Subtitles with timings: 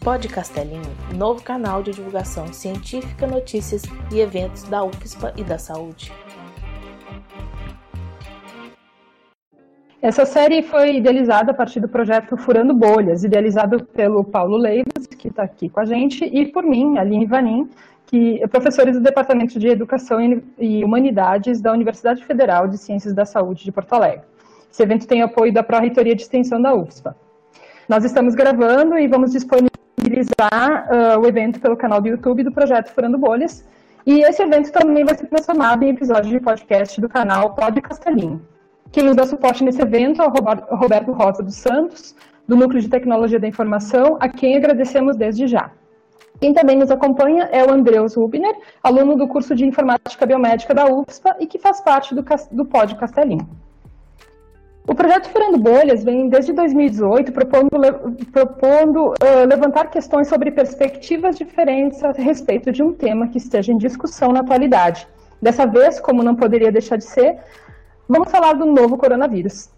[0.00, 6.12] Pod Castelinho, novo canal de divulgação científica, notícias e eventos da UFSPA e da saúde.
[10.02, 15.28] Essa série foi idealizada a partir do projeto Furando Bolhas, idealizado pelo Paulo Leivas, que
[15.28, 17.68] está aqui com a gente, e por mim, Aline Vanin,
[18.06, 20.18] que é professores do Departamento de Educação
[20.58, 24.24] e Humanidades da Universidade Federal de Ciências da Saúde de Porto Alegre.
[24.72, 27.14] Esse evento tem apoio da Pró-Reitoria de Extensão da UFSPA.
[27.90, 32.92] Nós estamos gravando e vamos disponibilizar uh, o evento pelo canal do YouTube do projeto
[32.92, 33.68] Furando Bolhas.
[34.06, 38.46] E esse evento também vai ser transformado em episódio de podcast do canal Pod Castelinho.
[38.92, 42.14] Quem nos dá suporte nesse evento é o Roberto Rosa dos Santos,
[42.46, 45.72] do Núcleo de Tecnologia da Informação, a quem agradecemos desde já.
[46.40, 48.54] Quem também nos acompanha é o Andreus Rubner,
[48.84, 52.94] aluno do curso de Informática Biomédica da UFSPA e que faz parte do, do Pod
[52.94, 53.48] Castelinho.
[54.86, 57.70] O projeto Furando Bolhas vem desde 2018 propondo,
[58.32, 63.78] propondo uh, levantar questões sobre perspectivas diferentes a respeito de um tema que esteja em
[63.78, 65.06] discussão na atualidade.
[65.40, 67.38] Dessa vez, como não poderia deixar de ser,
[68.08, 69.70] vamos falar do novo coronavírus.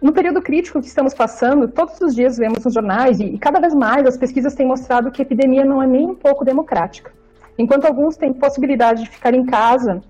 [0.00, 3.74] No período crítico que estamos passando, todos os dias vemos nos jornais e, cada vez
[3.74, 7.10] mais as pesquisas têm mostrado que a epidemia não é nem um pouco democrática.
[7.58, 10.00] Enquanto alguns têm possibilidade de ficar em casa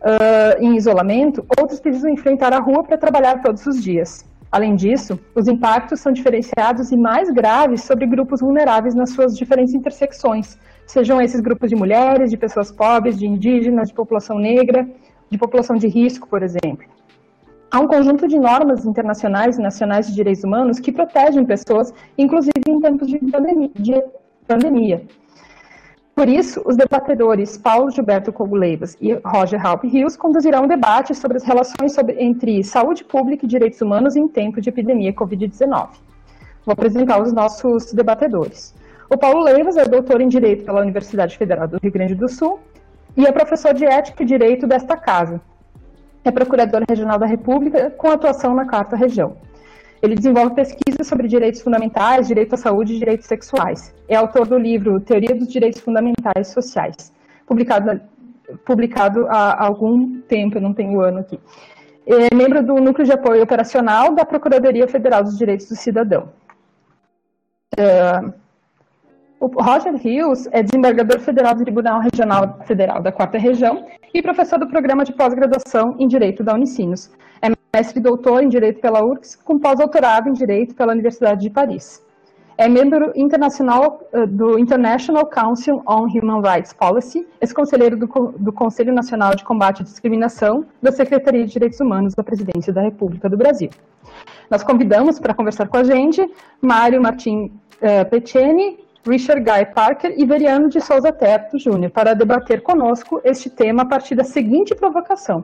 [0.00, 4.24] uh, em isolamento, outros precisam enfrentar a rua para trabalhar todos os dias.
[4.50, 9.74] Além disso, os impactos são diferenciados e mais graves sobre grupos vulneráveis nas suas diferentes
[9.74, 14.88] intersecções, sejam esses grupos de mulheres, de pessoas pobres, de indígenas, de população negra,
[15.30, 16.84] de população de risco, por exemplo.
[17.70, 22.50] Há um conjunto de normas internacionais e nacionais de direitos humanos que protegem pessoas, inclusive
[22.66, 23.20] em tempos de
[24.48, 25.02] pandemia.
[26.20, 31.38] Por isso, os debatedores Paulo Gilberto Coguleivas e Roger Halp Rios conduzirão um debate sobre
[31.38, 35.88] as relações sobre, entre saúde pública e direitos humanos em tempo de epidemia Covid-19.
[36.66, 38.74] Vou apresentar os nossos debatedores.
[39.08, 42.60] O Paulo Leivas é doutor em Direito pela Universidade Federal do Rio Grande do Sul
[43.16, 45.40] e é professor de Ética e Direito desta casa.
[46.22, 49.38] É procurador regional da República com atuação na quarta região.
[50.02, 53.94] Ele desenvolve pesquisas sobre direitos fundamentais, direito à saúde e direitos sexuais.
[54.08, 57.12] É autor do livro Teoria dos Direitos Fundamentais Sociais,
[57.46, 58.00] publicado,
[58.64, 61.38] publicado há algum tempo, eu não tenho o ano aqui.
[62.06, 66.30] É membro do Núcleo de Apoio Operacional da Procuradoria Federal dos Direitos do Cidadão.
[67.78, 68.32] Uh,
[69.38, 74.58] o Roger Rios é desembargador federal do Tribunal Regional Federal da Quarta Região e professor
[74.58, 77.10] do Programa de Pós-Graduação em Direito da Unicinos.
[77.42, 82.02] É mestre doutor em Direito pela URCS, com pós-doutorado em Direito pela Universidade de Paris.
[82.58, 88.06] É membro internacional uh, do International Council on Human Rights Policy, ex-conselheiro do,
[88.38, 92.82] do Conselho Nacional de Combate à Discriminação da Secretaria de Direitos Humanos da Presidência da
[92.82, 93.70] República do Brasil.
[94.50, 96.30] Nós convidamos para conversar com a gente
[96.60, 97.50] Mário Martim
[97.80, 103.48] uh, Peceni, Richard Guy Parker e Veriano de Souza Terto Júnior para debater conosco este
[103.48, 105.42] tema a partir da seguinte provocação.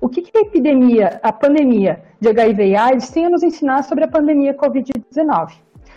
[0.00, 3.82] O que, que a epidemia, a pandemia de HIV e AIDS tem a nos ensinar
[3.82, 5.52] sobre a pandemia Covid-19?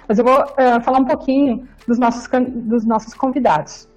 [0.08, 3.90] Mas eu vou uh, falar um pouquinho dos nossos, dos nossos convidados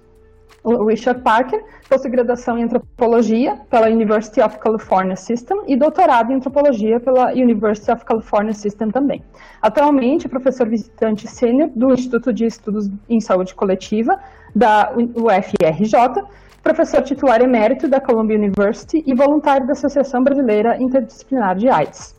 [0.87, 7.31] Richard Parker, pós-graduação em antropologia pela University of California System e doutorado em antropologia pela
[7.33, 9.21] University of California System também.
[9.61, 14.17] Atualmente é professor visitante sênior do Instituto de Estudos em Saúde Coletiva
[14.55, 16.23] da UFRJ,
[16.63, 22.15] professor titular emérito da Columbia University e voluntário da Associação Brasileira Interdisciplinar de AIDS.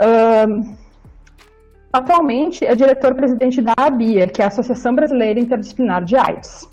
[0.00, 0.74] Um,
[1.92, 6.66] atualmente é diretor-presidente da ABIA, que é a Associação Brasileira Interdisciplinar de AIDS.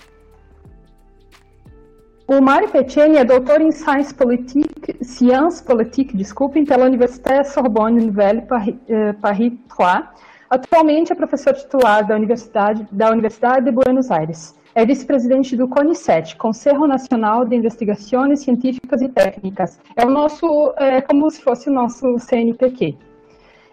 [2.25, 8.43] O Mário Petcheni é doutor em Science Politique, Sciences Politique, desculpem, pela Université Sorbonne Nouvelle
[8.43, 10.03] Paris 3.
[10.49, 14.55] Atualmente é professor titular da Universidade, da Universidade de Buenos Aires.
[14.75, 19.79] É vice-presidente do CONICET, Conselho Nacional de Investigações Científicas e Técnicas.
[19.95, 22.95] É o nosso, é como se fosse o nosso CNPq.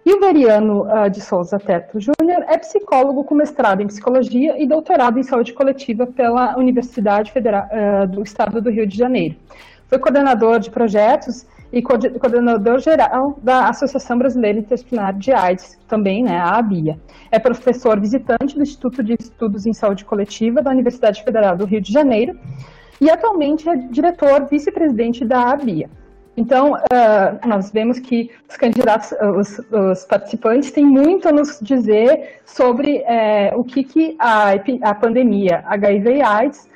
[0.07, 4.67] E o Veriano uh, de Souza Teto Júnior é psicólogo com mestrado em psicologia e
[4.67, 9.35] doutorado em saúde coletiva pela Universidade Federal uh, do Estado do Rio de Janeiro.
[9.89, 16.39] Foi coordenador de projetos e coordenador geral da Associação Brasileira Interdisciplinar de AIDS, também, né,
[16.39, 16.99] a ABIA.
[17.31, 21.81] É professor visitante do Instituto de Estudos em Saúde Coletiva da Universidade Federal do Rio
[21.81, 22.39] de Janeiro
[23.01, 25.91] e atualmente é diretor vice-presidente da ABIA.
[26.37, 32.41] Então, uh, nós vemos que os candidatos, os, os, participantes têm muito a nos dizer
[32.45, 33.03] sobre
[33.55, 34.51] o que, que a,
[34.83, 36.69] a pandemia HIV e AIDS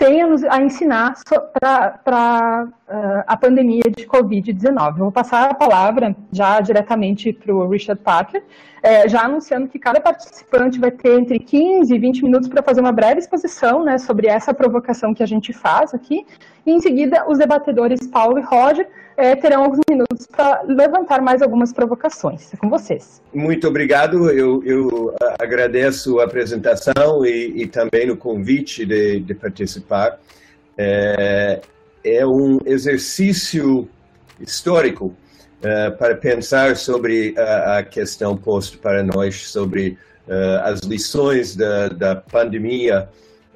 [0.00, 1.14] tem a, a ensinar
[1.60, 4.96] para uh, a pandemia de Covid-19.
[4.96, 8.42] Vou passar a palavra já diretamente para o Richard Parker,
[8.82, 12.80] é, já anunciando que cada participante vai ter entre 15 e 20 minutos para fazer
[12.80, 16.26] uma breve exposição né, sobre essa provocação que a gente faz aqui.
[16.64, 21.42] E em seguida, os debatedores Paulo e Roger é, terão alguns minutos para levantar mais
[21.42, 22.52] algumas provocações.
[22.54, 23.22] É com vocês.
[23.32, 24.30] Muito obrigado.
[24.30, 30.18] Eu, eu agradeço a apresentação e, e também o convite de, de participar.
[30.76, 31.60] É,
[32.04, 33.88] é um exercício
[34.40, 35.14] histórico
[35.58, 41.88] uh, para pensar sobre a, a, questão posta para nós sobre uh, as lições da,
[41.88, 43.08] da pandemia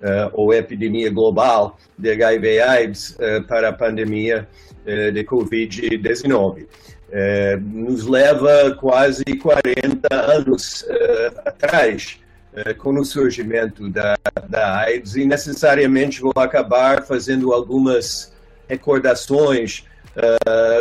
[0.03, 3.17] uh, ou epidemia global de HIV/AIDS
[3.49, 4.47] para a pandemia
[4.85, 6.67] de Covid-19.
[7.61, 10.85] nos leva quase 40 anos
[11.45, 12.19] atrás
[12.79, 14.17] com o surgimento da,
[14.49, 18.33] da AIDS e necessariamente vou acabar fazendo algumas
[18.69, 19.85] recordações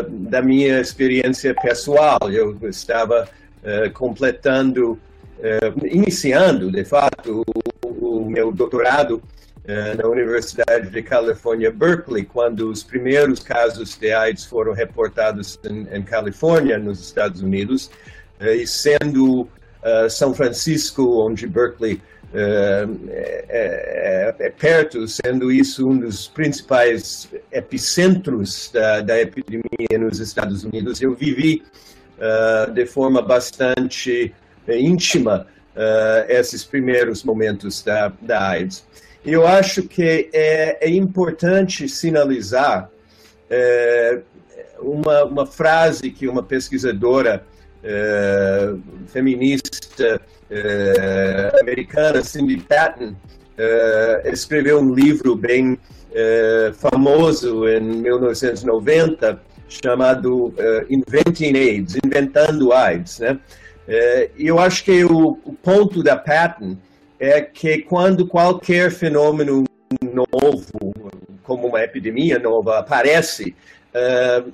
[0.07, 2.19] da minha experiência pessoal.
[2.31, 3.27] Eu estava
[3.93, 4.99] completando,
[5.83, 7.43] iniciando, de fato,
[7.83, 9.21] o, o meu doutorado
[9.97, 16.77] na Universidade de Califórnia, Berkeley, quando os primeiros casos de AIDS foram reportados em, Califórnia,
[16.77, 17.89] nos Estados Unidos,
[18.41, 19.47] e sendo
[20.09, 22.01] São Francisco, onde Berkeley
[22.33, 22.87] é,
[23.47, 31.01] é, é, perto, sendo isso um dos principais epicentros da, da epidemia nos Estados Unidos.
[31.01, 31.63] Eu vivi
[32.73, 34.33] de forma bastante
[34.67, 38.85] íntima uh, esses primeiros momentos da, da AIDS.
[39.25, 42.89] Eu acho que é, é importante sinalizar
[43.49, 44.19] é,
[44.79, 47.45] uma, uma frase que uma pesquisadora
[47.81, 48.73] é,
[49.07, 53.15] feminista é, americana, Cindy Patton,
[53.57, 55.77] é, escreveu um livro bem
[56.75, 60.53] famoso em 1990 chamado
[60.87, 63.39] Inventing AIDS, Inventando AIDS, né?
[64.37, 66.77] Eu acho que o, o ponto da Patton
[67.23, 69.63] é que quando qualquer fenômeno
[70.01, 70.93] novo,
[71.41, 73.55] como uma epidemia nova, aparece,
[73.95, 74.51] uh,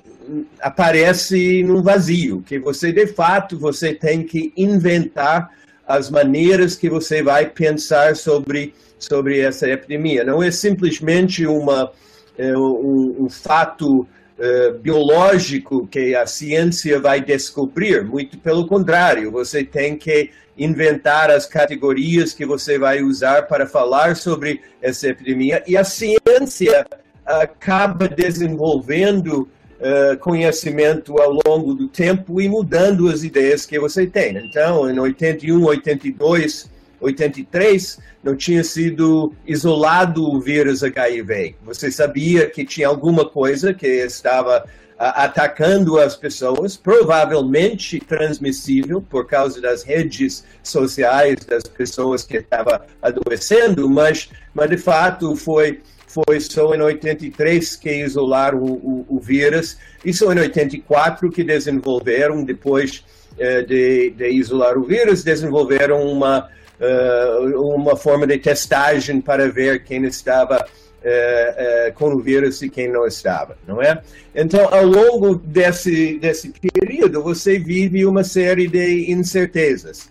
[0.60, 5.50] aparece num vazio, que você de fato você tem que inventar
[5.84, 10.22] as maneiras que você vai pensar sobre sobre essa epidemia.
[10.22, 18.04] Não é simplesmente uma uh, um, um, fato uh, biológico que a ciência vai descobrir.
[18.04, 24.14] Muito pelo contrário, você tem que inventar as categorias que você vai usar para falar
[24.14, 26.86] sobre essa epidemia e a ciência
[27.24, 29.48] acaba desenvolvendo
[29.80, 34.36] uh, conhecimento ao longo do tempo e mudando as ideias que você tem.
[34.36, 36.70] Então, em 81, 82,
[37.00, 41.56] 83, não tinha sido isolado o vírus HIV.
[41.64, 44.66] Você sabia que tinha alguma coisa que estava
[45.00, 53.88] atacando as pessoas, provavelmente transmissível por causa das redes sociais das pessoas que estavam adoecendo,
[53.88, 59.78] mas, mas de fato foi foi só em 83 que isolaram o, o, o vírus,
[60.04, 63.04] e só em 84 que desenvolveram, depois
[63.38, 66.48] eh, de, de, isolar o vírus, desenvolveram uma,
[66.80, 70.66] uh, uma forma de testagem para ver quem estava
[71.00, 74.02] uh, com o vírus e quem não estava, não é?
[74.34, 80.10] Então, ao longo desse, desse período, você vive uma série de incertezas.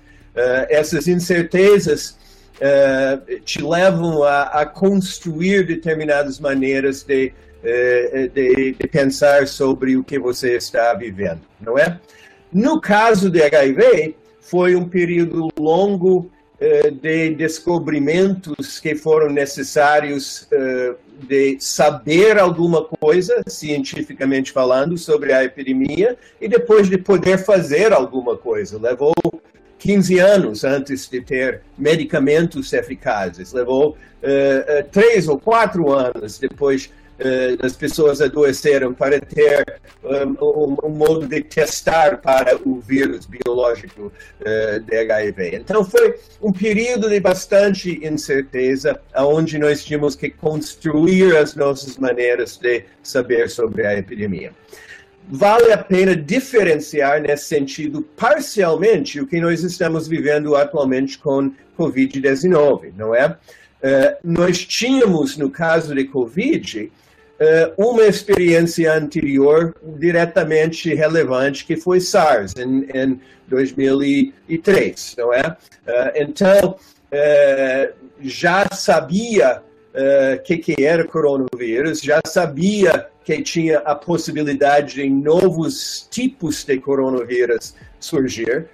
[0.69, 2.17] essas incertezas
[2.55, 7.33] uh, te levam a, a, construir determinadas maneiras de,
[8.33, 11.99] de, de, pensar sobre o que você está vivendo, não é?
[12.51, 16.31] No caso de HIV, foi um período longo
[17.01, 20.47] de descobrimentos que foram necessários
[21.27, 28.37] de saber alguma coisa, cientificamente falando, sobre a epidemia e depois de poder fazer alguma
[28.37, 28.79] coisa.
[28.79, 29.13] Levou
[29.79, 33.53] 15 anos antes de ter medicamentos eficazes.
[33.53, 40.89] Levou uh, três ou quatro anos depois uh, das pessoas adoeceram para ter um, um,
[40.89, 44.11] modo de testar para o vírus biológico
[44.85, 45.55] de HIV.
[45.55, 52.57] Então foi um período de bastante incerteza, onde nós tínhamos que construir as nossas maneiras
[52.57, 54.51] de saber sobre a epidemia
[55.31, 62.93] vale a pena diferenciar nesse sentido parcialmente o que nós estamos vivendo atualmente com Covid-19,
[62.97, 63.27] não é?
[63.27, 66.91] Uh, nós tínhamos, no caso de Covid, uh,
[67.77, 73.17] uma experiência anterior diretamente relevante, que foi SARS, em, em
[73.47, 75.41] 2003, não é?
[75.41, 75.55] Uh,
[76.15, 76.75] então,
[78.21, 79.63] já sabia
[80.35, 86.79] o que, que era coronavírus, já sabia que tinha a possibilidade de novos tipos de
[86.79, 88.67] coronavírus surgir.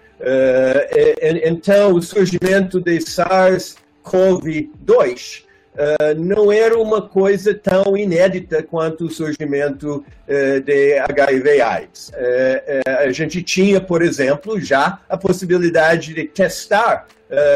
[1.44, 5.46] então, o surgimento de SARS-CoV-2
[5.76, 12.10] Uh, não era uma coisa tão inédita quanto o surgimento uh, de HIV/AIDS.
[12.10, 17.08] Uh, a gente tinha, por exemplo, já a possibilidade de testar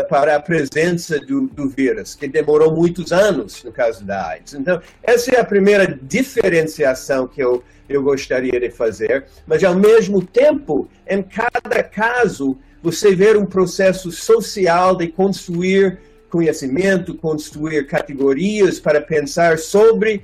[0.10, 4.56] para a presença do, do, vírus, que demorou muitos anos no caso da AIDS.
[4.56, 10.26] Então, essa é a primeira diferenciação que eu, eu gostaria de fazer, mas ao mesmo
[10.26, 19.02] tempo, em cada caso, você vê um processo social de construir conhecimento, construir categorias para
[19.02, 20.22] pensar sobre uh,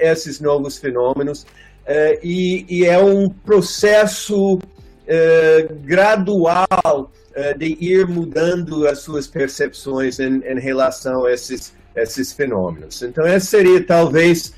[0.00, 1.42] esses novos fenômenos.
[1.42, 7.10] Uh, e, e, é um processo uh, gradual
[7.58, 13.02] de ir mudando as suas percepções em, em, relação a esses, esses fenômenos.
[13.02, 14.54] Então, esse seria talvez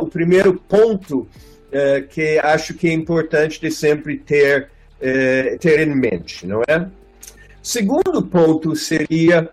[0.00, 1.28] o primeiro ponto
[2.10, 4.70] que acho que é importante de sempre ter,
[5.60, 6.88] ter em mente, não é?
[7.62, 9.48] Segundo ponto seria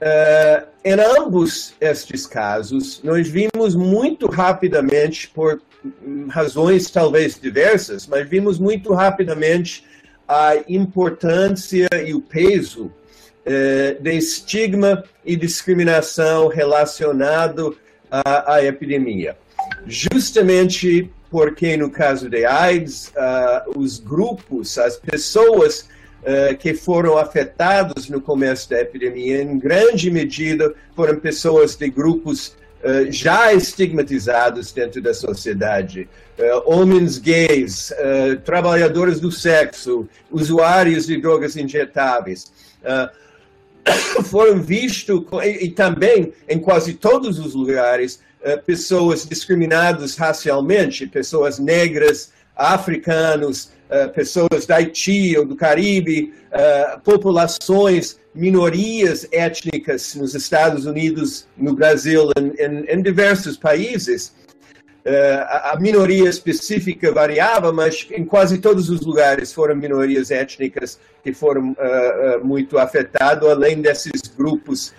[0.00, 5.60] Uh, em ambos estes casos, nós vimos muito rapidamente, por
[6.28, 9.84] razões talvez diversas, mas vimos muito rapidamente
[10.26, 17.76] a importância e o peso uh, de estigma e discriminação relacionado
[18.08, 19.36] à, à epidemia.
[19.84, 25.88] Justamente porque, no caso de AIDS, uh, os grupos, as pessoas
[26.58, 32.48] que foram afetados no começo da epidemia, em grande medida, foram pessoas de grupos
[32.82, 36.08] uh, já estigmatizados dentro da sociedade.
[36.38, 37.92] Uh, homens gays,
[38.44, 42.52] trabalhadores do sexo, usuários de drogas injetáveis.
[44.24, 48.20] foram vistos, e, também em quase todos os lugares,
[48.64, 53.70] pessoas discriminadas racialmente, pessoas negras, africanos,
[54.14, 62.30] pessoas da Haiti ou do Caribe, uh, populações, minorias étnicas nos Estados Unidos, no Brasil,
[62.36, 64.36] em, diversos países.
[65.48, 71.32] A, a minoria específica variava, mas em quase todos os lugares foram minorias étnicas que
[71.32, 71.74] foram
[72.44, 74.92] muito afetadas, além desses grupos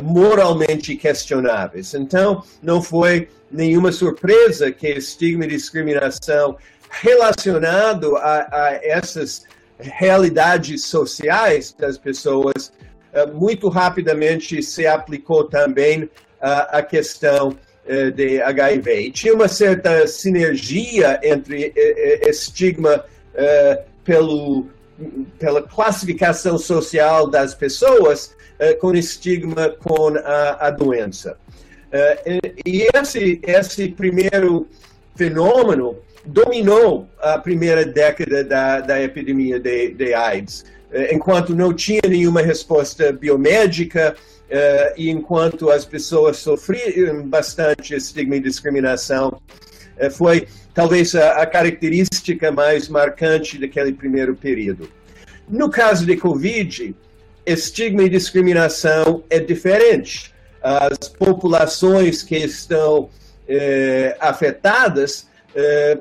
[0.00, 1.92] moralmente questionáveis.
[1.92, 6.56] Então, não foi nenhuma surpresa que estigma e discriminação
[6.90, 9.44] relacionado a, a essas
[9.78, 12.72] realidades sociais das pessoas,
[13.12, 16.08] eh, muito rapidamente se aplicou também
[16.40, 19.00] a questão eh, de HIV.
[19.00, 23.04] E tinha uma certa sinergia entre eh, estigma
[24.04, 24.66] pelo,
[25.38, 28.34] pela classificação social das pessoas
[28.80, 31.38] com estigma com a, a doença.
[32.66, 34.66] E esse, esse primeiro
[35.14, 42.02] fenômeno dominou a primeira década da, da epidemia de, de AIDS, eh, enquanto não tinha
[42.06, 49.40] nenhuma resposta biomédica uh, e enquanto as pessoas sofriam bastante estigma e discriminação,
[50.00, 54.90] uh, foi talvez a, a, característica mais marcante daquele primeiro período.
[55.48, 56.94] No caso de Covid,
[57.46, 60.34] estigma e discriminação é diferente.
[60.62, 63.10] As populações que estão uh,
[64.20, 65.27] afetadas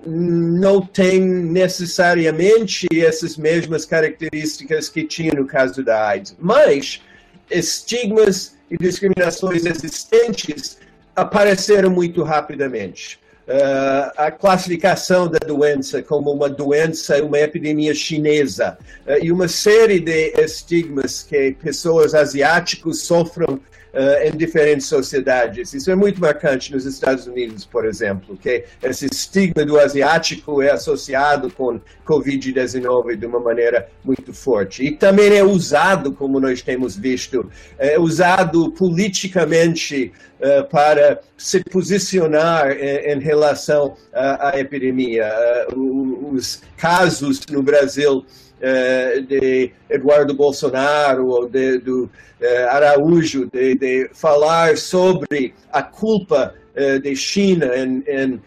[0.05, 7.01] não tem necessariamente essas mesmas características que tinha no caso da AIDS, mas
[7.49, 10.77] estigmas e discriminações existentes
[11.15, 13.19] apareceram muito rapidamente.
[13.47, 20.01] Uh, a classificação da doença como uma doença, uma epidemia chinesa, uh, e uma série
[20.01, 23.57] de estigmas que pessoas asiáticas sofrem
[23.93, 25.73] uh, em diferentes sociedades.
[25.73, 30.71] Isso é muito marcante nos Estados Unidos, por exemplo, que esse estigma do asiático é
[30.71, 34.83] associado com Covid-19 de uma maneira muito forte.
[34.83, 42.71] E também é usado, como nós temos visto, é usado politicamente uh, para se posicionar
[42.71, 45.27] em, em relação à, à epidemia.
[45.73, 48.25] Uh, os casos no Brasil
[48.59, 52.09] eh, de Eduardo Bolsonaro ou de, do
[52.41, 58.41] eh, Araújo de, de, falar sobre a culpa eh, de China em, em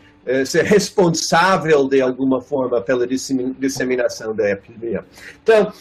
[0.44, 5.04] ser responsável de alguma forma pela disseminação da epidemia.
[5.42, 5.72] Então,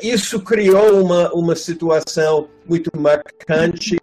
[0.00, 3.96] isso criou uma, uma situação muito marcante.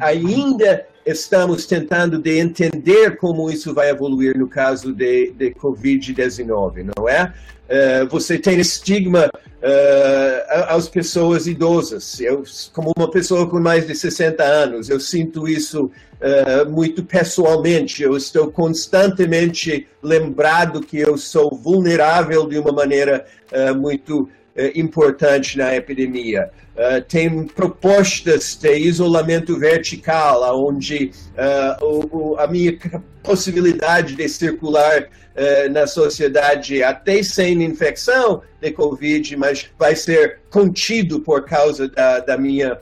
[0.00, 7.08] Ainda estamos tentando de entender como isso vai evoluir no caso de, de Covid-19, não
[7.08, 7.32] é?
[7.68, 12.20] Uh, você tem estigma uh, às pessoas idosas.
[12.20, 12.42] Eu,
[12.72, 18.02] como uma pessoa com mais de 60 anos, eu sinto isso uh, muito pessoalmente.
[18.02, 23.24] Eu estou constantemente lembrado que eu sou vulnerável de uma maneira
[23.76, 24.30] muito
[24.74, 26.50] importante na epidemia.
[26.72, 32.78] Uh, tem propostas de isolamento vertical, onde uh, o, o, a minha
[33.22, 41.20] possibilidade de circular uh, na sociedade até sem infecção de Covid, mas vai ser contido
[41.20, 42.78] por causa da, da minha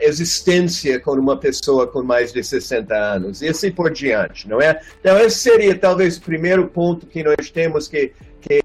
[0.00, 4.80] existência com uma pessoa com mais de 60 anos, e assim por diante, não é?
[4.98, 8.62] Então, esse seria talvez o primeiro ponto que nós temos que, que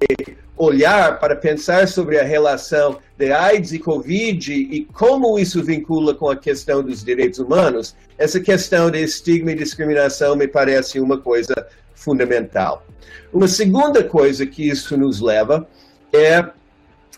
[0.58, 6.30] olhar para pensar sobre a relação de AIDS e Covid e como isso vincula com
[6.30, 11.68] a questão dos direitos humanos, essa questão de estigma e discriminação me parece uma coisa
[11.94, 12.86] fundamental.
[13.34, 15.68] Uma segunda coisa que isso nos leva
[16.14, 16.46] é,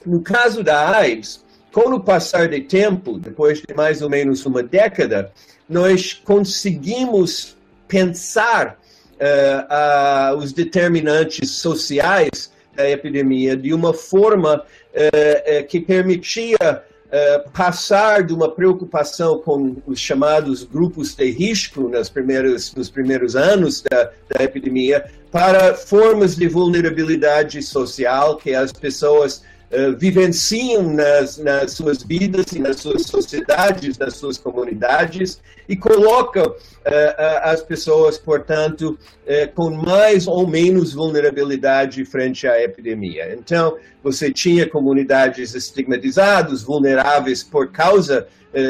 [0.05, 4.63] no caso da AIDS, com o passar de tempo, depois de mais ou menos uma
[4.63, 5.31] década,
[5.69, 7.55] nós conseguimos
[7.87, 8.79] pensar
[9.19, 17.43] uh, uh, os determinantes sociais da epidemia de uma forma eh, eh, que permitia eh,
[17.51, 23.81] passar de uma preocupação com os chamados grupos de risco nas primeiras, nos primeiros anos
[23.81, 31.71] da, da epidemia para formas de vulnerabilidade social que as pessoas uh, vivenciam nas, nas
[31.71, 36.55] suas vidas e nas suas sociedades, nas suas comunidades, e coloca uh,
[37.43, 43.33] as pessoas, portanto, uh, com mais ou menos vulnerabilidade frente à epidemia.
[43.33, 48.27] Então, você tinha comunidades estigmatizadas, vulneráveis por causa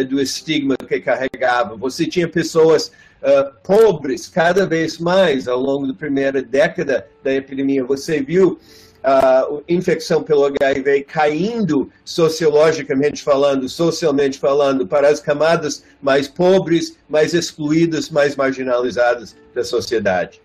[0.09, 1.77] do estigma que carregava.
[1.77, 7.83] Você tinha pessoas Uh, pobres cada vez mais ao longo da primeira década da epidemia.
[7.83, 8.59] Você viu
[9.07, 17.33] uh, infecção pelo HIV caindo sociologicamente falando, socialmente falando, para as camadas mais pobres, mais
[17.33, 20.41] excluídas, mais marginalizadas da sociedade.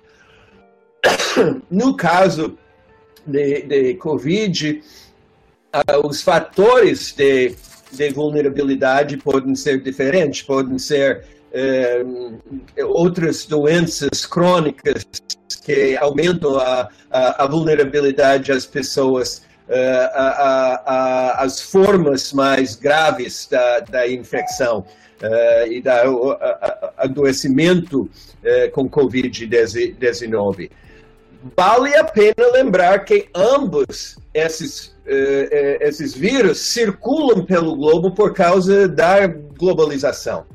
[1.71, 2.57] No caso
[3.27, 4.83] de, de Covid,
[5.75, 7.57] uh, os fatores de,
[7.91, 12.05] de vulnerabilidade podem ser diferentes, podem ser eh,
[12.85, 15.07] outras doenças crônicas
[15.65, 23.81] que aumentam a, a, a vulnerabilidade às pessoas, uh, a, as formas mais graves da,
[23.81, 26.03] da infecção uh, e da
[26.97, 30.71] adoecimento uh, com Covid-19.
[31.57, 34.95] Vale a pena lembrar que ambos esses,
[35.81, 40.47] esses vírus circulam pelo globo por causa da globalização.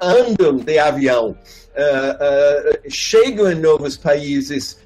[0.00, 4.78] Andam de avião, uh, chegam em novos países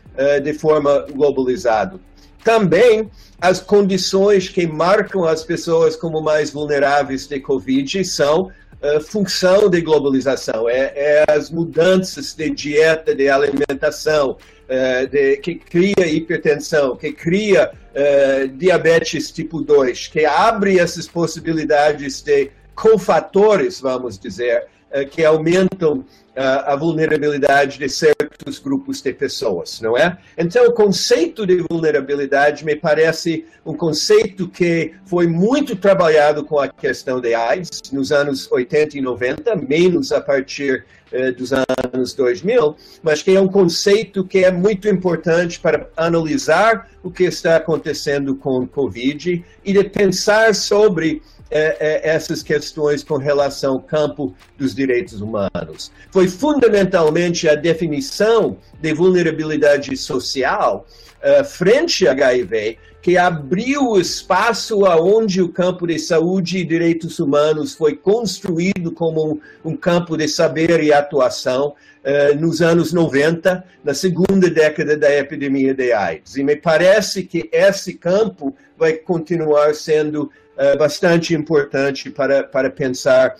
[0.42, 1.98] de forma globalizada.
[2.44, 8.42] Também as condições que marcam as pessoas como mais vulneráveis de Covid são
[8.85, 15.55] uh, função de globalização, é, é, as mudanças de dieta, de alimentação, uh, de, que
[15.57, 24.19] cria hipertensão, que cria uh, diabetes tipo 2, que abre essas possibilidades de cofatores, vamos
[24.19, 24.67] dizer,
[25.11, 26.05] que aumentam
[26.37, 30.19] a vulnerabilidade de certos grupos de pessoas, não é?
[30.37, 36.69] Então, o conceito de vulnerabilidade me parece um conceito que foi muito trabalhado com a
[36.69, 42.77] questão de AIDS nos anos 80 e 90, menos a partir eh, dos anos 2000,
[43.01, 48.35] mas que é um conceito que é muito importante para analisar o que está acontecendo
[48.35, 51.23] com o Covid e de pensar sobre
[51.55, 55.93] é, é, essas questões com relação ao campo dos direitos humanos.
[56.11, 60.85] Foi fundamentalmente a definição de vulnerabilidade social
[61.25, 67.19] uh, frente a HIV que abriu o espaço aonde o campo de saúde e direitos
[67.19, 73.65] humanos foi construído como um, um campo de saber e atuação uh, nos anos 90,
[73.83, 76.37] na segunda década da epidemia de AIDS.
[76.37, 80.23] E me parece que esse campo vai continuar sendo
[80.57, 83.37] uh, bastante importante para, para pensar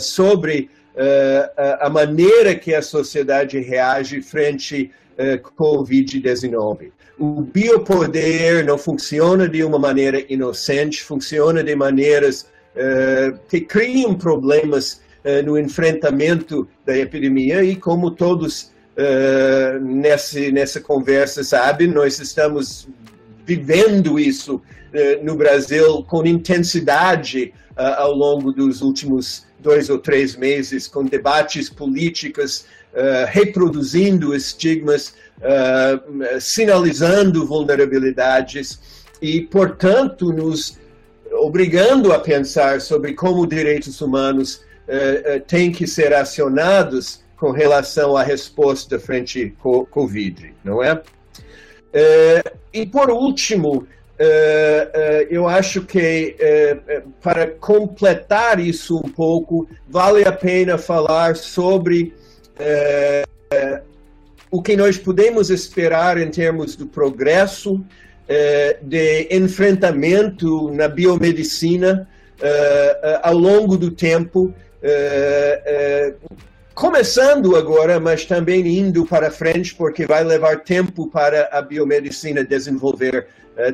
[0.00, 0.70] sobre
[1.78, 5.38] a maneira que a sociedade reage frente ao
[5.84, 6.90] Covid-19.
[7.18, 12.46] O biopoder não funciona de uma maneira inocente, funciona de maneiras
[13.48, 15.00] que criam problemas
[15.44, 21.86] no enfrentamento da epidemia e como todos Uh, nessa, nessa conversa, sabe?
[21.86, 22.88] Nós estamos
[23.46, 24.60] vivendo isso
[25.22, 31.68] no Brasil com intensidade uh, ao longo dos últimos dois ou três meses, com debates
[31.68, 35.14] políticos uh, reproduzindo estigmas
[36.40, 38.80] sinalizando vulnerabilidades
[39.20, 40.78] e, portanto, nos
[41.32, 44.62] obrigando a pensar sobre como direitos humanos
[45.46, 51.00] têm que ser acionados com relação à resposta frente ao Covid, não é?
[52.72, 53.86] e por último,
[55.30, 56.36] eu acho que
[57.22, 62.14] para completar isso um pouco, vale a pena falar sobre
[64.50, 67.84] o que nós podemos esperar em termos do progresso
[68.82, 72.08] de enfrentamento na biomedicina
[73.22, 74.52] ao longo do tempo,
[76.74, 83.26] começando agora, mas também indo para frente, porque vai levar tempo para a biomedicina desenvolver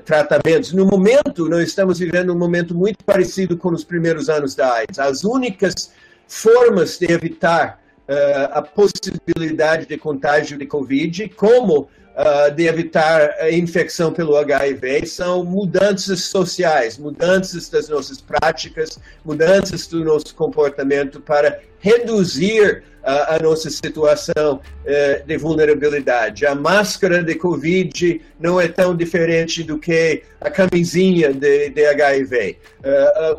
[0.05, 0.73] tratamentos.
[0.73, 4.99] No momento, nós estamos vivendo um momento muito parecido com os primeiros anos da AIDS.
[4.99, 5.93] As únicas
[6.27, 13.51] formas de evitar uh, a possibilidade de contágio de Covid, como uh, de evitar a
[13.51, 21.61] infecção pelo HIV são mudanças sociais, mudanças das nossas práticas, mudanças do nosso comportamento para
[21.79, 26.47] reduzir uh, a nossa situação uh, de vulnerabilidade.
[26.47, 32.59] A máscara de Covid não é tão diferente do que a camisinha de, de HIV.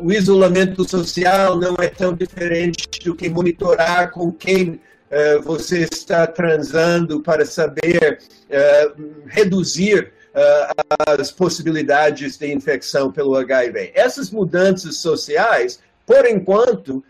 [0.00, 6.26] o isolamento social não é tão diferente do que monitorar com quem uh, você está
[6.26, 8.18] transando para saber
[8.50, 13.92] uh, reduzir uh, as possibilidades de infecção pelo HIV.
[13.94, 17.02] Essas mudanças sociais, por enquanto,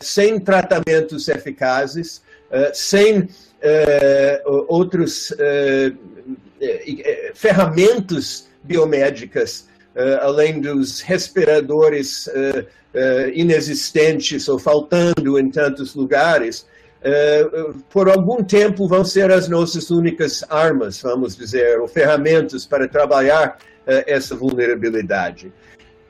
[0.00, 2.22] sem tratamentos eficazes,
[2.72, 3.28] sem
[4.56, 5.32] outros
[7.34, 9.68] ferramentas biomédicas,
[10.20, 12.28] além dos respiradores
[13.34, 16.66] inexistentes ou faltando em tantos lugares,
[17.06, 17.46] eh,
[17.90, 23.58] por algum tempo vão ser as nossas únicas armas, vamos dizer, ou ferramentas para trabalhar
[23.86, 25.52] eh, essa vulnerabilidade.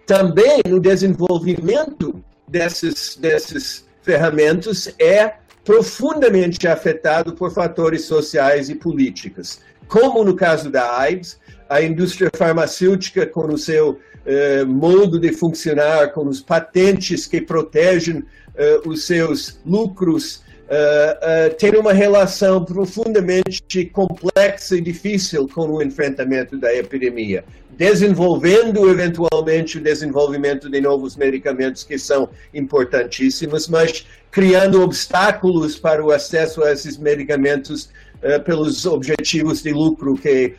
[0.07, 2.22] Também no desenvolvimento
[2.54, 9.58] dessas, dessas ferramentas é profundamente afetado por fatores sociais e políticos.
[9.88, 16.12] Como no caso da AIDS, a indústria farmacêutica, com o seu eh, modo de funcionar,
[16.12, 18.22] com os patentes que protegem
[18.54, 25.82] eh, os seus lucros uh, uh, tem uma relação profundamente complexa e difícil com o
[25.82, 27.44] enfrentamento da epidemia,
[27.76, 36.10] desenvolvendo eventualmente o desenvolvimento de novos medicamentos que são importantíssimos, mas criando obstáculos para o
[36.10, 37.90] acesso a esses medicamentos
[38.22, 40.54] uh, pelos objetivos de lucro que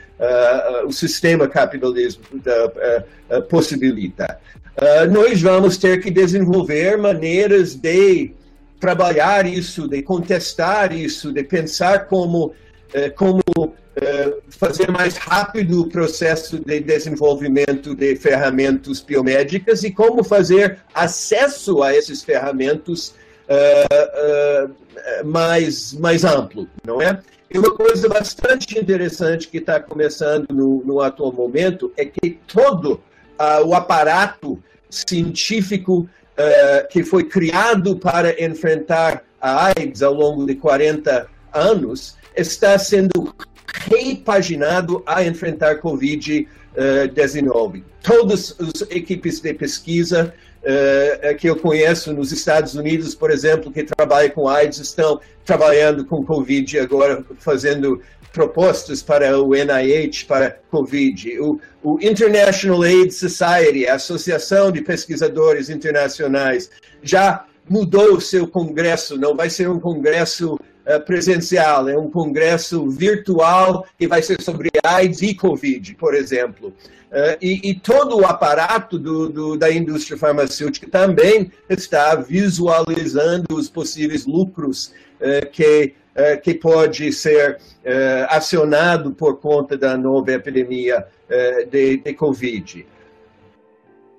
[0.87, 2.21] o sistema capitalista
[3.49, 4.39] possibilita.
[5.11, 8.33] nós vamos ter que desenvolver maneiras de
[8.79, 12.53] trabalhar isso, de contestar isso, de pensar como,
[12.95, 13.43] eh, como
[13.97, 21.83] eh, fazer mais rápido o processo de desenvolvimento de ferramentas biomédicas e como fazer acesso
[21.83, 23.13] a esses ferramentas
[23.49, 24.73] uh,
[25.25, 27.19] mais, mais amplo, não é?
[27.51, 33.01] E uma coisa bastante interessante que está começando no, no, atual momento é que todo
[33.65, 34.57] o aparato
[34.89, 35.99] científico
[36.39, 43.33] uh, que foi criado para enfrentar a AIDS ao longo de 40 anos, está sendo
[43.89, 47.83] repaginado a enfrentar Covid-19.
[48.01, 53.83] Todas as equipes de pesquisa uh, que eu conheço nos Estados Unidos, por exemplo, que
[53.83, 58.01] trabalham com AIDS, estão trabalhando com Covid agora, fazendo
[58.33, 61.39] propostas para o NIH, para Covid.
[61.39, 66.69] O, o International AIDS Society, a Associação de Pesquisadores Internacionais,
[67.01, 70.59] já mudou o seu congresso, não vai ser um congresso
[71.05, 76.73] presencial, é um congresso virtual que vai ser sobre AIDS e Covid, por exemplo.
[77.11, 83.69] Uh, e, e, todo o aparato do, do, da indústria farmacêutica também está visualizando os
[83.69, 91.05] possíveis lucros uh, que eh, que pode ser eh, acionado por conta da nova epidemia
[91.27, 92.87] eh, de, de Covid.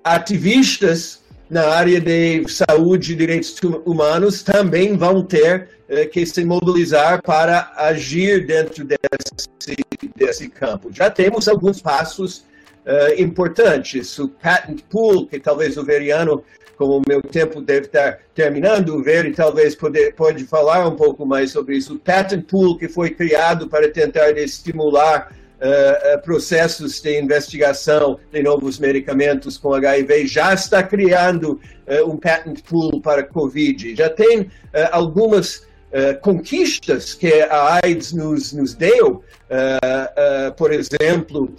[0.04, 5.70] Ativistas na área de saúde e direitos humanos também vão ter
[6.12, 9.76] que se mobilizar para agir dentro desse,
[10.16, 10.90] desse campo.
[10.92, 12.44] Já temos alguns passos
[12.84, 14.18] uh, importantes.
[14.18, 16.42] O patent pool, que talvez o Veriano
[16.76, 21.24] como o meu tempo deve estar terminando, o Veri talvez pode, pode falar um pouco
[21.24, 21.94] mais sobre isso.
[21.94, 28.78] O Patent Pool, que foi criado para tentar estimular uh, processos de investigação de novos
[28.78, 33.96] medicamentos com HIV, já está criando uh, um Patent Pool para Covid.
[33.96, 34.48] Já tem uh,
[34.92, 41.54] algumas uh, conquistas que a AIDS nos, nos deu, uh, por exemplo,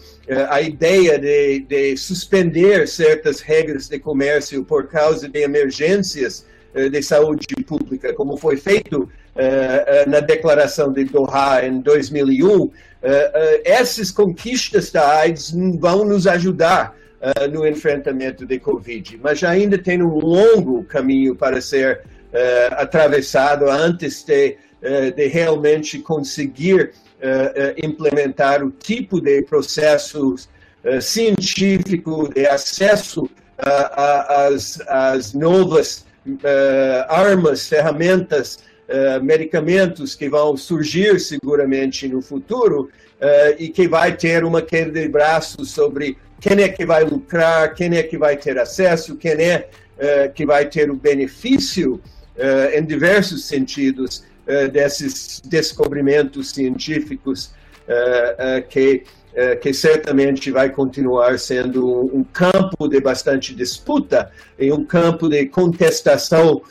[0.50, 6.45] a ideia de, de, suspender certas regras de comércio por causa de emergências
[6.91, 9.10] de saúde pública, como foi feito
[10.08, 12.69] na declaração de Doha em 2001,
[13.63, 20.02] essas conquistas da AIDS vão nos ajudar uh, no enfrentamento de Covid, mas ainda tem
[20.02, 22.02] um longo caminho para ser
[22.38, 26.91] uh, atravessado antes de, uh, de realmente conseguir
[27.84, 30.47] implementar o tipo de processos
[31.02, 36.06] científico de acesso às, novas
[37.10, 38.60] armas, ferramentas,
[39.23, 42.91] medicamentos que vão surgir seguramente no futuro
[43.58, 47.97] e que vai ter uma queda de braços sobre quem é que vai lucrar, quem
[47.97, 49.67] é que vai ter acesso, quem é
[50.36, 52.00] que vai ter o benefício
[52.73, 57.52] em diversos sentidos uh, desses descobrimentos científicos
[58.69, 59.04] que,
[59.62, 66.62] que certamente vai continuar sendo um, campo de bastante disputa e um campo de contestação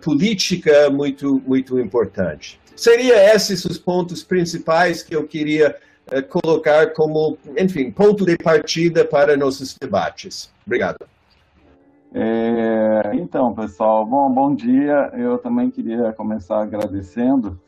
[0.00, 2.58] política muito, muito importante.
[2.74, 5.76] Seria esses os pontos principais que eu queria
[6.10, 10.50] é, colocar como, enfim, ponto de partida para nossos debates.
[10.64, 11.06] Obrigado.
[12.12, 15.10] É, então, pessoal, bom, bom dia.
[15.14, 17.60] Eu também queria começar agradecendo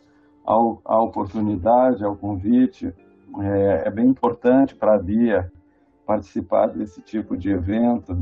[0.45, 2.95] ao, a oportunidade, ao convite.
[3.41, 5.51] É, é bem importante para a DIA
[6.07, 8.17] participar desse tipo de evento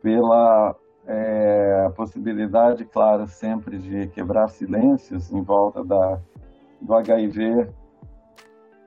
[0.00, 0.74] pela
[1.06, 6.18] é, possibilidade, claro, sempre de quebrar silêncios em volta da,
[6.80, 7.68] do HIV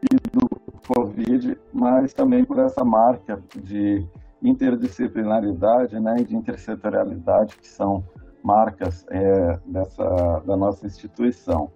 [0.02, 0.50] e do
[0.88, 4.08] Covid, mas também por essa marca de
[4.44, 8.04] interdisciplinaridade né, e de intersetorialidade, que são
[8.44, 11.72] marcas é, dessa, da nossa instituição.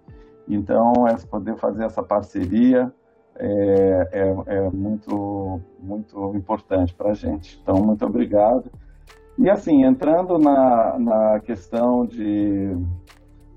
[0.46, 2.92] Então, é poder fazer essa parceria
[3.36, 7.58] é, é, é muito, muito importante para a gente.
[7.62, 8.70] Então, muito obrigado.
[9.38, 12.76] E assim, entrando na, na questão de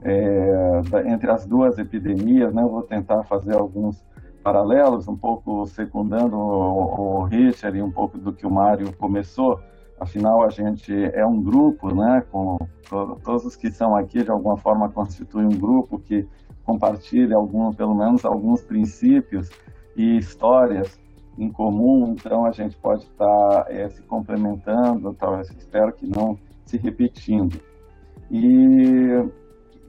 [0.04, 4.04] é, entre as duas epidemias, né, eu vou tentar fazer alguns
[4.42, 9.60] paralelos, um pouco secundando o, o Richard e um pouco do que o Mário começou.
[10.00, 12.24] Afinal, a gente é um grupo, né?
[12.32, 12.58] Com
[12.90, 16.28] to, todos os que são aqui de alguma forma constituem um grupo que
[16.66, 19.50] compartilha algum, pelo menos alguns princípios
[19.96, 21.00] e histórias
[21.38, 22.16] em comum.
[22.18, 27.60] Então, a gente pode estar é, se complementando, talvez espero que não se repetindo.
[28.32, 29.24] E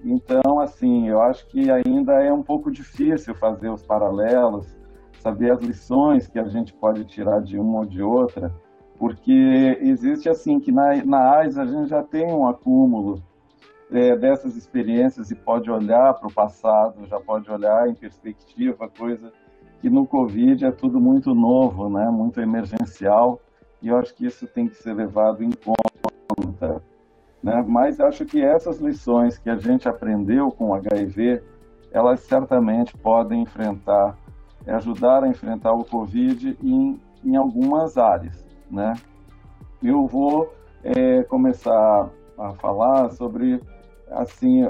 [0.04, 4.66] então, assim, eu acho que ainda é um pouco difícil fazer os paralelos,
[5.20, 8.52] saber as lições que a gente pode tirar de uma ou de outra,
[8.98, 13.22] porque existe assim que na, na AIS a gente já tem um acúmulo
[13.90, 19.32] é, dessas experiências e pode olhar para o passado, já pode olhar em perspectiva, coisa
[19.80, 22.08] que no Covid é tudo muito novo, né?
[22.10, 23.40] muito emergencial,
[23.82, 26.80] e eu acho que isso tem que ser levado em conta.
[27.42, 27.64] Né?
[27.66, 31.42] Mas acho que essas lições que a gente aprendeu com o HIV,
[31.90, 34.16] elas certamente podem enfrentar,
[34.66, 38.46] ajudar a enfrentar o Covid em, em algumas áreas.
[38.70, 38.94] Né?
[39.82, 40.52] Eu vou
[40.84, 43.60] é, começar a falar sobre
[44.10, 44.62] assim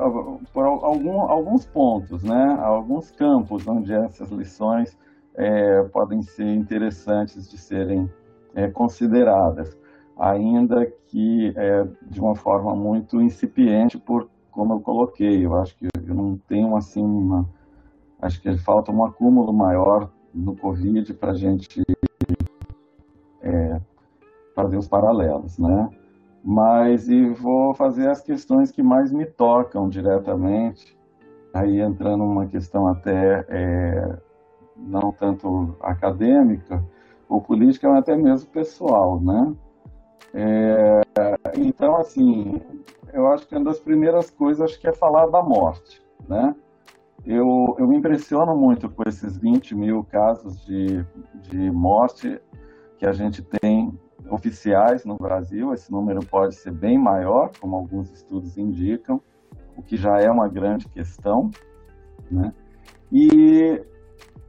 [0.52, 2.56] por algum, alguns pontos, né?
[2.60, 4.96] Alguns campos onde essas lições
[5.34, 8.08] é, podem ser interessantes de serem
[8.54, 9.76] é, consideradas
[10.18, 15.44] ainda que é, de uma forma muito incipiente, por como eu coloquei.
[15.44, 17.48] Eu acho que eu não tenho assim uma.
[18.20, 21.82] Acho que falta um acúmulo maior no Covid para a gente
[23.40, 23.80] é,
[24.54, 25.90] fazer os paralelos, né?
[26.44, 30.96] Mas e vou fazer as questões que mais me tocam diretamente,
[31.52, 34.18] aí entrando numa questão até é,
[34.76, 36.82] não tanto acadêmica
[37.28, 39.54] ou política, mas até mesmo pessoal, né?
[40.34, 41.00] É,
[41.56, 42.60] então, assim,
[43.12, 46.54] eu acho que uma das primeiras coisas que é falar da morte, né?
[47.24, 51.04] Eu, eu me impressiono muito com esses 20 mil casos de,
[51.42, 52.40] de morte
[52.98, 53.96] que a gente tem
[54.28, 55.72] oficiais no Brasil.
[55.72, 59.20] Esse número pode ser bem maior, como alguns estudos indicam,
[59.76, 61.50] o que já é uma grande questão,
[62.30, 62.52] né?
[63.12, 63.80] E,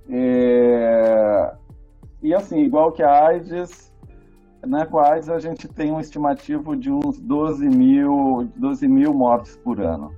[0.09, 1.55] é,
[2.23, 3.92] e assim, igual que a AIDS,
[4.65, 9.82] na quais a gente tem um estimativo de uns 12 mil, 12 mil mortes por
[9.82, 10.13] ano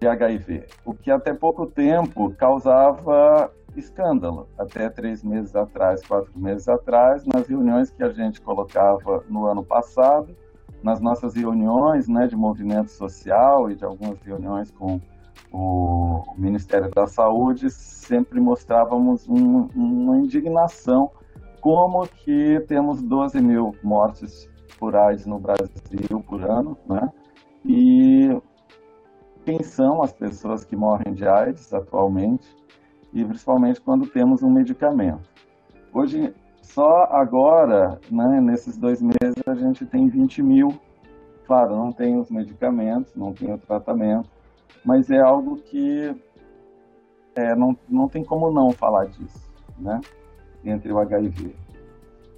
[0.00, 4.48] de HIV, o que até pouco tempo causava escândalo.
[4.58, 9.64] Até três meses atrás, quatro meses atrás, nas reuniões que a gente colocava no ano
[9.64, 10.36] passado,
[10.82, 15.00] nas nossas reuniões né, de movimento social e de algumas reuniões com
[15.52, 21.10] o Ministério da Saúde, sempre mostrávamos um, uma indignação
[21.62, 27.08] como que temos 12 mil mortes por AIDS no Brasil por ano, né?
[27.64, 28.36] E
[29.44, 32.44] quem são as pessoas que morrem de AIDS atualmente
[33.14, 35.22] e principalmente quando temos um medicamento.
[35.94, 40.68] Hoje, só agora, né, nesses dois meses, a gente tem 20 mil.
[41.46, 44.28] Claro, não tem os medicamentos, não tem o tratamento,
[44.84, 46.12] mas é algo que
[47.36, 49.48] é, não, não tem como não falar disso,
[49.78, 50.00] né?
[50.64, 51.54] Entre o HIV.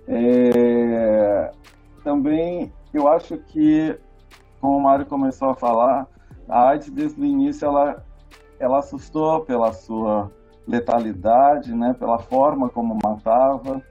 [0.06, 1.52] É,
[2.02, 3.98] também, eu acho que,
[4.60, 6.06] como o Mário começou a falar,
[6.48, 8.04] a AIDS desde o início ela,
[8.58, 10.30] ela assustou pela sua
[10.66, 11.94] letalidade, né?
[11.98, 13.82] Pela forma como matava,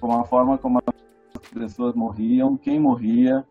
[0.00, 3.44] com a forma como as pessoas morriam, quem morria,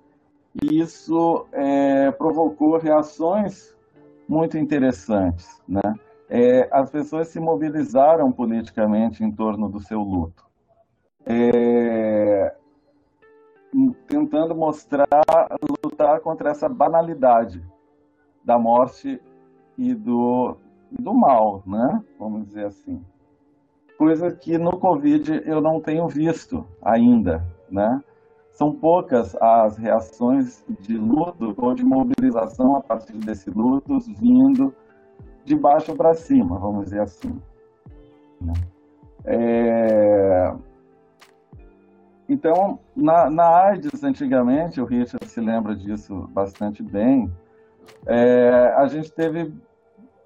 [0.61, 3.75] e isso é, provocou reações
[4.27, 5.61] muito interessantes.
[5.67, 5.81] Né?
[6.29, 10.43] É, as pessoas se mobilizaram politicamente em torno do seu luto,
[11.25, 12.55] é,
[14.07, 15.07] tentando mostrar,
[15.83, 17.63] lutar contra essa banalidade
[18.43, 19.21] da morte
[19.77, 20.57] e do,
[20.91, 22.03] do mal, né?
[22.17, 23.03] vamos dizer assim.
[23.97, 28.01] Coisa que no Covid eu não tenho visto ainda, né?
[28.55, 34.73] são poucas as reações de luto ou de mobilização a partir desse luto vindo
[35.45, 37.39] de baixo para cima, vamos dizer assim.
[38.41, 38.53] Né?
[39.25, 40.53] É...
[42.27, 47.31] Então, na, na AIDS, antigamente, o Richard se lembra disso bastante bem,
[48.07, 49.53] é, a gente teve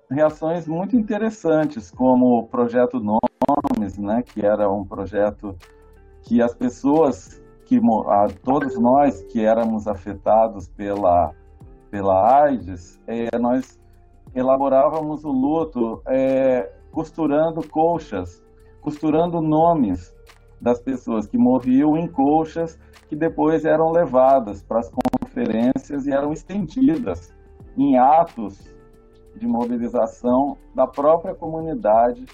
[0.10, 5.56] reações muito interessantes, como o Projeto Nomes, né, que era um projeto
[6.24, 11.34] que as pessoas que a todos nós que éramos afetados pela
[11.92, 13.79] pela AIDS, é, nós
[14.34, 18.44] elaborávamos o luto é, costurando colchas,
[18.82, 20.16] costurando nomes
[20.62, 26.32] das pessoas que morriam em colchas que depois eram levadas para as conferências e eram
[26.32, 27.34] estendidas
[27.76, 28.74] em atos
[29.36, 32.26] de mobilização da própria comunidade,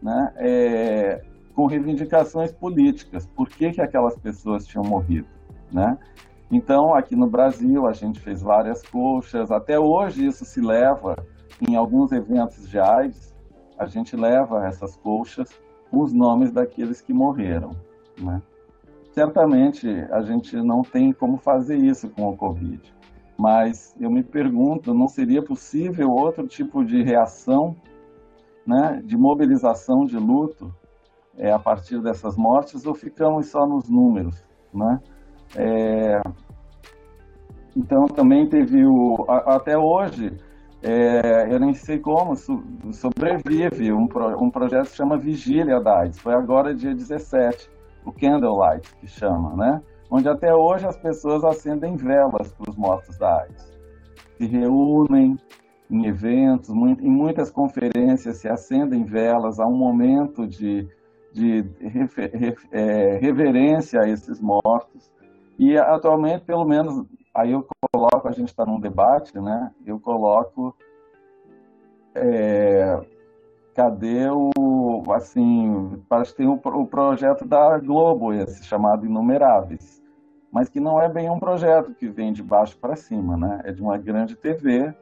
[0.00, 1.22] né, é,
[1.54, 3.26] com reivindicações políticas.
[3.26, 5.28] Por que, que aquelas pessoas tinham morrido,
[5.70, 5.98] né?
[6.50, 9.50] Então, aqui no Brasil, a gente fez várias coxas.
[9.50, 11.16] Até hoje, isso se leva
[11.60, 13.34] em alguns eventos de AIDS.
[13.78, 15.48] A gente leva essas colchas
[15.90, 17.70] com os nomes daqueles que morreram,
[18.18, 18.40] né?
[19.12, 22.80] Certamente, a gente não tem como fazer isso com o Covid.
[23.36, 27.76] Mas eu me pergunto, não seria possível outro tipo de reação,
[28.66, 30.72] né, de mobilização de luto,
[31.36, 35.00] é, a partir dessas mortes ou ficamos só nos números, né?
[35.56, 36.22] É,
[37.76, 40.36] então também teve o até hoje
[40.82, 44.08] é, eu nem sei como sobrevive um,
[44.40, 46.18] um projeto que chama Vigília da AIDS.
[46.18, 47.70] Foi agora dia 17,
[48.04, 49.82] o Candlelight que chama, né?
[50.10, 53.72] Onde até hoje as pessoas acendem velas para os mortos da AIDS.
[54.36, 55.36] Se reúnem
[55.90, 60.88] em eventos, em muitas conferências se acendem velas, há um momento de
[61.32, 61.64] de
[62.70, 65.10] é, reverência a esses mortos.
[65.58, 69.70] E atualmente, pelo menos, aí eu coloco, a gente está num debate, né?
[69.84, 70.74] Eu coloco,
[72.14, 73.00] é,
[73.74, 80.02] cadê o, assim, parece que tem o, o projeto da Globo, esse chamado Inumeráveis,
[80.50, 83.62] mas que não é bem um projeto que vem de baixo para cima, né?
[83.64, 84.94] É de uma grande TV,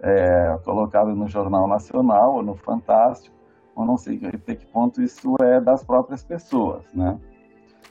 [0.00, 3.36] é, colocado no Jornal Nacional ou no Fantástico,
[3.76, 7.18] eu não sei até que ponto isso é das próprias pessoas, né?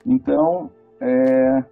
[0.05, 1.63] Então, é,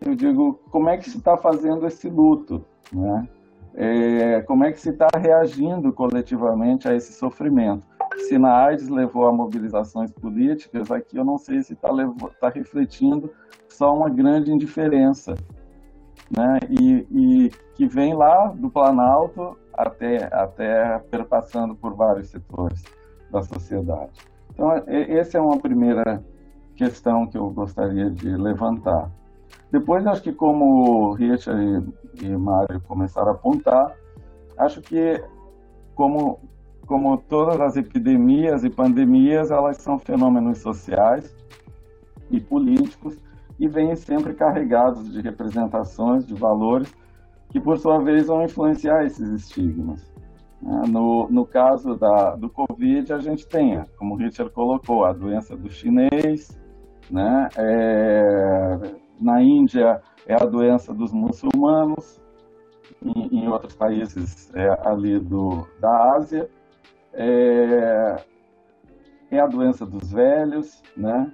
[0.00, 3.28] eu digo, como é que se está fazendo esse luto, né?
[3.74, 7.86] É, como é que se está reagindo coletivamente a esse sofrimento?
[8.26, 11.88] Se na AIDS levou a mobilizações políticas, aqui eu não sei se está
[12.40, 13.30] tá refletindo
[13.68, 15.36] só uma grande indiferença,
[16.36, 16.58] né?
[16.68, 22.82] E, e, que vem lá do Planalto até, até perpassando por vários setores
[23.30, 24.10] da sociedade.
[24.52, 26.24] Então, essa é uma primeira
[26.74, 29.08] questão que eu gostaria de levantar.
[29.70, 31.84] Depois, acho que como Richard
[32.22, 33.94] e, e Mário começaram a apontar,
[34.56, 35.22] acho que
[35.94, 36.40] como,
[36.86, 41.36] como todas as epidemias e pandemias, elas são fenômenos sociais
[42.30, 43.18] e políticos
[43.58, 46.94] e vêm sempre carregados de representações, de valores,
[47.50, 50.08] que por sua vez vão influenciar esses estigmas.
[50.62, 50.82] Né?
[50.88, 55.56] No, no caso da, do Covid, a gente tem, como o Richard colocou, a doença
[55.56, 56.58] do chinês,
[57.10, 57.48] né?
[57.56, 58.78] É,
[59.20, 62.20] na Índia é a doença dos muçulmanos,
[63.02, 66.48] em, em outros países é, ali do, da Ásia.
[67.12, 68.16] É,
[69.30, 71.32] é a doença dos velhos, né?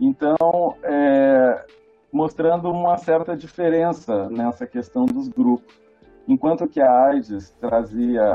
[0.00, 1.64] Então, é,
[2.12, 5.80] mostrando uma certa diferença nessa questão dos grupos.
[6.28, 8.34] Enquanto que a AIDS trazia,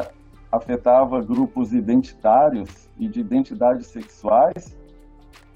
[0.52, 4.78] afetava grupos identitários e de identidades sexuais,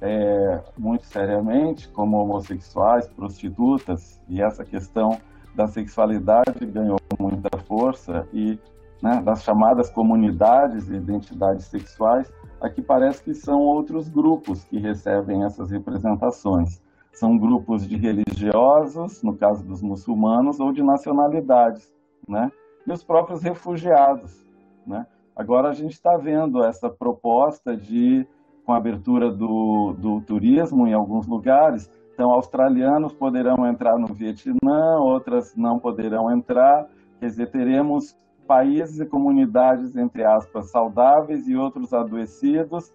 [0.02, 5.20] é, muito seriamente, como homossexuais, prostitutas, e essa questão
[5.56, 8.60] da sexualidade ganhou muita força, e
[9.02, 12.32] né, das chamadas comunidades e identidades sexuais,
[12.62, 16.82] aqui parece que são outros grupos que recebem essas representações.
[17.14, 21.94] São grupos de religiosos, no caso dos muçulmanos, ou de nacionalidades,
[22.28, 22.52] né?
[22.86, 24.46] E os próprios refugiados,
[24.86, 25.08] né?
[25.36, 28.28] Agora a gente está vendo essa proposta de,
[28.66, 34.98] com a abertura do, do turismo em alguns lugares, então australianos poderão entrar no Vietnã,
[35.00, 36.88] outras não poderão entrar,
[37.20, 38.16] quer dizer, teremos
[38.48, 42.92] países e comunidades, entre aspas, saudáveis e outros adoecidos,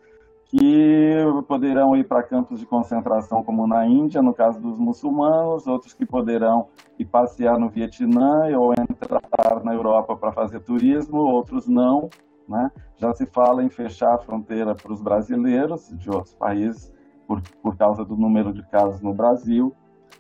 [0.47, 1.17] que
[1.47, 6.05] poderão ir para campos de concentração, como na Índia, no caso dos muçulmanos, outros que
[6.05, 6.67] poderão
[6.99, 12.09] ir passear no Vietnã ou entrar na Europa para fazer turismo, outros não.
[12.51, 12.71] Né?
[12.97, 16.93] Já se fala em fechar a fronteira para os brasileiros de outros países,
[17.27, 19.73] por, por causa do número de casos no Brasil.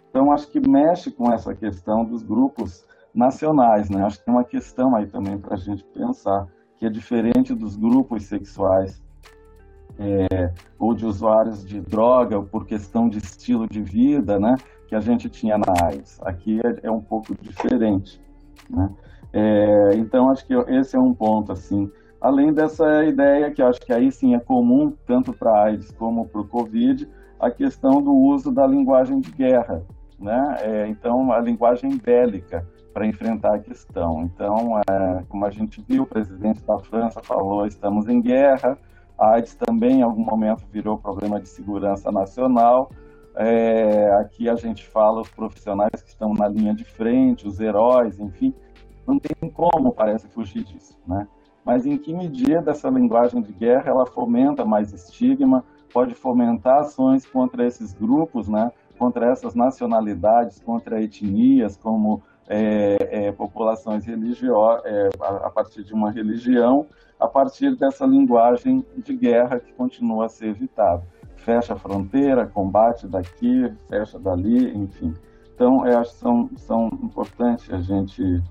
[0.09, 3.91] Então, acho que mexe com essa questão dos grupos nacionais.
[3.91, 4.05] Né?
[4.05, 6.47] Acho que tem uma questão aí também para a gente pensar,
[6.78, 9.03] que é diferente dos grupos sexuais
[9.99, 14.55] é, ou de usuários de droga por questão de estilo de vida, né,
[14.89, 16.18] que a gente tinha na AIDS.
[16.22, 18.20] Aqui é, é um pouco diferente,
[18.68, 18.89] né?
[19.33, 21.91] É, então acho que esse é um ponto assim.
[22.20, 25.90] Além dessa ideia que eu acho que aí sim é comum tanto para a AIDS
[25.92, 27.08] como para o COVID,
[27.38, 29.82] a questão do uso da linguagem de guerra,
[30.18, 30.56] né?
[30.60, 34.22] É, então a linguagem bélica para enfrentar a questão.
[34.22, 38.76] Então, é, como a gente viu, o presidente da França falou: estamos em guerra
[39.20, 42.90] a AIDS também, em algum momento, virou problema de segurança nacional.
[43.36, 48.18] É, aqui a gente fala os profissionais que estão na linha de frente, os heróis,
[48.18, 48.54] enfim,
[49.06, 51.28] não tem como, parece, fugir disso, né?
[51.70, 57.24] Mas em que medida essa linguagem de guerra ela fomenta mais estigma, pode fomentar ações
[57.24, 58.72] contra esses grupos, né?
[58.98, 66.10] Contra essas nacionalidades, contra etnias, como é, é, populações religiosas, é, a, partir de uma
[66.10, 66.86] religião,
[67.20, 71.06] a partir dessa linguagem de guerra que continua a ser evitada.
[71.36, 75.14] Fecha a fronteira, combate daqui, fecha dali, enfim.
[75.54, 78.42] Então, eu acho que são, são importantes a gente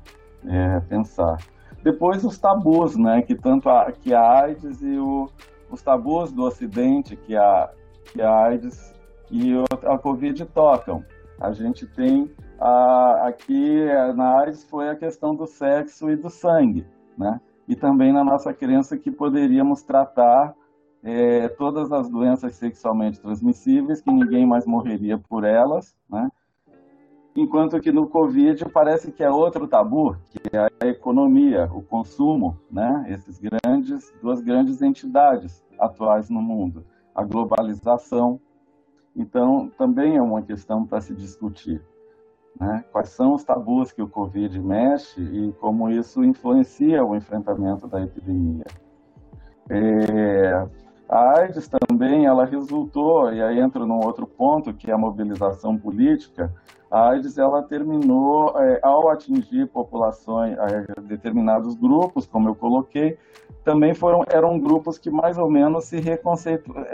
[0.48, 1.38] é, pensar.
[1.84, 5.30] Depois, os tabus, né, que tanto a, que a AIDS e o,
[5.70, 7.70] os tabus do Ocidente que a,
[8.06, 8.94] que a AIDS
[9.32, 9.54] e
[9.86, 11.04] a Covid tocam.
[11.40, 16.86] A gente tem a, aqui na AIDS foi a questão do sexo e do sangue,
[17.18, 17.40] né?
[17.70, 20.56] e também na nossa crença que poderíamos tratar
[21.04, 26.30] é, todas as doenças sexualmente transmissíveis, que ninguém mais morreria por elas, né?
[27.40, 32.60] Enquanto que no Covid parece que é outro tabu, que é a economia, o consumo,
[32.70, 33.06] né?
[33.08, 36.86] Esses grandes, duas grandes entidades atuais no mundo,
[37.16, 38.42] a globalização.
[39.16, 41.82] Então, também é uma questão para se discutir.
[42.60, 42.84] Né?
[42.92, 48.04] Quais são os tabus que o Covid mexe e como isso influencia o enfrentamento da
[48.04, 48.66] epidemia.
[49.70, 50.68] É,
[51.10, 55.76] a AIDS também, ela resultou, e aí entra num outro ponto, que é a mobilização
[55.76, 56.54] política,
[56.92, 63.18] a AIDS ela terminou é, ao atingir populações, é, determinados grupos, como eu coloquei,
[63.64, 66.00] também foram eram grupos que mais ou menos se,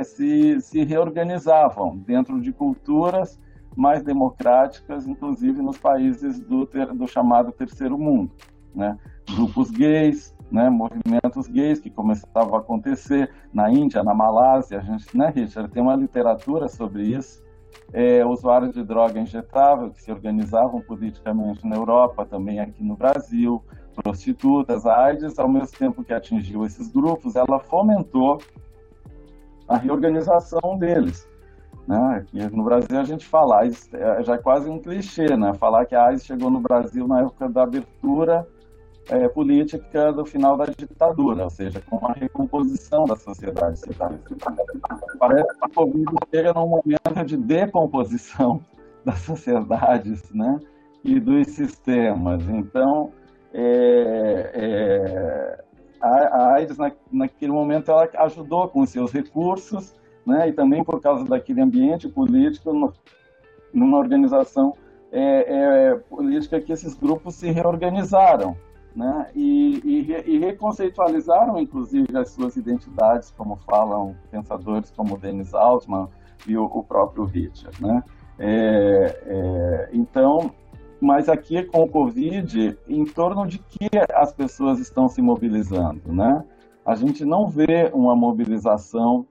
[0.03, 3.39] se, se reorganizavam dentro de culturas
[3.75, 8.31] mais democráticas, inclusive nos países do, ter, do chamado terceiro mundo.
[8.73, 8.97] Né?
[9.35, 15.17] Grupos gays, né, movimentos gays que começavam a acontecer na Índia, na Malásia, a gente,
[15.17, 17.43] né, Richard, tem uma literatura sobre isso.
[17.91, 23.61] É, usuários de droga injetável que se organizavam politicamente na Europa, também aqui no Brasil,
[23.93, 28.39] prostitutas, a AIDS, ao mesmo tempo que atingiu esses grupos, ela fomentou
[29.67, 31.27] a reorganização deles.
[31.87, 32.17] Né?
[32.17, 35.53] Aqui no Brasil a gente fala, é, já é quase um clichê, né?
[35.53, 38.47] Falar que a AIDS chegou no Brasil na época da abertura
[39.09, 43.81] é, política do final da ditadura, ou seja, com a recomposição da sociedade.
[45.19, 48.61] Parece que a Covid chega num momento de decomposição
[49.05, 50.59] das sociedades, né?
[51.03, 52.41] E dos sistemas.
[52.49, 53.11] Então,
[53.53, 55.63] é, é,
[56.01, 59.93] a, a AIDS na, naquele momento ela ajudou com seus recursos
[60.25, 62.91] né, e também por causa daquele ambiente político no,
[63.71, 64.75] numa organização
[65.11, 68.57] é, é, política que esses grupos se reorganizaram
[68.95, 69.29] né?
[69.35, 76.07] E, e, e, reconceitualizaram, inclusive, as suas identidades, como falam pensadores como Denis Altman
[76.47, 77.81] e o, o próprio Richard.
[77.81, 78.03] Né?
[78.39, 80.51] É, é, então,
[81.01, 86.01] mas aqui com o Covid, em torno de que as pessoas estão se mobilizando?
[86.11, 86.43] Né?
[86.85, 89.25] A gente não vê uma mobilização,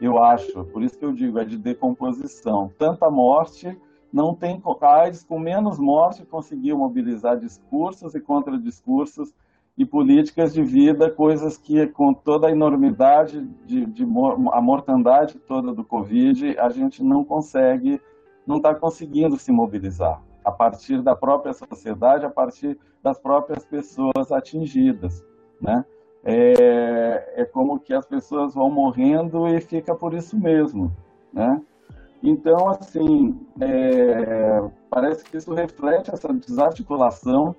[0.00, 2.70] eu acho, por isso que eu digo, é de decomposição.
[2.78, 3.76] Tanta morte
[4.12, 9.34] não tem AIDS com menos morte conseguiu mobilizar discursos e contradiscursos
[9.76, 14.02] e políticas de vida, coisas que com toda a enormidade de, de
[14.52, 18.00] a mortandade toda do Covid, a gente não consegue,
[18.44, 24.32] não está conseguindo se mobilizar a partir da própria sociedade, a partir das próprias pessoas
[24.32, 25.24] atingidas,
[25.60, 25.84] né?
[26.24, 30.92] É, é como que as pessoas vão morrendo e fica por isso mesmo,
[31.32, 31.62] né?
[32.22, 34.60] Então, assim, é,
[34.90, 37.54] parece que isso reflete essa desarticulação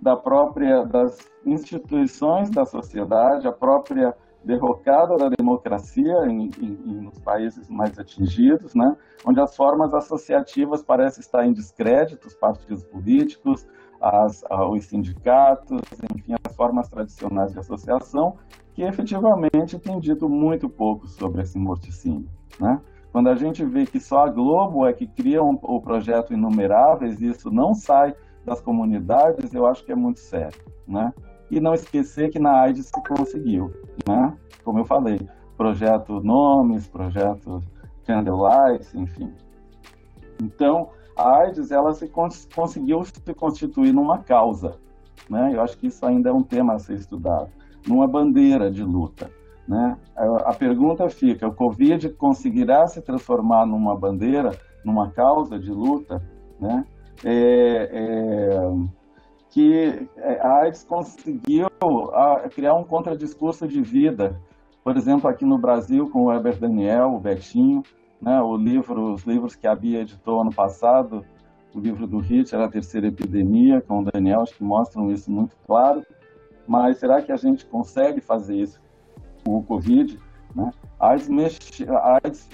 [0.00, 7.68] da própria das instituições da sociedade, a própria derrocada da democracia em, em, nos países
[7.68, 8.96] mais atingidos, né?
[9.24, 13.66] onde as formas associativas parecem estar em descrédito, os partidos políticos,
[14.00, 15.80] as, os sindicatos,
[16.16, 18.36] enfim, as formas tradicionais de associação,
[18.74, 22.28] que efetivamente têm dito muito pouco sobre esse morticínio.
[22.58, 22.80] Né?
[23.12, 27.20] Quando a gente vê que só a Globo é que cria um, o projeto Inumeráveis
[27.20, 30.58] e isso não sai das comunidades, eu acho que é muito sério,
[30.88, 31.12] né?
[31.50, 33.70] E não esquecer que na AIDS se conseguiu,
[34.08, 34.34] né?
[34.64, 35.20] Como eu falei,
[35.58, 37.62] projeto Nomes, projeto
[38.06, 39.30] Candlelights, enfim.
[40.42, 44.76] Então, a AIDS, ela se cons conseguiu se constituir numa causa,
[45.28, 45.50] né?
[45.52, 47.50] Eu acho que isso ainda é um tema a ser estudado,
[47.86, 49.30] numa bandeira de luta.
[49.72, 49.96] Né?
[50.44, 54.50] A pergunta fica: o Covid conseguirá se transformar numa bandeira,
[54.84, 56.22] numa causa de luta?
[56.60, 56.84] Né?
[57.24, 58.72] É, é,
[59.48, 60.08] que
[60.40, 61.68] a AIDS conseguiu
[62.54, 64.38] criar um contradiscurso de vida.
[64.84, 67.82] Por exemplo, aqui no Brasil, com o Herbert Daniel, o Betinho,
[68.20, 71.24] né, o livro, os livros que a Bia editou ano passado,
[71.74, 75.56] o livro do Hitler, A Terceira Epidemia, com o Daniel, acho que mostram isso muito
[75.66, 76.02] claro.
[76.66, 78.82] Mas será que a gente consegue fazer isso
[79.46, 80.18] o Covid,
[80.54, 80.70] né?
[81.00, 81.28] AIDS,
[81.88, 82.48] AIDS,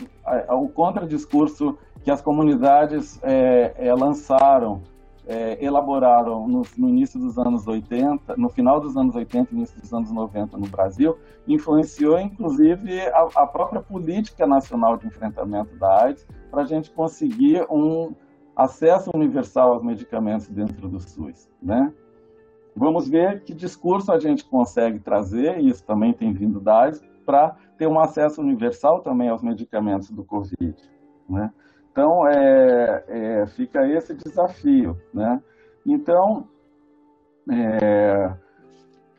[0.51, 4.83] o contradiscurso que as comunidades é, é, lançaram,
[5.27, 9.93] é, elaboraram no, no, início dos anos 80, no final dos anos 80 início dos
[9.93, 16.27] anos 90 no Brasil, influenciou inclusive a, a própria política nacional de enfrentamento da AIDS
[16.51, 18.15] para a gente conseguir um
[18.57, 21.93] acesso universal aos medicamentos dentro do SUS, né?
[22.79, 26.91] Vamos ver que discurso a gente consegue trazer, e isso também tem vindo da
[27.27, 30.75] para ter um acesso universal também aos medicamentos do Covid.
[31.29, 31.53] Né?
[31.91, 34.97] Então, é, é, fica esse desafio.
[35.13, 35.43] Né?
[35.85, 36.49] Então,
[37.51, 38.33] é,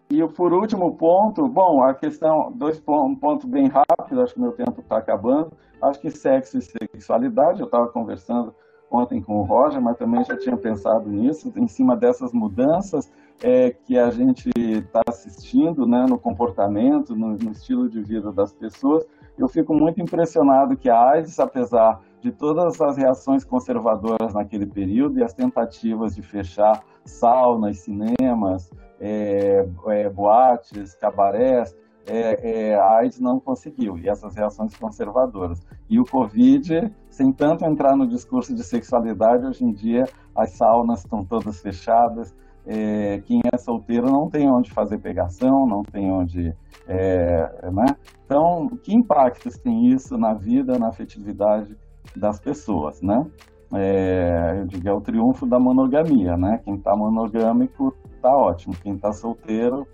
[0.10, 4.41] e por último ponto, bom, a questão, dois pontos, um ponto bem rápido, acho que
[4.41, 5.51] meu tempo está acabando,
[5.84, 8.55] acho que sexo e sexualidade, eu estava conversando
[8.89, 13.12] ontem com o Roger, mas também já tinha pensado nisso, em cima dessas mudanças
[13.44, 18.54] é, que a gente está assistindo né, no comportamento, no, no, estilo de vida das
[18.54, 19.06] pessoas.
[19.38, 25.20] Eu fico muito impressionado que a AIDS, apesar de todas as reações conservadoras naquele período
[25.20, 28.70] e as tentativas de fechar saunas, cinemas,
[29.00, 31.74] é, é, boates, cabarés,
[32.06, 35.66] é, é, a AIDS não conseguiu, e essas reações conservadoras.
[35.90, 41.00] E o Covid, sem tanto entrar no discurso de sexualidade, hoje em dia as saunas
[41.00, 42.36] estão todas fechadas,
[42.66, 46.53] é, quem é solteiro não tem onde fazer pegação, não tem onde.
[46.88, 47.86] É, né?
[48.26, 51.76] Então, que impactos tem isso na vida, na afetividade
[52.16, 53.26] das pessoas, né?
[53.74, 56.60] É, eu digo, é o triunfo da monogamia, né?
[56.64, 59.88] Quem está monogâmico está ótimo, quem está solteiro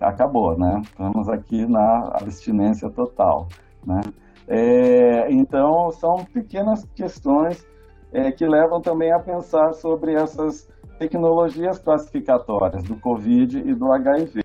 [0.00, 0.82] acabou, né?
[0.82, 3.48] Estamos aqui na abstinência total,
[3.86, 4.00] né?
[4.46, 7.66] É, então, são pequenas questões
[8.12, 10.68] é, que levam também a pensar sobre essas
[10.98, 14.40] tecnologias classificatórias do COVID e do HIV.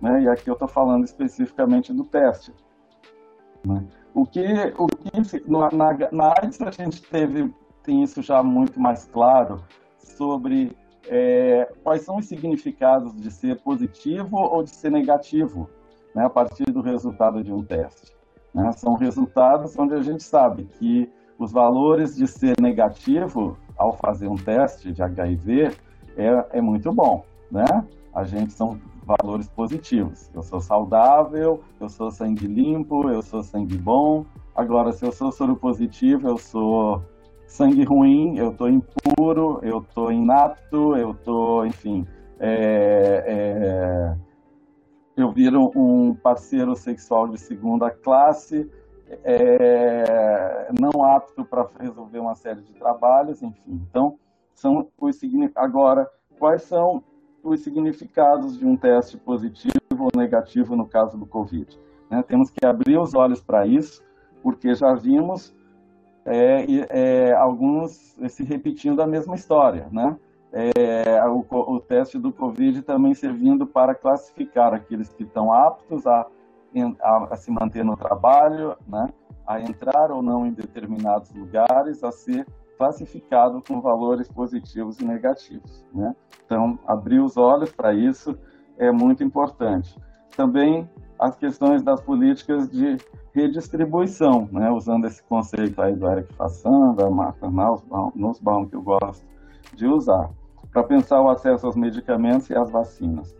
[0.00, 0.22] Né?
[0.22, 2.52] E aqui eu estou falando especificamente do teste.
[3.64, 3.84] Né?
[4.14, 4.44] O que,
[4.78, 5.70] o que na,
[6.10, 7.52] na AIDS a gente teve,
[7.82, 9.62] tem isso já muito mais claro
[9.98, 10.76] sobre
[11.08, 15.68] é, quais são os significados de ser positivo ou de ser negativo
[16.14, 18.12] né, a partir do resultado de um teste.
[18.54, 18.72] Né?
[18.72, 24.36] São resultados onde a gente sabe que os valores de ser negativo ao fazer um
[24.36, 25.72] teste de HIV
[26.16, 27.64] é, é muito bom, né?
[28.12, 30.30] A gente são valores positivos.
[30.34, 34.26] Eu sou saudável, eu sou sangue limpo, eu sou sangue bom.
[34.54, 37.02] Agora, se eu sou soro positivo, eu sou
[37.46, 42.06] sangue ruim, eu estou impuro, eu estou inapto, eu estou, enfim,
[42.38, 44.16] é, é,
[45.16, 48.70] eu viro um parceiro sexual de segunda classe,
[49.24, 53.80] é, não apto para resolver uma série de trabalhos, enfim.
[53.88, 54.18] Então,
[54.54, 55.20] são os
[55.56, 56.08] agora
[56.38, 57.02] quais são
[57.42, 61.78] os significados de um teste positivo ou negativo no caso do Covid?
[62.10, 62.22] Né?
[62.22, 64.02] Temos que abrir os olhos para isso,
[64.42, 65.54] porque já vimos
[66.24, 70.16] é, é, alguns se repetindo a mesma história, né?
[70.52, 76.26] É, o, o, teste do Covid também servindo para classificar aqueles que estão aptos a,
[77.00, 79.08] a, a, se manter no trabalho, né?
[79.46, 82.46] a entrar ou não em determinados lugares, a ser
[82.78, 85.84] classificado com valores positivos e negativos.
[85.92, 86.14] Né?
[86.46, 88.38] Então, abrir os olhos para isso
[88.78, 89.98] é muito importante.
[90.36, 92.96] Também as questões das políticas de
[93.34, 94.70] redistribuição, né?
[94.70, 97.48] usando esse conceito aí do Eric Fassan, da Marta
[98.14, 99.24] Nussbaum, que eu gosto
[99.74, 100.30] de usar,
[100.72, 103.36] para pensar o acesso aos medicamentos e às vacinas.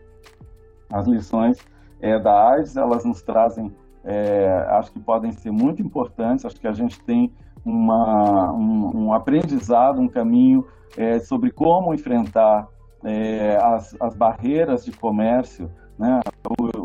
[0.93, 1.59] As lições
[2.01, 3.73] é, da AIDS, elas nos trazem,
[4.05, 7.33] é, acho que podem ser muito importantes, acho que a gente tem
[7.65, 10.65] uma, um, um aprendizado, um caminho
[10.97, 12.67] é, sobre como enfrentar
[13.05, 15.71] é, as, as barreiras de comércio
[16.01, 16.19] né,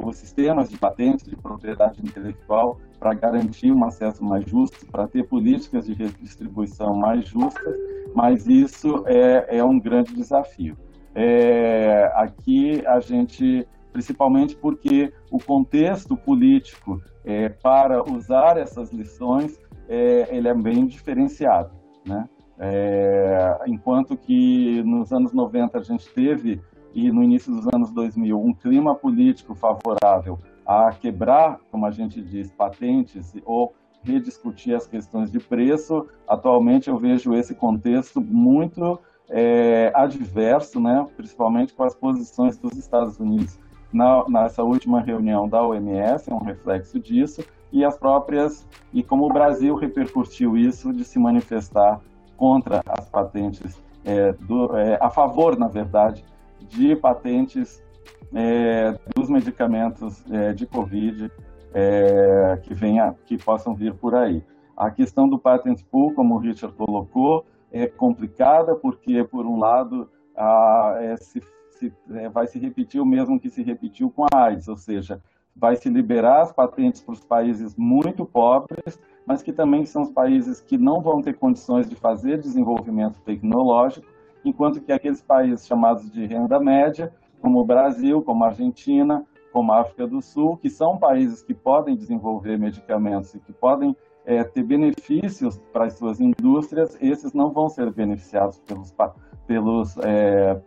[0.03, 5.25] os sistemas de patentes de propriedade intelectual para garantir um acesso mais justo, para ter
[5.25, 7.77] políticas de redistribuição mais justas,
[8.13, 10.75] mas isso é, é um grande desafio.
[11.15, 13.65] É, aqui a gente,
[13.95, 21.71] principalmente porque o contexto político é, para usar essas lições, é, ele é bem diferenciado,
[22.05, 22.27] né?
[22.59, 26.61] É, enquanto que nos anos 90 a gente teve
[26.93, 32.21] e no início dos anos 2000 um clima político favorável a quebrar, como a gente
[32.21, 33.73] diz, patentes ou
[34.03, 41.73] rediscutir as questões de preço, atualmente eu vejo esse contexto muito é, adverso, né, principalmente
[41.73, 43.57] com as posições dos Estados Unidos
[43.95, 49.25] na, nessa última reunião da OMS, é um reflexo disso, e as próprias, e como
[49.25, 52.01] o Brasil repercutiu isso de se manifestar
[52.35, 56.25] contra as patentes, é, do, é, a favor, na verdade,
[56.67, 57.81] de patentes
[58.33, 61.31] é, dos medicamentos é, de Covid
[61.73, 64.43] é, que, venha, que possam vir por aí.
[64.75, 70.09] A questão do patent pool, como o Richard colocou, é complicada porque, por um lado,
[70.35, 71.41] a, é, se,
[71.77, 75.21] se, é, vai se repetir o mesmo que se repetiu com a AIDS, ou seja,
[75.55, 80.11] vai se liberar as patentes para os países muito pobres, mas que também são os
[80.11, 84.05] países que não vão ter condições de fazer desenvolvimento tecnológico
[84.43, 87.11] enquanto que aqueles países chamados de renda média,
[87.41, 91.53] como o Brasil, como a Argentina, como a África do Sul, que são países que
[91.53, 93.95] podem desenvolver medicamentos e que podem
[94.25, 98.93] é, ter benefícios para as suas indústrias, esses não vão ser beneficiados pelos,
[99.47, 100.61] pelos é,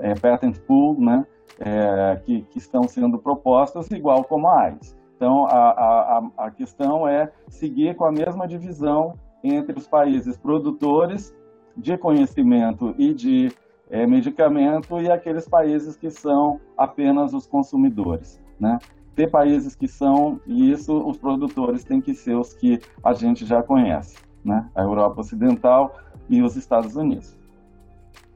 [0.00, 1.26] é, patent pool né,
[1.58, 4.96] é, que, que, estão sendo propostas, igual como a AIDS.
[5.16, 11.34] Então, a, a, a questão é seguir com a mesma divisão entre os países produtores
[11.76, 13.52] de conhecimento e de
[13.90, 18.78] é, medicamento e aqueles países que são apenas os consumidores, né?
[19.14, 23.46] Ter países que são, e isso os produtores têm que ser os que a gente
[23.46, 24.68] já conhece, né?
[24.74, 25.94] A Europa Ocidental
[26.28, 27.36] e os Estados Unidos.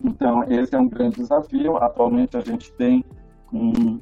[0.02, 1.76] Então, esse é um grande desafio.
[1.76, 3.04] Atualmente, a gente tem
[3.52, 4.00] um,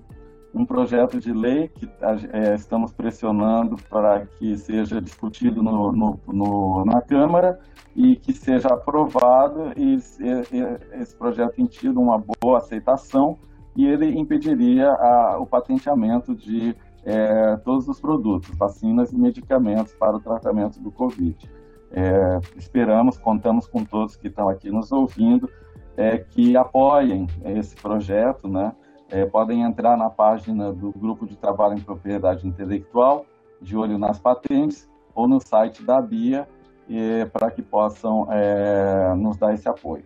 [0.55, 1.89] um projeto de lei que
[2.33, 7.59] é, estamos pressionando para que seja discutido no, no, no, na Câmara
[7.95, 13.37] e que seja aprovado e, e esse projeto tem tido uma boa aceitação
[13.77, 20.17] e ele impediria a, o patenteamento de é, todos os produtos, vacinas e medicamentos para
[20.17, 21.37] o tratamento do Covid.
[21.91, 25.49] É, esperamos, contamos com todos que estão aqui nos ouvindo,
[25.99, 28.73] é, que apoiem esse projeto, né?
[29.11, 33.27] É, podem entrar na página do Grupo de Trabalho em Propriedade Intelectual,
[33.61, 36.47] de olho nas patentes, ou no site da BIA,
[37.33, 40.05] para que possam é, nos dar esse apoio.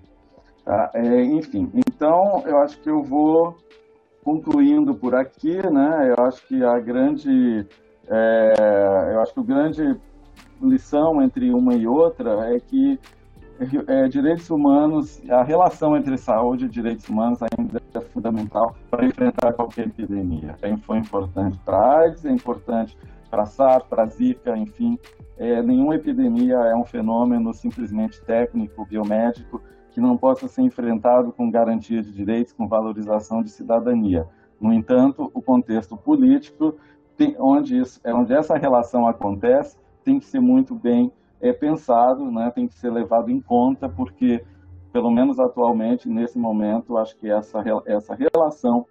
[0.65, 0.91] Tá?
[0.95, 3.57] É, enfim, então eu acho que eu vou
[4.25, 6.15] concluindo por aqui, né?
[6.17, 7.67] Eu acho que a grande,
[8.09, 9.97] é, eu acho que o grande
[10.63, 12.99] lição entre uma e outra é que
[13.87, 19.53] é, direitos humanos, a relação entre saúde e direitos humanos ainda é fundamental para enfrentar
[19.53, 20.57] qualquer epidemia.
[20.63, 22.97] É, foi importante para a AIDS, é importante
[23.31, 24.99] para a SARS, para a Zika, enfim.
[25.39, 31.51] É, nenhuma epidemia é um fenômeno simplesmente técnico, biomédico, que não possa ser enfrentado com
[31.51, 34.27] garantia de direitos, com valorização de cidadania.
[34.61, 36.77] No entanto, o contexto político,
[37.17, 41.13] tem, onde, isso, é onde essa relação acontece, tem que ser muito bem
[41.43, 44.45] é pensado, né, tem que ser levado em conta, porque,
[44.93, 48.87] pelo menos atualmente, nesse momento, acho que essa, essa relação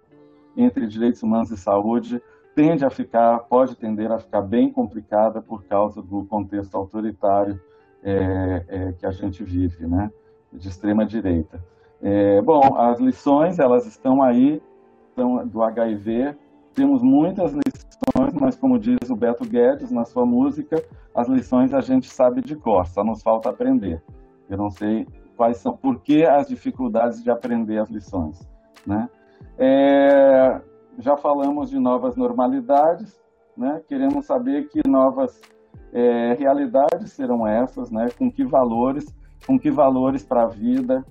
[0.54, 2.22] entre direitos humanos e saúde
[2.54, 7.58] tende a ficar, pode tender a ficar bem complicada por causa do contexto autoritário
[8.02, 10.10] é, é, que a gente vive, né,
[10.52, 11.58] de extrema direita.
[12.02, 14.60] É, bom, as lições elas estão aí,
[15.08, 16.36] estão do HIV.
[16.74, 20.82] Temos muitas lições, mas como diz o Beto Guedes na sua música,
[21.14, 24.02] as lições a gente sabe de cor, só nos falta aprender.
[24.48, 25.06] Eu não sei
[25.36, 28.40] quais são, por que as dificuldades de aprender as lições,
[28.86, 29.08] né?
[29.58, 30.60] É,
[30.98, 33.20] já falamos de novas normalidades,
[33.56, 33.82] né?
[33.86, 35.40] Queremos saber que novas
[35.92, 38.08] é, realidades serão essas, né?
[38.18, 39.04] Com que valores,
[39.46, 41.04] com que valores para a vida,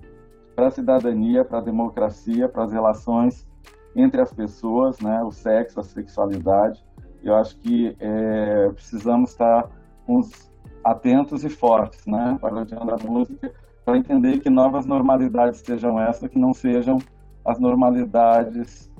[0.56, 3.46] para a cidadania, para a democracia, para as relações
[3.94, 5.22] entre as pessoas, né?
[5.22, 6.84] O sexo, a sexualidade.
[7.22, 9.68] Eu acho que é, precisamos estar
[10.08, 10.50] uns
[10.84, 12.36] atentos e fortes, né?
[12.40, 13.52] Para a música,
[13.84, 16.98] para entender que novas normalidades sejam essas, que não sejam
[17.44, 18.90] as normalidades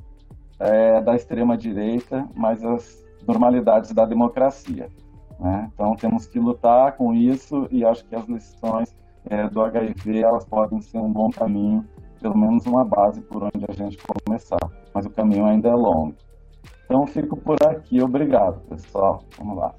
[0.58, 4.88] é, da extrema direita, mas as normalidades da democracia.
[5.38, 5.70] Né?
[5.74, 8.94] Então temos que lutar com isso e acho que as lições
[9.28, 11.84] é, do HIV elas podem ser um bom caminho,
[12.22, 14.60] pelo menos uma base por onde a gente começar.
[14.94, 16.14] Mas o caminho ainda é longo.
[16.84, 18.00] Então fico por aqui.
[18.00, 19.24] Obrigado, pessoal.
[19.36, 19.74] Vamos lá.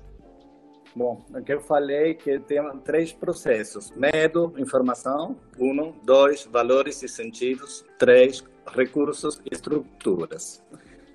[0.96, 7.08] Bom, o que eu falei que tem três processos: medo, informação, um, dois, valores e
[7.08, 10.64] sentidos, três, recursos e estruturas.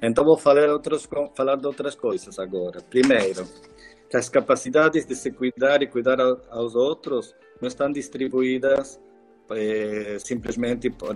[0.02, 2.80] Então vou falar, outros, falar de outras coisas agora.
[2.80, 3.44] Primeiro,
[4.08, 6.18] que as capacidades de se cuidar e cuidar
[6.50, 9.00] aos outros não estão distribuídas
[9.50, 11.14] eh, simplesmente por,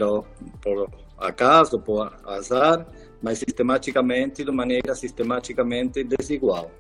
[0.61, 2.87] por acaso, por azar,
[3.23, 6.71] mas sistematicamente, de maneira sistematicamente desigual.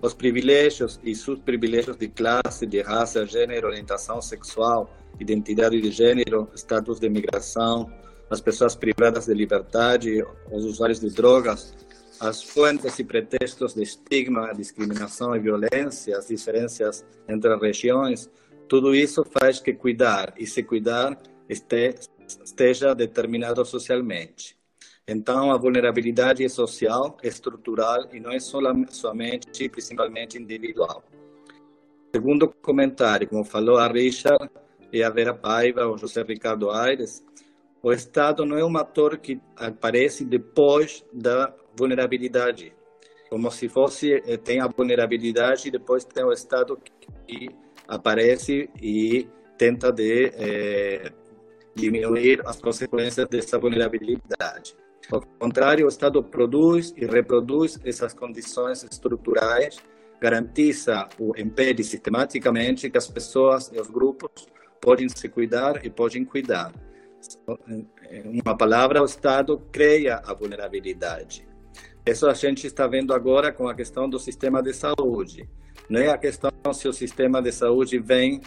[0.00, 6.98] Os privilégios e subprivilégios de classe, de raça, gênero, orientação sexual, identidade de gênero, status
[6.98, 7.90] de migração,
[8.28, 11.74] as pessoas privadas de liberdade, os usuários de drogas,
[12.18, 18.30] as fontes e pretextos de estigma, discriminação e violência, as diferenças entre regiões,
[18.72, 24.56] tudo isso faz que cuidar e se cuidar esteja determinado socialmente.
[25.06, 31.04] Então, a vulnerabilidade é social, é estrutural e não é somente, principalmente individual.
[32.14, 34.50] Segundo comentário, como falou a Richard
[34.90, 37.22] e a Vera Paiva, o José Ricardo Aires,
[37.82, 42.74] o Estado não é um ator que aparece depois da vulnerabilidade,
[43.28, 46.78] como se fosse eh, tem a vulnerabilidade e depois tem o Estado
[47.28, 47.50] que
[47.94, 51.12] aparece e tenta de eh,
[51.74, 54.74] diminuir as consequências dessa vulnerabilidade.
[55.10, 59.76] Ao contrário, o Estado produz e reproduz essas condições estruturais,
[60.20, 64.46] garantiza ou impede sistematicamente que as pessoas e os grupos
[64.80, 66.72] podem se cuidar e podem cuidar
[68.24, 71.46] uma palavra, o Estado cria a vulnerabilidade.
[72.04, 75.48] Isso a gente está vendo agora com a questão do sistema de saúde.
[75.92, 78.40] Não é a questão se o sistema de saúde vem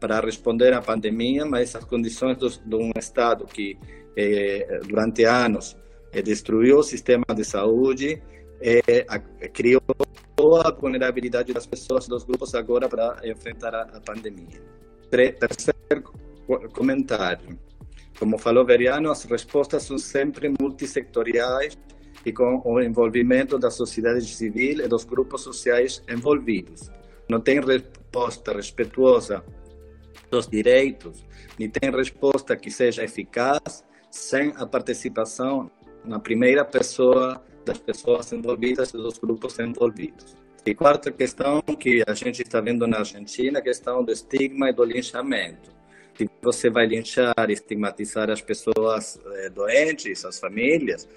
[0.00, 3.78] para responder à pandemia, mas as condições do, de um Estado que
[4.16, 5.76] eh, durante anos
[6.12, 8.20] eh, destruiu o sistema de saúde,
[8.60, 9.16] eh, a,
[9.48, 9.80] criou
[10.66, 14.60] a vulnerabilidade das pessoas, dos grupos agora para enfrentar a, a pandemia.
[15.08, 16.02] Terceiro
[16.72, 17.56] comentário.
[18.18, 21.78] Como falou Veriano, as respostas são sempre multissectoriais
[22.24, 26.90] e com o envolvimento da sociedade civil e dos grupos sociais envolvidos.
[27.28, 29.44] Não tem resposta respeituosa
[30.30, 31.24] dos direitos,
[31.58, 35.70] nem tem resposta que seja eficaz sem a participação
[36.04, 40.36] na primeira pessoa das pessoas envolvidas e dos grupos envolvidos.
[40.64, 44.72] E quarta questão que a gente está vendo na Argentina, a questão do estigma e
[44.72, 45.78] do linchamento
[46.18, 51.08] se você vai linchar, estigmatizar as pessoas é, doentes, as famílias,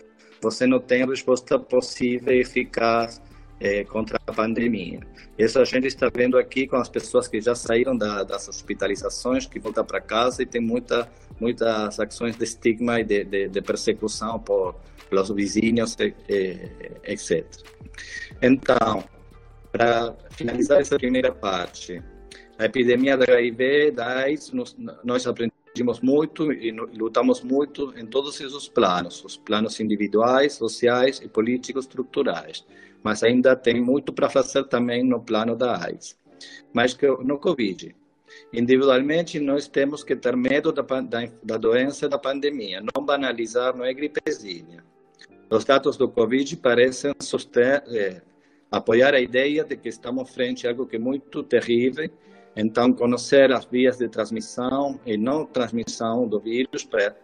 [0.41, 3.21] você não tem resposta possível e eficaz
[3.59, 4.99] é, contra a pandemia.
[5.37, 9.45] Isso a gente está vendo aqui com as pessoas que já saíram da, das hospitalizações,
[9.45, 11.07] que voltam para casa e tem muita,
[11.39, 14.75] muitas ações de estigma e de, de, de persecução por,
[15.09, 15.95] pelos vizinhos,
[17.03, 17.45] etc.
[18.41, 19.03] Então,
[19.71, 22.01] para finalizar essa primeira parte,
[22.57, 25.27] a epidemia da HIV, da AIDS, nós, nós
[25.71, 31.85] aprendemos muito e lutamos muito em todos esses planos, os planos individuais, sociais e políticos
[31.85, 32.65] estruturais.
[33.01, 36.17] Mas ainda tem muito para fazer também no plano da AIDS.
[36.73, 37.95] Mas que no Covid,
[38.53, 43.85] individualmente nós temos que ter medo da, da, da doença da pandemia, não banalizar, não
[43.85, 44.83] é gripezinha.
[45.49, 48.21] Os dados do Covid parecem suster, é,
[48.69, 52.09] apoiar a ideia de que estamos frente a algo que é muito terrível
[52.55, 57.15] Então, conhecer as vias de transmissão e não transmissão do vírus para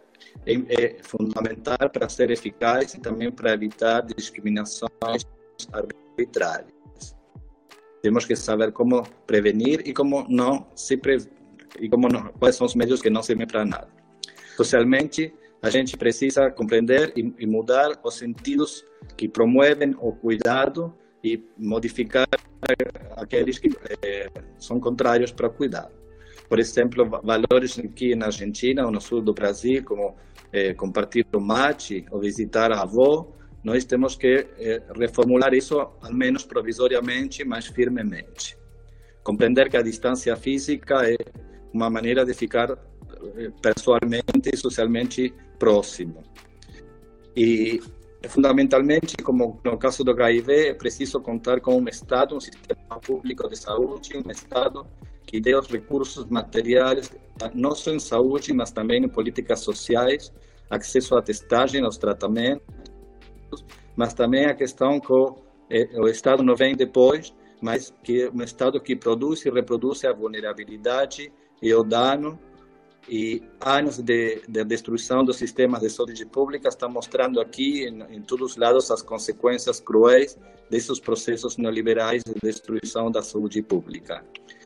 [0.46, 5.24] é, é fundamental para ser eficaz e também para evitar discriminações
[5.72, 6.72] arbitrárias.
[8.02, 11.18] Temos que saber como prevenir e como não se pre...
[11.78, 12.28] e como não...
[12.38, 13.88] quais são os meios que não servem para nada.
[14.56, 18.84] Socialmente, a gente precisa compreender e, e mudar os sentidos
[19.16, 22.28] que promovem o cuidado e modificar
[23.16, 23.70] aqueles que
[24.02, 25.92] eh, são contrários para o cuidado.
[26.48, 30.16] Por exemplo, valores aqui na Argentina ou no sul do Brasil, como
[30.52, 33.30] eh, compartilhar o mate ou visitar a avó,
[33.62, 38.56] nós temos que eh, reformular isso, ao menos provisoriamente, mas firmemente.
[39.22, 41.16] Compreender que a distância física é
[41.72, 42.76] uma maneira de ficar
[43.60, 46.22] pessoalmente e socialmente próximo.
[47.36, 47.80] E
[48.26, 53.48] fundamentalmente, como no caso do HIV, é preciso contar com um Estado, um sistema público
[53.48, 54.86] de saúde, um Estado
[55.24, 57.12] que dê os recursos materiais,
[57.54, 60.32] não só em saúde, mas também em políticas sociais,
[60.70, 62.64] acesso à testagem, aos tratamentos,
[63.94, 65.36] mas também a questão que o,
[65.70, 70.12] eh, Estado não vem depois, mas que é um Estado que produz e reproduz a
[70.12, 72.38] vulnerabilidade e o dano
[73.08, 78.22] e anos de, de destruição dos sistemas de saúde pública estão mostrando aqui em, em
[78.22, 80.38] todos os lados as consequências cruéis
[80.70, 84.24] desses processos neoliberais de destruição da saúde pública.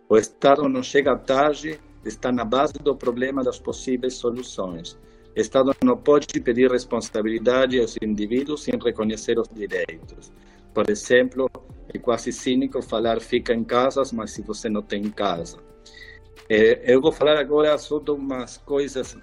[0.09, 4.99] O Estado não chega tarde, está na base do problema das possíveis soluções.
[5.36, 10.32] O Estado não pode pedir responsabilidade aos indivíduos sem reconhecer os direitos.
[10.74, 11.49] Por exemplo,
[11.95, 15.59] é quase cínico falar fica em casa, mas se você não tem casa.
[16.49, 19.16] É, eu vou falar agora sobre umas coisas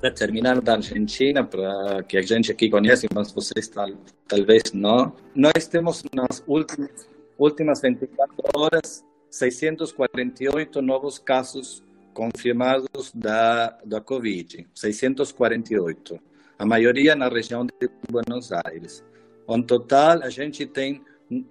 [0.00, 3.90] para terminar da Argentina, para que a gente aqui conhece, mas vocês tal,
[4.26, 5.12] talvez não.
[5.34, 11.82] Nós temos nas últimas, últimas 24 horas 648 novos casos
[12.14, 16.18] confirmados da, da Covid, 648.
[16.58, 19.04] A maioria na região de Buenos Aires.
[19.46, 21.02] No total, a gente tem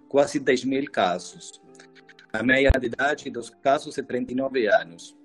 [0.10, 1.62] quase 10 mil casos.
[2.38, 5.18] A média de idade dos casos é 39 anos.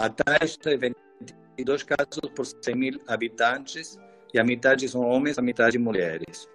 [0.00, 3.96] A taxa é 22 casos por 100 mil habitantes
[4.34, 6.48] e a metade são homens, a metade mulheres.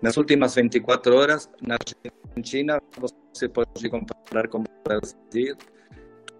[0.00, 1.76] Nas últimas 24 horas, na
[2.30, 5.56] Argentina, você pode comparar com o Brasil,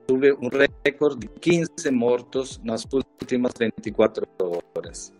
[0.07, 0.49] teve um
[0.85, 5.12] recorde de 15 mortos nas últimas 24 horas.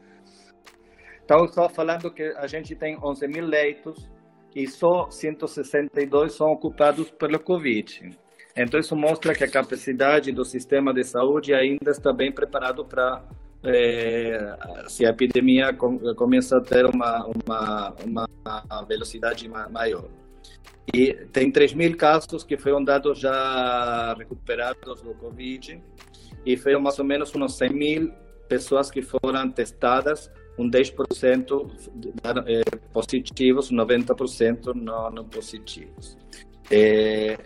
[1.25, 4.09] Então, só falando que a gente tem 11 mil leitos
[4.57, 8.09] e só 162 são ocupados pelo Covid.
[8.57, 13.23] Então, isso mostra que a capacidade do sistema de saúde ainda está bem preparado para
[13.63, 14.57] é,
[14.89, 20.09] se a epidemia com, começa a ter uma, uma, uma velocidade maior.
[20.95, 25.83] E tem 3 mil casos que foram dados já recuperados do Covid
[26.47, 28.13] e foram mais ou menos uns 100 mil
[28.49, 31.71] pessoas que foram testadas um 10%
[32.47, 36.17] é, positivos, 90% não, não positivos.
[36.71, 37.37] É,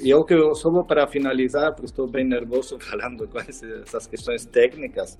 [0.00, 4.44] e eu que eu só para finalizar, porque estou bem nervoso falando com essas questões
[4.44, 5.16] técnicas,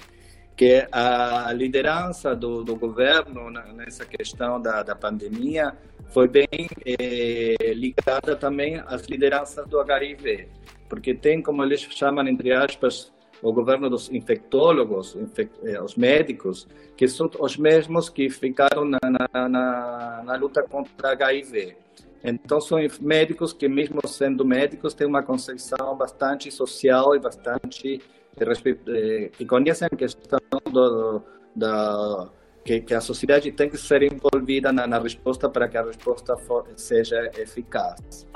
[0.57, 5.77] que a liderança do, do governo nessa questão da, da pandemia
[6.11, 6.47] foi bem
[6.87, 10.49] é, ligada também às lideranças do HIV,
[10.89, 13.12] porque tem, como eles chamam, entre aspas,
[13.43, 15.16] o governo dos infectólogos,
[15.64, 16.66] eh, os médicos,
[16.97, 21.76] que são os mesmos que ficaram na, na, na, na luta contra HIV.
[22.22, 28.01] Então, são médicos que, mesmo sendo médicos, têm uma concepção bastante social e bastante
[28.41, 30.41] eh, que conhecem a questão
[30.72, 31.22] do,
[31.55, 32.30] da
[32.64, 36.35] que, que, a sociedade tem que ser envolvida na, na resposta para que a resposta
[36.37, 38.26] for, seja eficaz.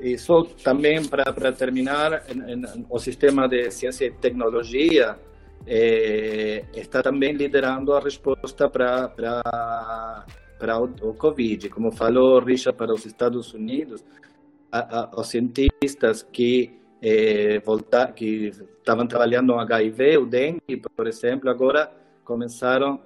[0.00, 2.24] E só também para terminar,
[2.88, 5.18] o sistema de ciência e tecnologia
[5.66, 9.08] é, está também liderando a resposta para
[10.58, 11.68] para o, o Covid.
[11.68, 14.04] Como falou Richard para os Estados Unidos,
[14.72, 21.06] a, a, os cientistas que eh, voltar, que estavam trabalhando no HIV, o dengue, por
[21.06, 21.92] exemplo, agora
[22.24, 23.00] começaram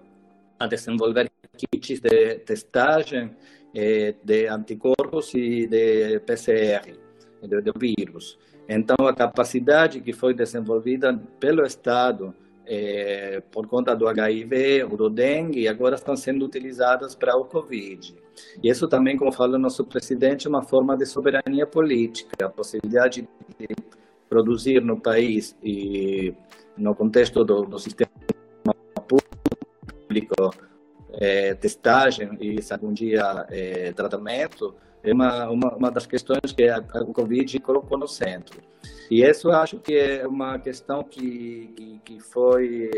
[0.59, 3.31] a desenvolver kits de testagem
[3.75, 6.97] eh, de anticorpos e de PCR,
[7.43, 8.39] de vírus.
[8.69, 12.35] Então, a capacidade que foi desenvolvida pelo Estado
[12.67, 18.15] é, por conta do HIV do dengue, agora estão sendo utilizadas para o Covid.
[18.63, 23.29] E isso também, como falou nosso presidente, é uma forma de soberania política, a possibilidade
[23.59, 23.69] de
[24.29, 26.33] produzir no país e
[26.77, 28.09] no contexto do, do sistema
[29.09, 30.55] público
[31.15, 36.69] é, testagem e, se algum dia, é, tratamento, é uma, uma, uma das questões que
[36.69, 38.61] a, a Covid colocou no centro.
[39.11, 42.91] E isso eu acho que é uma questão que, que, que foi.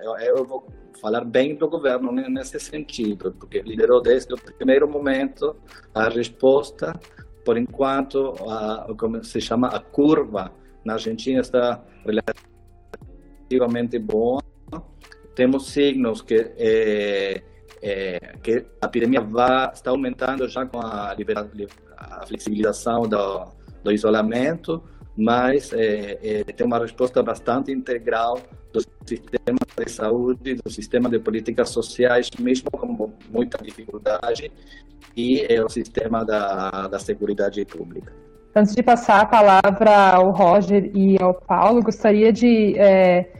[0.00, 0.66] Eu, eu, vou
[1.00, 5.56] falar bem do governo nesse sentido, porque liderou desde o primeiro momento
[5.94, 6.98] a resposta.
[7.44, 10.52] Por enquanto, a, como se chama, a curva
[10.84, 11.84] na Argentina está
[13.48, 14.42] relativamente boa.
[15.34, 16.52] Temos signos que.
[16.56, 17.42] É,
[17.82, 19.20] é, que a epidemia
[19.74, 21.50] está aumentando já com a, libera,
[21.98, 23.46] a flexibilização do,
[23.82, 24.82] do isolamento,
[25.16, 28.40] mas é, é, tem uma resposta bastante integral
[28.72, 34.50] do sistema de saúde, do sistema de políticas sociais, mesmo com muita dificuldade,
[35.16, 38.12] e é o sistema da, da segurança pública.
[38.54, 43.30] Antes de passar a palavra ao Roger e ao Paulo, gostaria de é,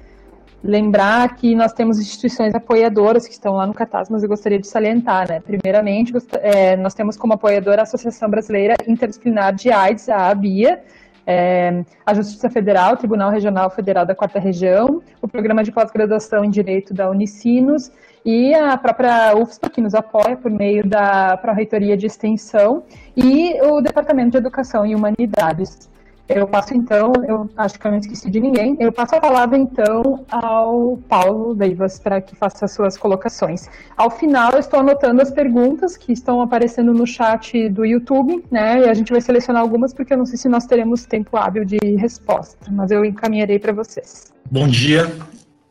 [0.63, 4.67] lembrar que nós temos instituições apoiadoras que estão lá no Catas, mas eu gostaria de
[4.67, 5.41] salientar, né?
[5.41, 10.83] Primeiramente, é, nós temos como apoiadora a Associação Brasileira Interdisciplinar de AIDS, a ABIA,
[11.27, 16.45] é, a Justiça Federal, o Tribunal Regional Federal da Quarta Região, o Programa de Pós-Graduação
[16.45, 17.91] em Direito da Unicinos
[18.25, 22.85] e a própria UFSPA, que nos apoia por meio da Pró-Reitoria de Extensão,
[23.17, 25.91] e o Departamento de Educação e Humanidades.
[26.35, 29.59] Eu passo então, eu acho que eu não esqueci de ninguém, eu passo a palavra
[29.59, 33.69] então ao Paulo Leivas para que faça as suas colocações.
[33.97, 38.81] Ao final, eu estou anotando as perguntas que estão aparecendo no chat do YouTube, né?
[38.81, 41.65] E a gente vai selecionar algumas porque eu não sei se nós teremos tempo hábil
[41.65, 44.33] de resposta, mas eu encaminharei para vocês.
[44.51, 45.13] Bom dia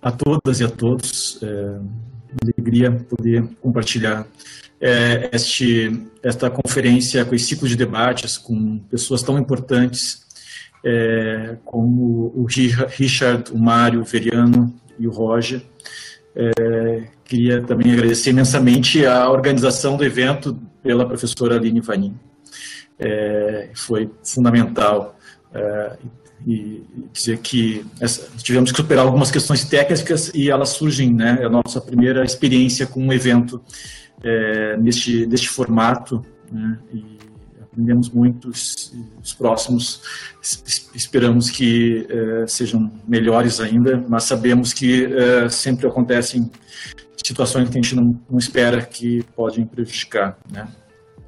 [0.01, 1.39] a todas e a todos.
[1.41, 1.79] É,
[2.43, 4.25] alegria poder compartilhar
[4.79, 10.21] é, este, esta conferência com esse ciclo de debates com pessoas tão importantes
[10.83, 15.61] é, como o Richard, o Mário, o Veriano e o Roger.
[16.35, 22.15] É, queria também agradecer imensamente a organização do evento pela professora Aline Vanin.
[22.99, 25.17] É, foi fundamental
[25.53, 25.97] é,
[26.45, 31.45] e dizer que essa, tivemos que superar algumas questões técnicas e elas surgem, né, é
[31.45, 33.61] a nossa primeira experiência com um evento
[34.23, 37.20] é, neste, neste formato, né, e
[37.71, 40.01] aprendemos muito, os próximos
[40.93, 46.51] esperamos que eh, sejam melhores ainda, mas sabemos que eh, sempre acontecem
[47.23, 50.67] situações que a gente não, não espera que podem prejudicar, né?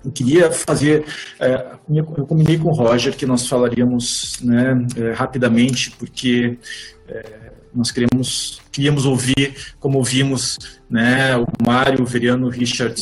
[0.03, 1.05] Eu queria fazer,
[1.39, 4.75] eh, eu combinei com o Roger que nós falaríamos né,
[5.15, 6.57] rapidamente, porque
[7.73, 10.57] nós queremos, queríamos ouvir, como ouvimos
[10.89, 13.01] né, o Mário, o Veriano, o Richard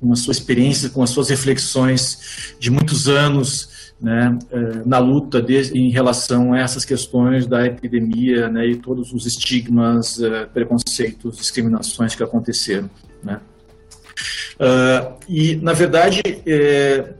[0.00, 5.42] com a sua experiência, com as suas reflexões de muitos anos né, eh, na luta
[5.42, 11.36] de, em relação a essas questões da epidemia né, e todos os estigmas, eh, preconceitos,
[11.36, 12.88] discriminações que aconteceram.
[13.22, 13.38] Né.
[14.60, 17.14] Uh, e, na verdade, é,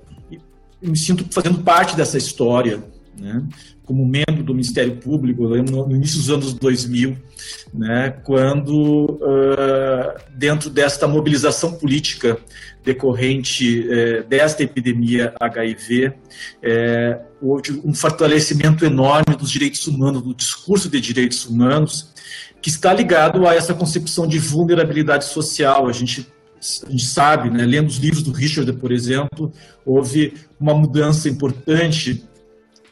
[0.83, 2.83] me sinto fazendo parte dessa história,
[3.18, 3.43] né,
[3.85, 7.16] como membro do Ministério Público, no início dos anos 2000,
[7.72, 12.39] né, quando, uh, dentro desta mobilização política
[12.85, 16.12] decorrente uh, desta epidemia HIV, uh,
[17.41, 22.12] houve um fortalecimento enorme dos direitos humanos, do discurso de direitos humanos,
[22.62, 25.87] que está ligado a essa concepção de vulnerabilidade social.
[25.87, 26.26] A gente
[26.87, 29.51] a gente sabe, né, lendo os livros do Richard, por exemplo,
[29.83, 32.22] houve uma mudança importante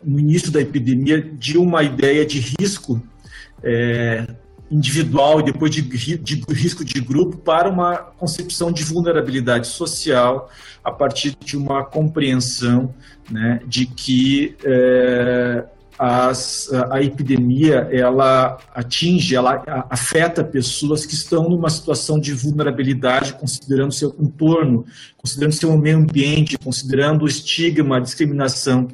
[0.03, 3.03] no início da epidemia de uma ideia de risco
[3.63, 4.27] é,
[4.71, 10.51] individual e depois de, de, risco de grupo para uma concepção de vulnerabilidade social
[10.85, 12.95] a partir de uma compreensão
[13.31, 15.65] né, de que é,
[15.99, 23.93] as, a epidemia ela atinge, ela afeta pessoas que estão numa situação de vulnerabilidade, considerando
[23.93, 24.85] seu entorno,
[25.17, 28.87] considerando seu meio ambiente, considerando o estigma, a discriminação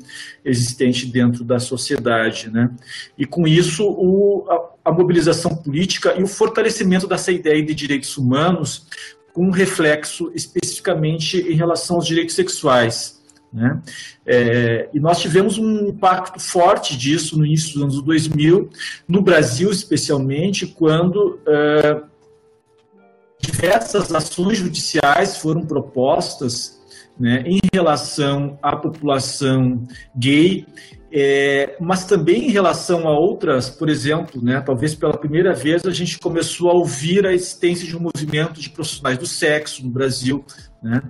[0.43, 2.71] existente dentro da sociedade, né?
[3.19, 4.47] E com isso o,
[4.85, 8.87] a mobilização política e o fortalecimento dessa ideia de direitos humanos,
[9.33, 13.23] com um reflexo especificamente em relação aos direitos sexuais.
[13.53, 13.81] Né?
[14.27, 18.69] É, e nós tivemos um impacto forte disso no início dos anos 2000,
[19.09, 22.03] no Brasil especialmente, quando é,
[23.41, 26.81] diversas ações judiciais foram propostas
[27.19, 30.67] né, em relação à população gay
[31.17, 35.93] é, mas também em relação a outras, por exemplo, né, talvez pela primeira vez a
[35.93, 40.45] gente começou a ouvir a existência de um movimento de profissionais do sexo no Brasil,
[40.83, 41.01] né,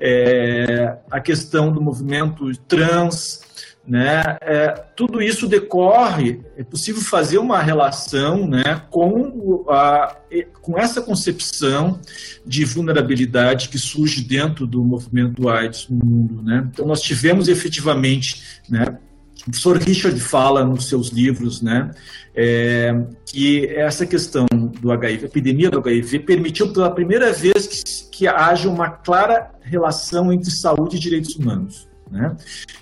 [0.00, 3.40] é, a questão do movimento trans,
[3.86, 10.16] né, é, tudo isso decorre, é possível fazer uma relação né, com, a,
[10.60, 12.00] com essa concepção
[12.44, 16.42] de vulnerabilidade que surge dentro do movimento AIDS no mundo.
[16.42, 16.68] Né?
[16.72, 18.98] Então, nós tivemos efetivamente, né,
[19.42, 21.90] o professor Richard fala nos seus livros né,
[22.34, 22.94] é,
[23.26, 24.46] que essa questão
[24.80, 29.50] do HIV, a epidemia do HIV, permitiu pela primeira vez que, que haja uma clara
[29.62, 31.88] relação entre saúde e direitos humanos.
[32.12, 32.36] Né?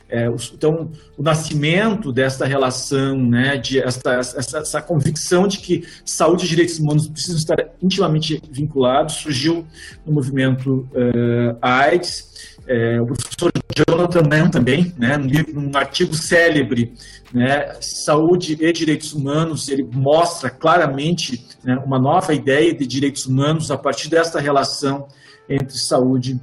[0.08, 6.48] É, então, o nascimento desta relação, né, de essa, essa, convicção de que saúde e
[6.48, 9.64] direitos humanos precisam estar intimamente vinculados, surgiu
[10.04, 12.49] no movimento uh, AIDS.
[12.66, 16.94] É, o professor Jonathan Mann também, né, num, num artigo célebre,
[17.32, 23.70] né, Saúde e Direitos Humanos, ele mostra claramente né, uma nova ideia de direitos humanos
[23.70, 25.08] a partir desta relação
[25.48, 26.40] entre saúde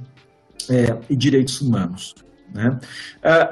[0.68, 2.14] é, e direitos humanos.
[2.52, 2.78] Né?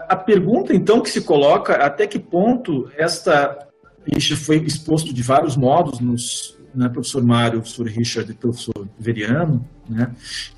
[0.09, 3.67] A pergunta, então, que se coloca, até que ponto esta,
[4.07, 9.67] isso foi exposto de vários modos nos né, professor Mário, professor Richard e professor Veriano,
[9.89, 10.11] né,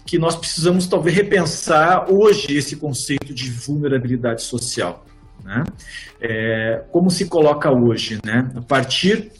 [0.07, 5.05] que nós precisamos talvez repensar hoje esse conceito de vulnerabilidade social.
[5.45, 5.64] Né?
[6.20, 8.51] É, como se coloca hoje, né?
[8.55, 9.31] A partir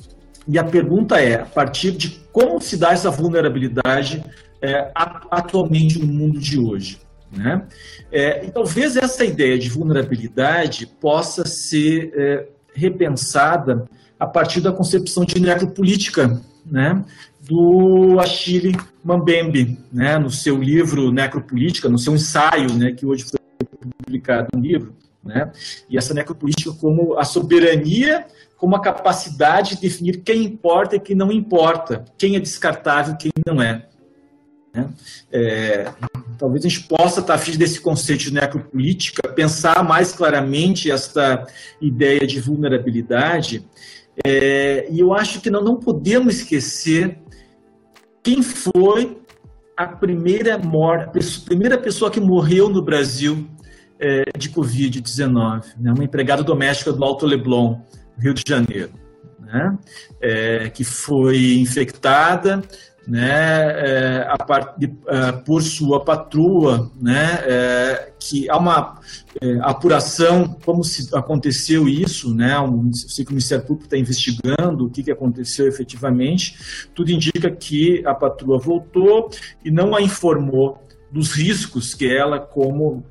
[0.47, 4.24] e a pergunta é, a partir de como se dá essa vulnerabilidade
[4.62, 6.99] é, atualmente no mundo de hoje?
[7.30, 7.62] Né?
[8.11, 13.84] É, e talvez essa ideia de vulnerabilidade possa ser é, repensada
[14.18, 17.05] a partir da concepção de necropolítica né,
[17.49, 23.40] do Achille Mbembe, né, no seu livro Necropolítica, no seu ensaio, né, que hoje foi
[24.05, 24.94] publicado no livro,
[25.24, 25.51] né,
[25.88, 28.26] e essa necropolítica como a soberania,
[28.59, 33.16] como a capacidade de definir quem importa e quem não importa, quem é descartável e
[33.16, 33.86] quem não é.
[34.74, 34.88] Né?
[35.32, 35.90] É,
[36.36, 41.46] talvez a gente possa estar afim desse conceito de necropolítica, pensar mais claramente esta
[41.80, 43.64] ideia de vulnerabilidade,
[44.22, 47.18] é, e eu acho que nós não podemos esquecer
[48.23, 49.19] quem foi
[49.77, 53.49] a primeira, morte, a primeira pessoa que morreu no Brasil
[53.99, 55.93] é, de Covid-19, né?
[55.93, 57.81] uma empregada doméstica do Alto Leblon,
[58.19, 58.91] Rio de Janeiro,
[59.39, 59.79] né?
[60.21, 62.62] É, que foi infectada
[63.09, 69.01] né, é, part, de, é, por sua patroa, né, é, que há uma
[69.41, 73.97] é, apuração como se aconteceu isso, né, um, eu sei que o Ministério Público está
[73.97, 79.31] investigando o que, que aconteceu efetivamente, tudo indica que a patroa voltou
[79.65, 83.03] e não a informou dos riscos que ela, como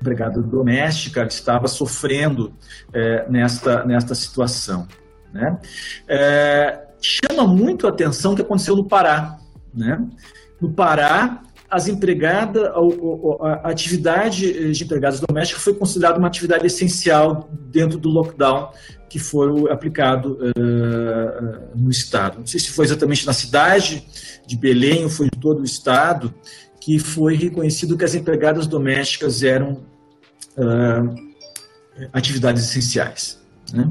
[0.00, 2.54] empregada doméstica, estava sofrendo
[2.92, 4.86] é, nesta, nesta situação.
[5.32, 5.58] Né?
[6.08, 9.38] É, chama muito a atenção o que aconteceu no Pará.
[9.74, 10.04] Né?
[10.60, 17.48] No Pará, as empregadas, a, a, atividade de empregadas domésticas foi considerada uma atividade essencial
[17.70, 18.70] dentro do lockdown
[19.08, 22.38] que foi aplicado uh, no estado.
[22.38, 24.04] Não sei se foi exatamente na cidade
[24.46, 26.32] de Belém ou foi em todo o estado
[26.80, 29.84] que foi reconhecido que as empregadas domésticas eram
[30.56, 31.30] uh,
[32.12, 33.38] atividades essenciais.
[33.72, 33.88] Né?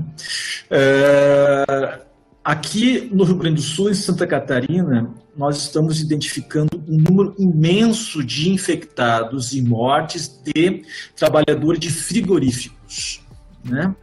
[0.71, 2.08] Uh,
[2.49, 8.23] Aqui no Rio Grande do Sul, em Santa Catarina, nós estamos identificando um número imenso
[8.23, 10.81] de infectados e mortes de
[11.15, 13.23] trabalhadores de frigoríficos.
[13.63, 13.95] Né?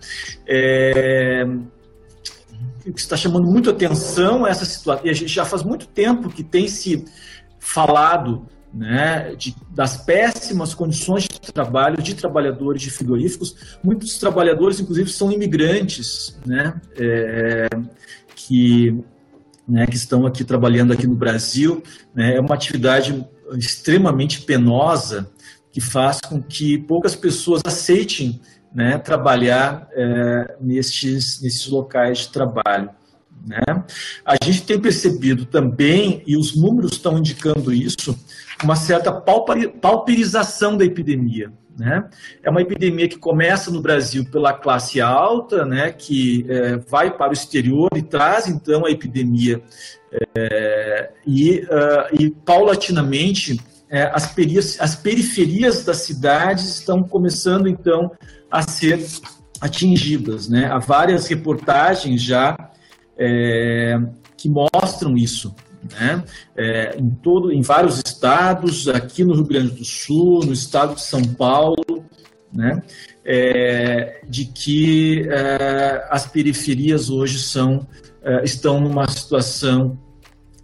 [0.47, 1.45] É,
[2.95, 6.69] está chamando muito atenção essa situação, e a gente já faz muito tempo que tem
[6.69, 7.05] se
[7.59, 13.79] falado né, de, das péssimas condições de trabalho de trabalhadores de frigoríficos.
[13.83, 17.69] Muitos trabalhadores, inclusive, são imigrantes, né, é,
[18.35, 18.99] que,
[19.67, 21.83] né, que estão aqui trabalhando aqui no Brasil.
[22.15, 25.31] Né, é uma atividade extremamente penosa
[25.73, 28.41] que faz com que poucas pessoas aceitem
[28.75, 32.91] né, trabalhar é, nestes, nesses locais de trabalho.
[33.47, 33.85] Né?
[34.25, 38.19] A gente tem percebido também, e os números estão indicando isso,
[38.63, 41.53] uma certa pauperização da epidemia.
[41.79, 42.09] Né?
[42.43, 47.31] É uma epidemia que começa no Brasil pela classe alta, né, que é, vai para
[47.31, 49.61] o exterior e traz então a epidemia
[50.35, 53.61] é, e, uh, e paulatinamente
[53.91, 54.35] é, as,
[54.81, 58.11] as periferias das cidades estão começando então
[58.51, 59.05] a ser
[59.61, 60.49] atingidas.
[60.49, 60.67] Né?
[60.67, 62.57] Há várias reportagens já
[63.19, 63.99] é,
[64.37, 65.55] que mostram isso
[65.99, 66.25] né?
[66.57, 71.03] É, em, todo, em vários estados, aqui no Rio Grande do Sul, no estado de
[71.03, 72.05] São Paulo,
[72.53, 72.83] né?
[73.25, 77.87] É, de que é, as periferias hoje são,
[78.23, 79.99] é, estão numa situação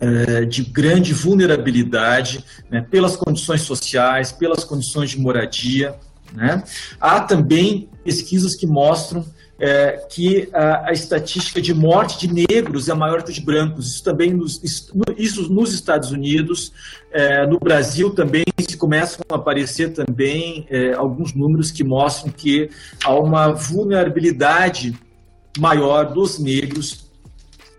[0.03, 2.85] é, de grande vulnerabilidade né?
[2.91, 5.95] pelas condições sociais, pelas condições de moradia.
[6.33, 6.63] Né?
[7.01, 9.25] Há também pesquisas que mostram
[9.63, 13.95] é, que a, a, estatística de morte de negros é maior que de brancos.
[13.95, 14.61] Isso também nos,
[15.17, 16.73] isso nos Estados Unidos,
[17.13, 22.71] é, no Brasil também se começam a aparecer também é, alguns números que mostram que
[23.05, 24.99] há uma vulnerabilidade
[25.57, 27.09] maior dos negros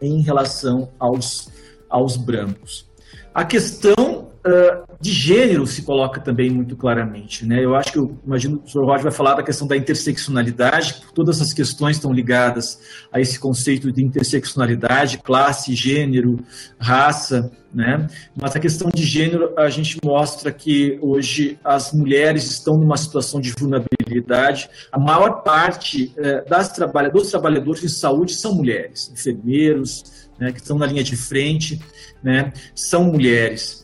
[0.01, 1.49] em relação aos,
[1.89, 2.85] aos brancos.
[3.33, 4.12] A questão
[4.45, 7.45] uh, de gênero se coloca também muito claramente.
[7.45, 7.63] Né?
[7.63, 8.85] Eu acho que, eu imagino que o Sr.
[8.85, 12.79] Roger vai falar da questão da interseccionalidade, todas essas questões estão ligadas
[13.11, 16.37] a esse conceito de interseccionalidade, classe, gênero,
[16.79, 18.07] raça, né?
[18.39, 23.41] Mas a questão de gênero, a gente mostra que hoje as mulheres estão numa situação
[23.41, 24.69] de vulnerabilidade.
[24.91, 30.59] A maior parte eh, das trabalha, dos trabalhadores de saúde são mulheres, enfermeiros, né, que
[30.59, 31.79] estão na linha de frente,
[32.23, 33.82] né, são mulheres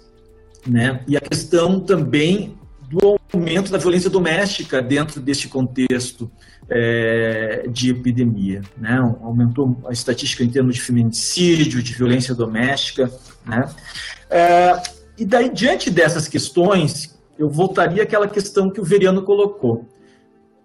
[0.70, 1.04] né?
[1.08, 2.58] E a questão também
[2.90, 6.30] do aumento da violência doméstica dentro deste contexto
[6.68, 8.62] é, de epidemia.
[8.78, 8.98] Né?
[9.22, 13.12] Aumentou a estatística em termos de feminicídio, de violência doméstica.
[13.46, 13.70] Né?
[14.30, 14.82] É,
[15.18, 19.88] e daí, diante dessas questões, eu voltaria àquela questão que o Veriano colocou.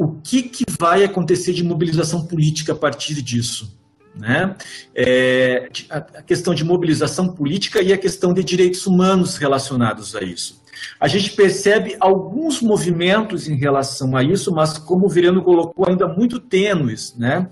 [0.01, 3.79] O que, que vai acontecer de mobilização política a partir disso?
[4.15, 4.55] Né?
[4.95, 10.63] É, a questão de mobilização política e a questão de direitos humanos relacionados a isso.
[11.01, 16.07] A gente percebe alguns movimentos em relação a isso, mas como o Virano colocou, ainda
[16.07, 17.49] muito tênues, né?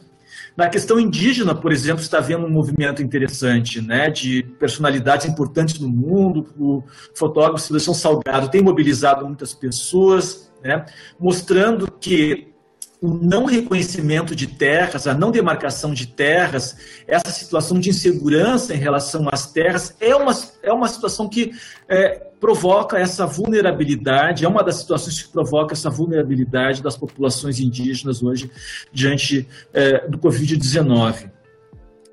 [0.56, 5.88] Na questão indígena, por exemplo, está havendo um movimento interessante, né, de personalidades importantes no
[5.88, 6.46] mundo.
[6.58, 6.82] O
[7.14, 10.84] fotógrafo Seleção Salgado tem mobilizado muitas pessoas, né,
[11.18, 12.51] mostrando que
[13.02, 18.78] o não reconhecimento de terras, a não demarcação de terras, essa situação de insegurança em
[18.78, 21.50] relação às terras é uma, é uma situação que
[21.88, 22.10] é,
[22.40, 28.48] provoca essa vulnerabilidade, é uma das situações que provoca essa vulnerabilidade das populações indígenas hoje
[28.92, 31.28] diante é, do Covid-19.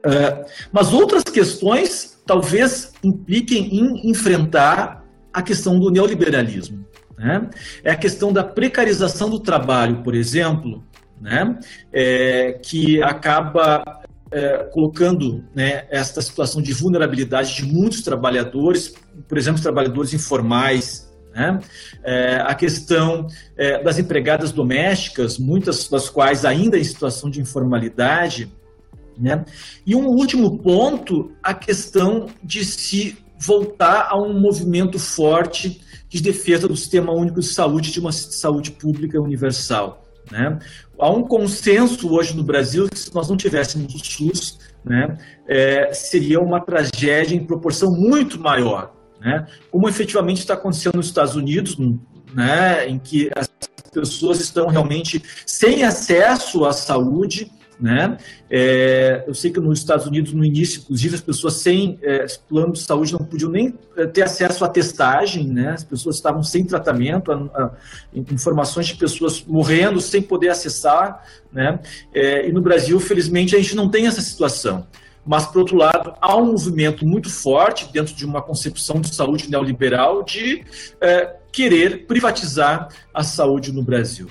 [0.04, 6.89] É, mas outras questões talvez impliquem em enfrentar a questão do neoliberalismo.
[7.20, 7.50] Né?
[7.84, 10.82] É a questão da precarização do trabalho, por exemplo,
[11.20, 11.60] né?
[11.92, 13.84] É, que acaba
[14.32, 18.94] é, colocando né, esta situação de vulnerabilidade de muitos trabalhadores,
[19.28, 21.60] por exemplo, trabalhadores informais, né?
[22.06, 23.28] É, a questão
[23.58, 28.50] é, das empregadas domésticas, muitas das quais ainda em situação de informalidade,
[29.18, 29.44] né?
[29.86, 36.68] E um último ponto, a questão de se voltar a um movimento forte de defesa
[36.68, 40.06] do sistema único de saúde, de uma saúde pública universal.
[40.32, 40.60] Né?
[41.00, 45.18] Há um consenso hoje no Brasil que se nós não tivéssemos o SUS, né,
[45.48, 49.46] é, seria uma tragédia em proporção muito maior, né?
[49.72, 51.78] como efetivamente está acontecendo nos Estados Unidos,
[52.34, 53.50] né, em que as
[53.92, 58.18] pessoas estão realmente sem acesso à saúde, né?
[58.50, 62.74] É, eu sei que nos Estados Unidos, no início, inclusive, as pessoas sem é, plano
[62.74, 65.70] de saúde não podiam nem é, ter acesso à testagem, né?
[65.70, 67.72] as pessoas estavam sem tratamento, a, a,
[68.14, 71.24] informações de pessoas morrendo sem poder acessar.
[71.52, 71.80] Né?
[72.14, 74.86] É, e no Brasil, felizmente, a gente não tem essa situação.
[75.26, 79.50] Mas, por outro lado, há um movimento muito forte dentro de uma concepção de saúde
[79.50, 80.66] neoliberal de
[81.00, 84.28] é, querer privatizar a saúde no Brasil.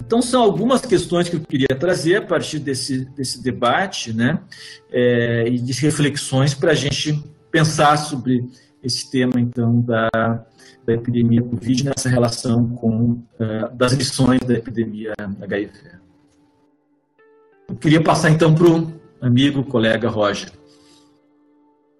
[0.00, 4.40] Então, são algumas questões que eu queria trazer a partir desse, desse debate né,
[4.90, 8.48] é, e de reflexões para a gente pensar sobre
[8.82, 10.08] esse tema, então, da,
[10.84, 15.72] da epidemia Covid nessa relação com uh, das lições da epidemia HIV.
[17.68, 20.52] Eu queria passar, então, para o amigo, colega Roger.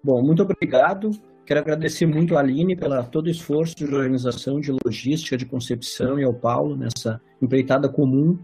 [0.03, 1.11] Bom, muito obrigado.
[1.45, 6.19] Quero agradecer muito a Aline pela todo o esforço de organização, de logística, de concepção
[6.19, 8.39] e ao Paulo nessa empreitada comum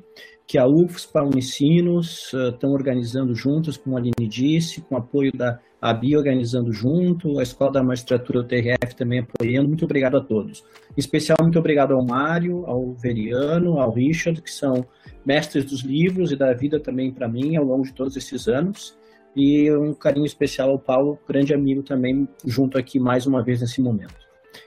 [0.46, 5.60] que a UFSPA, Unicinos uh, estão organizando juntos, como a Aline disse, com apoio da
[5.82, 9.70] ABI organizando junto, a Escola da Magistratura do TRF também apoiando.
[9.70, 10.64] Muito obrigado a todos.
[10.96, 14.86] Em especial, muito obrigado ao Mário, ao Veriano, ao Richard, que são
[15.26, 18.96] mestres dos livros e da vida também para mim ao longo de todos esses anos.
[19.36, 23.82] E um carinho especial ao Paulo, grande amigo também, junto aqui mais uma vez nesse
[23.82, 24.16] momento.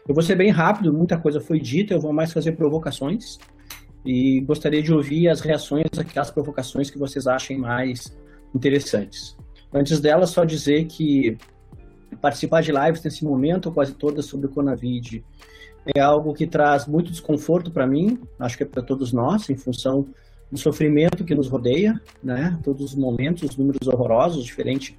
[0.08, 3.38] Eu vou ser bem rápido, muita coisa foi dita, eu vou mais fazer provocações
[4.04, 8.16] e gostaria de ouvir as reações àquelas provocações que vocês achem mais
[8.54, 9.36] interessantes.
[9.72, 11.36] Antes dela, só dizer que
[12.20, 15.24] participar de lives nesse momento, quase todas sobre o Conavid,
[15.94, 19.56] é algo que traz muito desconforto para mim, acho que é para todos nós, em
[19.56, 20.06] função
[20.55, 22.56] do sofrimento que nos rodeia, né?
[22.62, 24.94] Todos os momentos, os números horrorosos, diferentes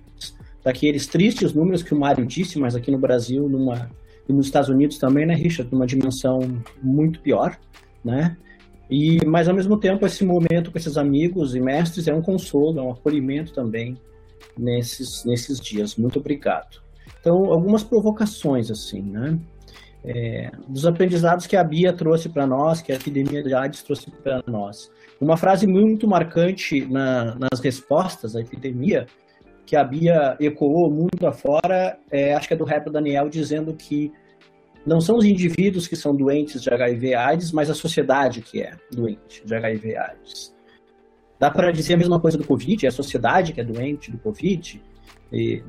[0.62, 3.90] daqueles tristes números que o Mário disse, mas aqui no Brasil, numa
[4.28, 6.40] e nos Estados Unidos também, né, Richard, numa dimensão
[6.82, 7.56] muito pior,
[8.04, 8.36] né?
[8.90, 12.80] E, mas ao mesmo tempo, esse momento com esses amigos e mestres é um consolo,
[12.80, 13.96] é um acolhimento também
[14.58, 15.96] nesses, nesses dias.
[15.96, 16.82] Muito obrigado.
[17.20, 19.40] Então, algumas provocações, assim, né?
[20.04, 24.12] É, dos aprendizados que a Bia trouxe para nós, que a epidemia de AIDS trouxe
[24.12, 24.92] para nós.
[25.20, 29.08] Uma frase muito marcante na, nas respostas à epidemia,
[29.66, 34.12] que a Bia ecoou muito afora, é, acho que é do rapper Daniel, dizendo que
[34.86, 38.74] não são os indivíduos que são doentes de HIV AIDS, mas a sociedade que é
[38.92, 40.56] doente de HIV AIDS.
[41.40, 44.18] Dá para dizer a mesma coisa do Covid, é a sociedade que é doente do
[44.20, 44.82] Covid.
[45.34, 45.64] E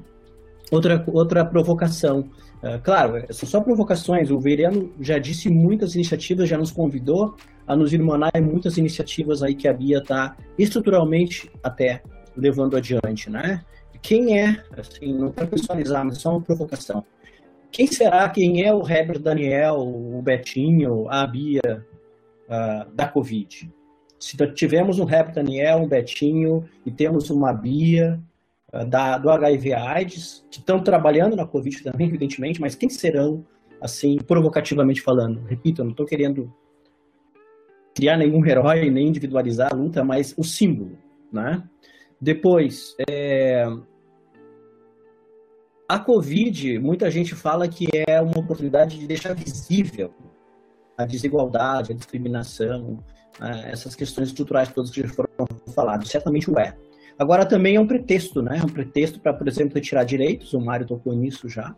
[0.70, 2.28] outra, outra provocação.
[2.62, 4.30] Uh, claro, são só provocações.
[4.30, 9.42] O Veriano já disse muitas iniciativas, já nos convidou a nos irmanar em muitas iniciativas
[9.42, 12.02] aí que a Bia está estruturalmente até
[12.36, 13.62] levando adiante, né?
[14.02, 17.04] Quem é, assim, não para personalizar, mas só uma provocação.
[17.72, 21.84] Quem será, quem é o Herbert Daniel, o Betinho, a Bia
[22.48, 23.68] uh, da Covid?
[24.18, 28.20] Se tivermos um Herbert Daniel, um Betinho e temos uma Bia
[28.88, 33.44] da, do HIV AIDS, que estão trabalhando na Covid também, evidentemente, mas quem serão,
[33.80, 35.44] assim, provocativamente falando?
[35.46, 36.52] Repito, eu não estou querendo
[37.94, 40.98] criar nenhum herói, nem individualizar a luta, mas o símbolo,
[41.32, 41.62] né?
[42.20, 43.66] Depois, é,
[45.88, 50.12] a Covid, muita gente fala que é uma oportunidade de deixar visível
[50.98, 52.98] a desigualdade, a discriminação,
[53.38, 55.30] né, essas questões estruturais todas que foram
[55.74, 56.08] faladas.
[56.08, 56.76] Certamente o é.
[57.18, 58.58] Agora também é um pretexto, né?
[58.58, 61.74] É um pretexto para, por exemplo, retirar direitos, o Mário tocou nisso já,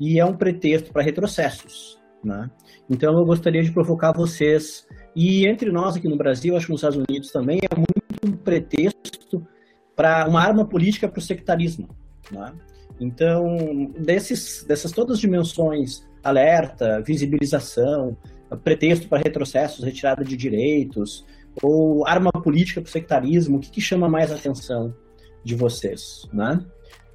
[0.00, 2.50] e é um pretexto para retrocessos, né?
[2.90, 6.80] Então eu gostaria de provocar vocês, e entre nós aqui no Brasil, acho que nos
[6.80, 9.46] Estados Unidos também, é muito um pretexto
[9.94, 11.88] para uma arma política para o sectarismo,
[12.32, 12.52] né?
[13.00, 13.56] Então,
[13.98, 18.16] desses, dessas todas as dimensões, alerta, visibilização,
[18.62, 21.24] pretexto para retrocessos, retirada de direitos,
[21.62, 24.94] ou arma política para o sectarismo, o que, que, chama mais a atenção
[25.42, 26.28] de vocês?
[26.32, 26.64] Né?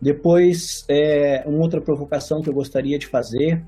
[0.01, 3.65] Depois, é, uma outra provocação que eu gostaria de fazer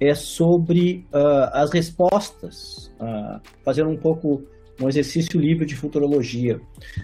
[0.00, 4.44] é sobre uh, as respostas, uh, fazendo um pouco
[4.80, 6.60] um exercício livre de futurologia.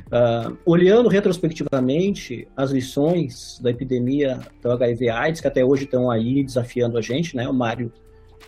[0.06, 6.97] Uh, olhando retrospectivamente as lições da epidemia do HIV/AIDS, que até hoje estão aí desafiando
[6.97, 7.48] a gente, né?
[7.48, 7.93] O Mário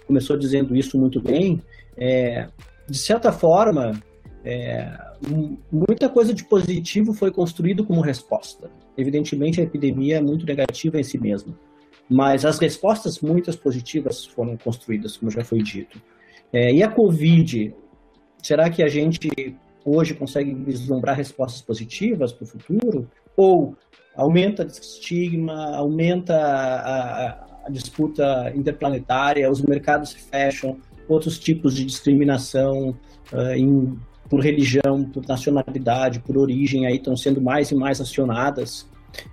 [0.06, 1.60] começou dizendo isso muito bem.
[1.98, 2.48] É,
[2.88, 4.00] de certa forma,
[4.46, 4.96] é,
[5.70, 8.70] muita coisa de positivo foi construído como resposta.
[8.96, 11.58] Evidentemente, a epidemia é muito negativa em si mesma,
[12.08, 16.00] mas as respostas, muitas positivas, foram construídas, como já foi dito.
[16.52, 17.74] É, e a Covid
[18.46, 19.28] Será que a gente
[19.84, 23.10] hoje consegue vislumbrar respostas positivas para o futuro?
[23.36, 23.76] Ou
[24.14, 30.78] aumenta o estigma, aumenta a, a, disputa interplanetária, os mercados se fecham,
[31.08, 32.96] outros tipos de discriminação
[33.32, 33.98] uh, em,
[34.28, 38.88] por religião, por nacionalidade, por origem, aí estão sendo mais e mais acionadas.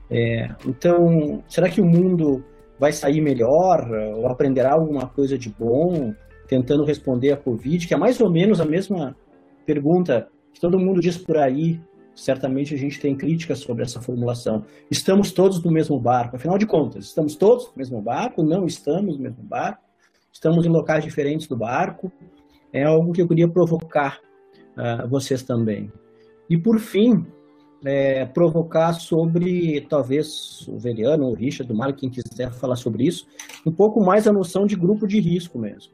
[0.10, 2.44] É, então, será que o mundo
[2.80, 6.14] vai sair melhor ou aprenderá alguma coisa de bom?
[6.48, 9.15] tentando responder a Covid, que é mais ou menos a mesma
[9.65, 11.82] pergunta que todo mundo diz por aí.
[12.14, 14.64] Certamente a gente tem críticas sobre essa formulação.
[14.91, 16.36] Estamos todos no mesmo barco.
[16.36, 18.44] Afinal de contas, estamos todos no mesmo barco?
[18.44, 19.82] Não estamos no mesmo barco?
[20.32, 22.11] Estamos em locais diferentes do barco?
[22.72, 24.20] É algo que eu queria provocar
[24.77, 25.91] uh, vocês também.
[26.49, 27.25] E por fim,
[27.85, 33.27] é, provocar sobre, talvez o Veriano, o Richard, o Mário, quem quiser falar sobre isso,
[33.65, 35.93] um pouco mais a noção de grupo de risco mesmo.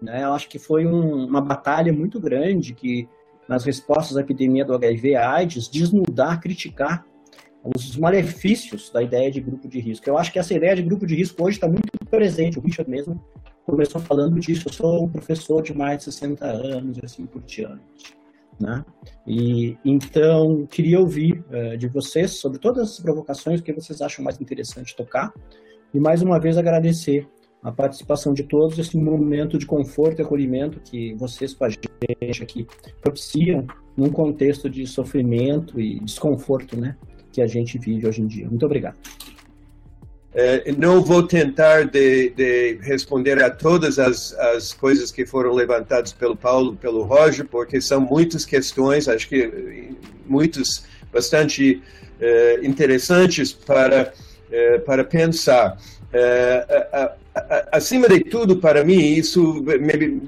[0.00, 0.24] Né?
[0.24, 3.08] Eu acho que foi um, uma batalha muito grande que,
[3.48, 7.06] nas respostas à epidemia do HIV/AIDS, desnudar, criticar
[7.76, 10.08] os malefícios da ideia de grupo de risco.
[10.08, 12.58] Eu acho que essa ideia de grupo de risco hoje está muito presente.
[12.58, 13.22] O Richard mesmo
[13.72, 14.68] começou falando disso.
[14.68, 18.14] Eu sou um professor de mais de 60 anos e assim por diante.
[18.60, 18.84] Né?
[19.26, 24.38] E então queria ouvir uh, de vocês sobre todas as provocações que vocês acham mais
[24.38, 25.32] interessante tocar
[25.94, 27.26] e mais uma vez agradecer
[27.62, 32.42] a participação de todos, esse momento de conforto e acolhimento que vocês com a gente
[32.42, 32.66] aqui
[33.00, 33.66] propiciam
[33.96, 36.96] num contexto de sofrimento e desconforto, né,
[37.32, 38.48] que a gente vive hoje em dia.
[38.48, 38.98] Muito obrigado.
[40.34, 46.12] É, não vou tentar de, de, responder a todas as, as coisas que foram levantadas
[46.12, 49.90] pelo Paulo, pelo Roger, porque são muitas questões, acho que
[50.26, 51.82] muitos bastante
[52.18, 54.14] é, interessantes para,
[54.50, 55.76] é, para pensar.
[57.70, 59.64] Acima de tudo, para mim, isso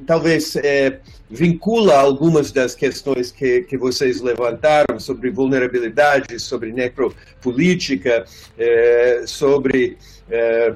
[0.06, 8.24] talvez é, vincula algumas das questões que, que vocês levantaram sobre vulnerabilidade, sobre necropolítica,
[8.59, 9.98] é, sobre
[10.31, 10.74] é,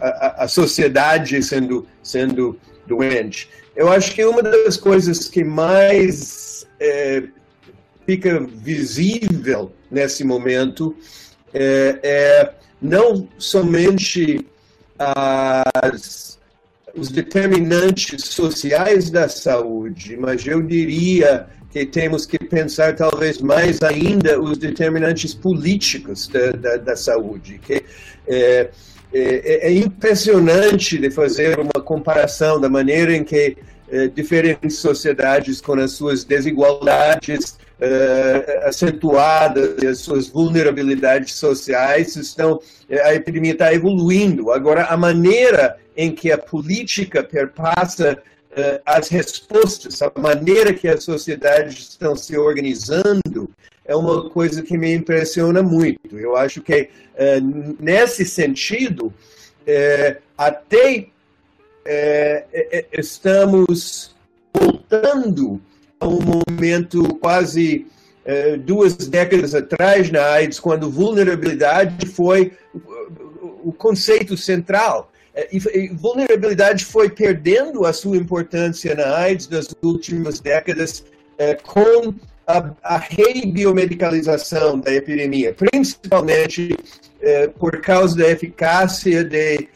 [0.00, 3.48] a, a sociedade sendo, sendo doente.
[3.74, 7.24] Eu acho que uma das coisas que mais é,
[8.06, 10.96] fica visível nesse momento
[11.52, 14.46] é, é não somente
[14.98, 16.38] as,
[16.94, 24.40] os determinantes sociais da saúde, mas eu diria que temos que pensar talvez mais ainda
[24.40, 27.60] os determinantes políticos da, da, da saúde.
[27.62, 27.84] Que,
[28.26, 28.70] é,
[29.12, 33.56] é, é, impressionante de fazer uma comparação da maneira em que
[33.90, 42.60] é, diferentes sociedades com as suas desigualdades uh, acentuadas e as suas vulnerabilidades sociais estão
[43.02, 44.52] a epidemia está evoluindo.
[44.52, 48.18] Agora a maneira em que a política perpassa
[48.84, 53.48] as respostas a maneira que as sociedades estão se organizando
[53.84, 56.18] é uma coisa que me impressiona muito.
[56.18, 56.90] Eu acho que
[57.78, 59.14] nesse sentido
[60.36, 61.08] até
[62.92, 64.14] estamos
[64.52, 65.60] voltando
[66.02, 67.86] um momento quase
[68.24, 72.52] é, duas décadas atrás na AIDS, quando vulnerabilidade foi
[73.64, 75.10] o conceito central.
[75.34, 81.04] É, e vulnerabilidade foi perdendo a sua importância na AIDS nas últimas décadas
[81.38, 82.14] é, com
[82.46, 86.76] a, a rebiomedicalização da epidemia, principalmente
[87.58, 89.68] por causa da eficácia de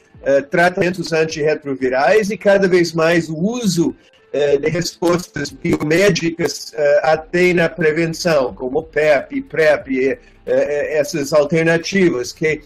[0.51, 3.95] tratamentos antirretrovirais e cada vez mais o uso
[4.35, 12.63] eh, de respostas biomédicas eh, até na prevenção, como PEP, PrEP, eh, essas alternativas, que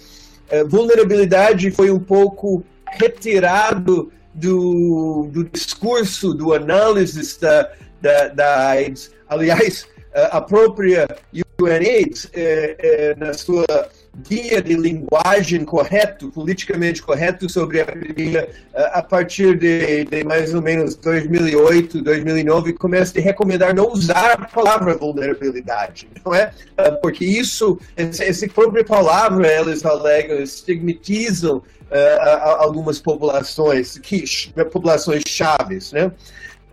[0.69, 2.63] vulnerabilidade foi um pouco
[3.01, 9.11] retirado do, do discurso, do análise da, da, da AIDS.
[9.29, 11.09] Aliás, a própria
[11.61, 12.31] UNAIDS,
[13.17, 13.67] na sua
[14.29, 20.63] guia de linguagem correto, politicamente correto sobre a epidemia a partir de, de, mais ou
[20.63, 26.53] menos 2008, 2009, começa a recomendar não usar a palavra vulnerabilidade, não é?
[26.77, 34.25] Ah, porque isso, essa própria palavra, eles alegam, estigmatizam uh, algumas populações, que,
[34.71, 36.11] populações chaves, né?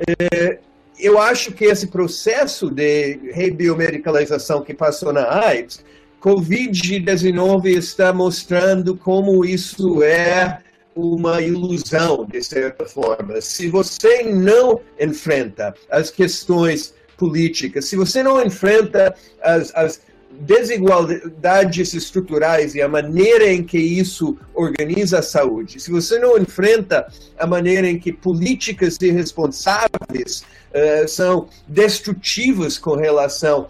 [0.08, 0.60] É,
[1.00, 5.84] eu acho que esse processo de rebiomedicalização que passou na AIDS
[6.24, 10.60] Covid-19 está mostrando como isso é
[10.96, 13.42] uma ilusão, de certa forma.
[13.42, 20.02] Se você não enfrenta as questões políticas, se você não enfrenta as, as
[20.32, 27.06] desigualdades estruturais e a maneira em que isso organiza a saúde, se você não enfrenta
[27.38, 33.68] a maneira em que políticas irresponsáveis uh, são destrutivas com relação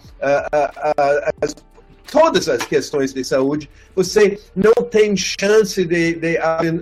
[1.41, 1.55] às
[2.13, 6.37] todas as questões de saúde, você não tem chance de, de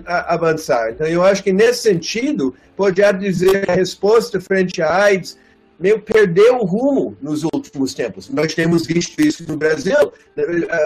[0.06, 0.90] avançar.
[0.90, 5.38] Então, eu acho que nesse sentido, pode dizer a resposta frente à AIDS
[5.80, 8.28] meio perdeu o rumo nos últimos tempos.
[8.28, 10.12] Nós temos visto isso no Brasil,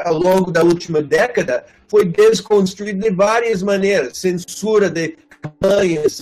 [0.05, 6.20] ao longo da última década, foi desconstruído de várias maneiras, censura de campanhas,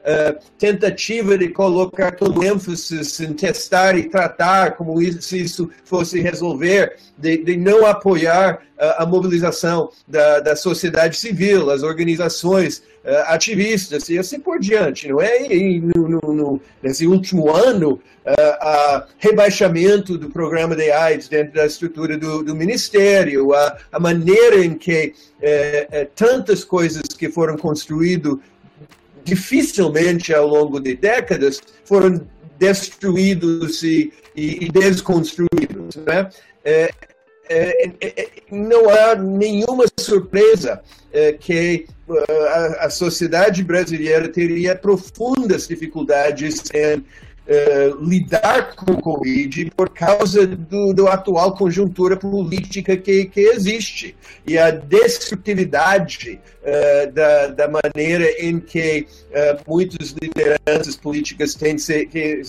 [0.00, 5.70] uh, tentativa de colocar todo o ênfase em testar e tratar como isso, se isso
[5.84, 12.78] fosse resolver, de, de não apoiar uh, a mobilização da, da sociedade civil, as organizações
[12.78, 15.46] uh, ativistas e assim por diante, não é?
[15.46, 21.66] E no, no, no, nesse último ano, uh, rebaixamento do programa de AIDS dentro da
[21.66, 25.14] estrutura do, do Ministério, a, a, maneira em que
[26.14, 28.36] tantas coisas que foram construídas
[29.24, 32.26] dificilmente ao longo de décadas foram
[32.58, 35.96] destruídos e, e, e desconstruídos.
[35.96, 36.28] Né?
[36.64, 36.90] É,
[37.48, 40.80] é, é, é não há nenhuma surpresa
[41.12, 41.86] é, que
[42.48, 47.04] a, a, sociedade brasileira teria profundas dificuldades em
[47.50, 54.14] uh, lidar com o Covid por causa do, do atual conjuntura política que, que existe
[54.46, 62.06] e a destrutividade uh, da, da maneira em que uh, muitas lideranças políticas têm se,
[62.06, 62.42] que,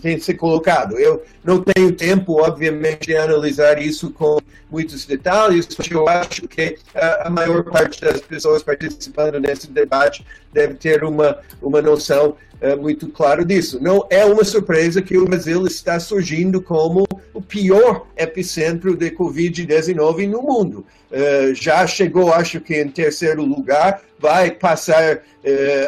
[0.00, 0.96] têm se colocado.
[0.98, 4.38] Eu não tenho tempo, obviamente, de analisar isso com
[4.70, 10.74] muitos detalhes, mas eu acho que a maior parte das pessoas participando nesse debate deve
[10.74, 13.78] ter uma, uma noção é, muito claro disso.
[13.80, 20.28] Não é uma surpresa que o Brasil está surgindo como o pior epicentro de Covid-19
[20.28, 20.86] no mundo.
[21.10, 25.20] Uh, já chegou, acho que em terceiro lugar, vai passar, uh,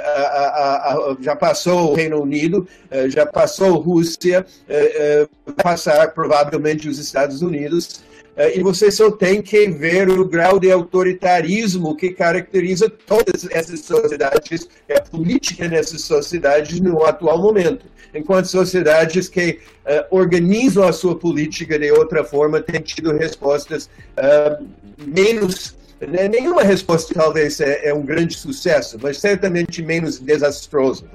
[0.05, 6.13] a, a, a, já passou o Reino Unido, uh, já passou a Rússia, vai passar
[6.13, 8.05] provavelmente os Estados Unidos.
[8.55, 14.69] E você só tem que ver o grau de autoritarismo que caracteriza todas essas sociedades,
[14.95, 17.87] a política nessas sociedades no atual momento.
[18.15, 24.67] Enquanto sociedades que uh, organizam a sua política de outra forma têm tido respostas uh,
[24.99, 31.09] menos né, nenhuma resposta talvez é, é, um grande sucesso, mas certamente menos desastroso,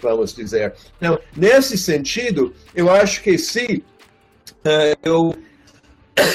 [0.00, 0.72] vamos dizer.
[0.98, 3.82] Então, nesse sentido, eu acho que sim,
[4.64, 5.34] uh, eu,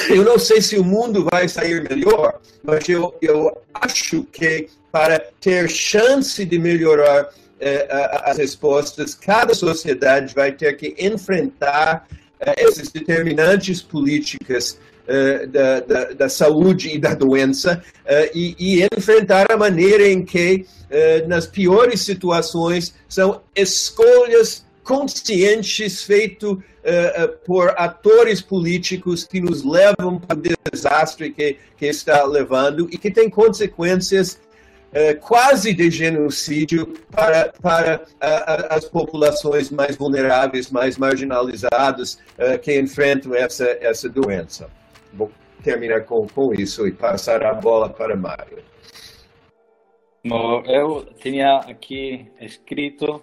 [0.08, 5.18] eu não sei se o mundo vai sair melhor, mas eu, eu acho que para
[5.40, 12.90] ter chance de melhorar uh, as respostas, cada sociedade vai ter que enfrentar uh, esses
[12.90, 19.56] determinantes políticas uh, da, da, da, saúde e da doença uh, e, e, enfrentar a
[19.56, 26.56] maneira em que, uh, nas piores situações, são escolhas conscientes feitas
[27.44, 33.10] por atores políticos que nos levam para o desastre que, que está levando e que
[33.10, 34.40] tem consequências
[35.20, 38.04] quase de genocídio para, para
[38.70, 42.18] as populações mais vulneráveis, mais marginalizadas
[42.62, 44.70] que enfrentam essa, essa doença
[45.16, 45.32] vou
[45.62, 48.58] terminar com, com isso e passar a bola para Mário.
[50.66, 53.22] Eu tinha aqui escrito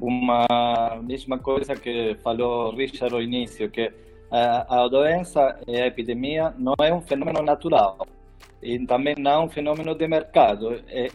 [0.00, 0.46] uma
[1.02, 3.92] mesma coisa que falou Richard no início, que
[4.30, 7.98] a, a doença e a epidemia não é um fenômeno natural
[8.62, 10.82] e também não é um fenômeno de mercado.
[10.88, 11.08] É,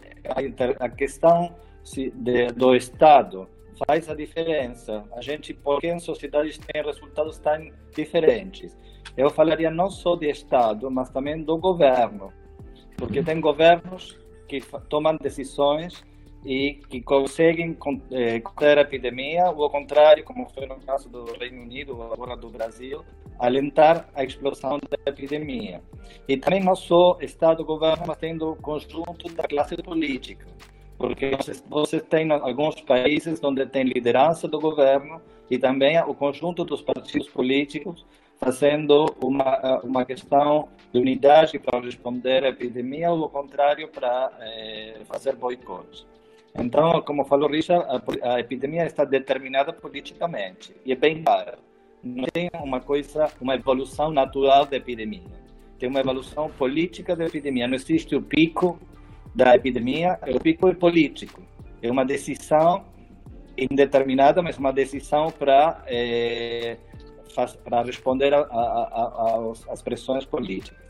[0.78, 1.54] a, questão
[1.84, 3.48] de, do Estado
[3.86, 5.04] faz a diferença.
[5.12, 8.76] A gente, porque em sociedades tem resultados tão diferentes
[9.16, 12.32] eu falaria não só de Estado, mas também do governo,
[12.96, 16.04] porque tem governos que tomam decisões
[16.46, 21.60] e que conseguem conter a epidemia, ou ao contrário, como foi no caso do Reino
[21.60, 23.04] Unido, ou agora do Brasil,
[23.36, 25.82] alentar a explosão da epidemia.
[26.28, 30.46] E também não só Estado e governo, mas tendo o conjunto da classe política,
[30.96, 31.32] porque
[31.68, 35.20] você tem alguns países onde tem liderança do governo
[35.50, 38.06] e também o conjunto dos partidos políticos
[38.38, 45.00] fazendo uma, uma questão de unidade para responder à epidemia ou, ao contrário, para eh,
[45.06, 46.06] fazer boicotes.
[46.58, 51.58] Então, como falou Richard, a, a, epidemia está determinada politicamente e é bem clara.
[52.02, 55.22] Não tem uma coisa, uma evolução natural da epidemia.
[55.78, 57.66] Tem uma evolução política da epidemia.
[57.66, 58.78] Não existe o pico
[59.34, 61.42] da epidemia, o pico é político.
[61.82, 62.84] É uma decisão
[63.56, 66.76] indeterminada, mas uma decisão para eh,
[67.64, 68.32] para responder
[69.68, 70.86] às pressões políticas.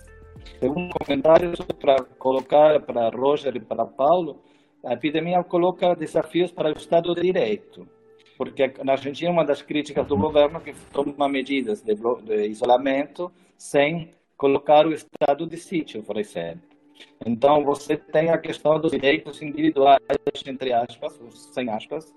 [0.61, 4.41] Segundo comentário para colocar para Roger e para Paulo,
[4.85, 7.89] a epidemia coloca desafios para o Estado de Direito,
[8.37, 13.33] porque na Argentina uma das críticas do governo é que toma medidas de, de isolamento
[13.57, 16.63] sem colocar o estado de sítio, por exemplo.
[17.25, 20.01] Então você tem a questão dos direitos individuais,
[20.47, 21.19] entre aspas,
[21.53, 22.13] sem aspas,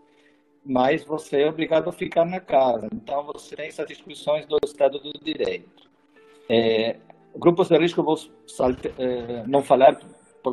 [0.65, 2.87] mas você é obrigado a ficar na casa.
[2.93, 5.89] Então, você tem essas discussões do Estado do Direito.
[6.49, 6.97] É,
[7.35, 8.17] grupos de risco, vou
[8.47, 9.99] salte, é, não falar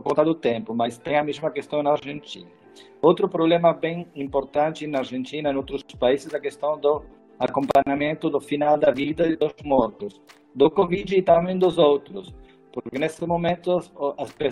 [0.00, 2.48] por conta do tempo, mas tem a mesma questão na Argentina.
[3.00, 7.02] Outro problema bem importante na Argentina e em outros países é a questão do
[7.38, 10.20] acompanhamento do final da vida e dos mortos,
[10.54, 12.34] do Covid e também dos outros,
[12.72, 13.78] porque nesse momento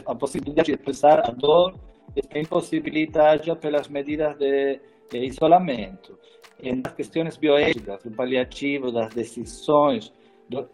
[0.07, 1.75] a, possibilidade de expressar a dor
[2.15, 4.81] está impossibilitada pelas medidas de
[5.13, 6.19] isolamento,
[6.63, 10.13] nas questões bioéticas, do paliativo, das decisões,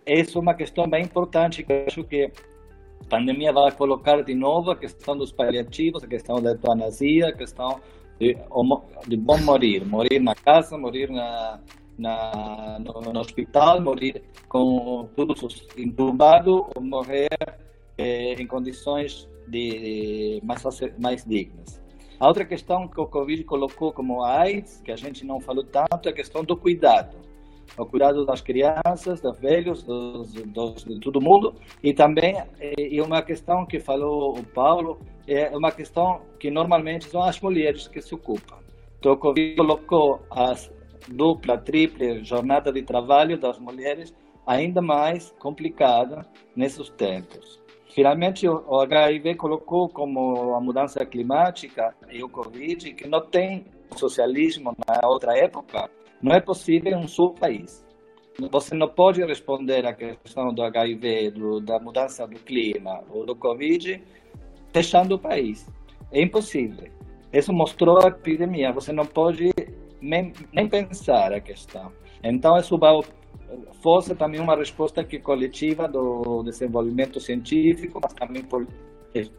[0.05, 2.31] essa é uma questão bem importante que eu acho que
[3.09, 7.81] pandemia vai colocar de novo a questão dos paliativos, a questão da eutanasia, a questão
[8.19, 8.37] de,
[9.07, 11.61] de bom morir, morir na casa, morir na,
[11.99, 15.35] na, no, no, hospital, morir com tudo
[15.77, 17.29] entubado ou morrer
[17.97, 20.63] eh, em condições de, mais,
[20.99, 21.81] mais dignas.
[22.19, 26.07] A outra questão que o Covid colocou como AIDS, que a gente não falou tanto,
[26.07, 27.17] é a questão do cuidado.
[27.79, 31.55] O cuidado das crianças, dos velhos, dos, dos, de todo mundo.
[31.83, 37.07] E também, é, e uma questão que falou o Paulo, é uma questão que normalmente
[37.07, 38.57] são as mulheres que se ocupam.
[38.99, 40.55] Então, o Covid colocou a
[41.09, 44.15] dupla, tripla jornada de trabalho das mulheres
[44.47, 47.61] ainda mais complicada nesses tempos.
[47.95, 53.65] Finalmente, o HIV colocou como a mudança climática e o Covid, que não tem
[53.97, 55.91] socialismo na outra época,
[56.23, 57.85] não é possível um só país.
[58.51, 63.37] Você não pode responder à questão do HIV, do, da mudança do clima ou do
[63.37, 64.03] Covid,
[64.73, 65.69] fechando o país.
[66.13, 66.89] É impossível.
[67.33, 68.73] Isso mostrou a epidemia.
[68.73, 69.51] Você não pode
[70.01, 71.93] nem, nem pensar a questão.
[72.23, 72.99] Então, isso vai
[73.83, 78.45] fosse também uma resposta que coletiva do desenvolvimento científico, mas também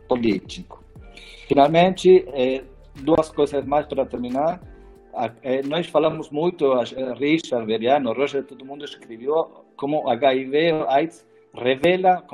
[0.08, 0.84] político.
[1.48, 2.26] Finalmente,
[3.02, 4.62] duas coisas mais para terminar.
[5.68, 6.74] Nós falamos muito,
[7.18, 12.26] Richard, Veriano, Roger, todo mundo escreveu como HIV AIDS revela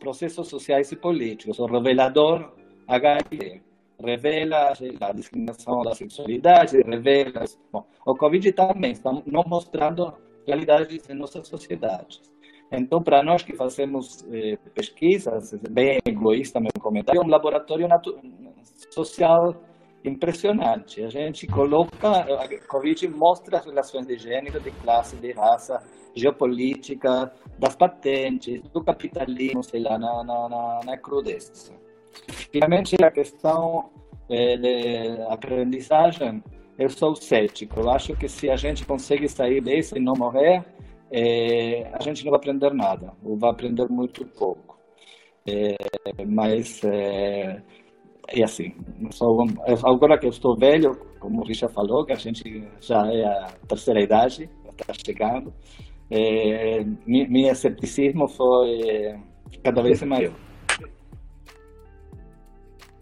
[0.00, 2.52] processos sociais e políticos, o revelador
[2.88, 3.62] HIV
[4.02, 7.44] revela a discriminação da sexualidade, revela...
[7.72, 10.12] Bom, o Covid também está nos mostrando
[10.46, 12.20] realidades em nossas sociedades.
[12.70, 17.86] Então, para nós que fazemos eh, pesquisas, bem egoísta meu comentário, é um laboratório
[18.90, 19.54] social
[20.04, 21.02] impressionante.
[21.02, 25.82] A gente coloca, a Covid mostra as relações de gênero, de classe, de raça,
[26.14, 31.72] geopolítica, das patentes, do capitalismo, sei lá, na, na, na, na crudeza.
[32.52, 33.90] Finalmente, a questão
[34.28, 36.42] é, de aprendizagem,
[36.78, 37.80] eu sou cético.
[37.80, 40.64] Eu acho que se a gente consegue sair disso e não morrer,
[41.10, 44.78] é, a gente não vai aprender nada, ou vai aprender muito pouco.
[45.46, 45.76] É,
[46.26, 46.80] mas,
[48.28, 48.74] é, é assim,
[49.10, 49.46] sou,
[49.84, 53.46] agora que eu estou velho, como o Richard falou, que a gente já é a
[53.68, 54.48] terceira idade,
[54.78, 55.52] está chegando,
[56.10, 59.20] é, meu escepticismo foi é,
[59.62, 60.32] cada vez maior.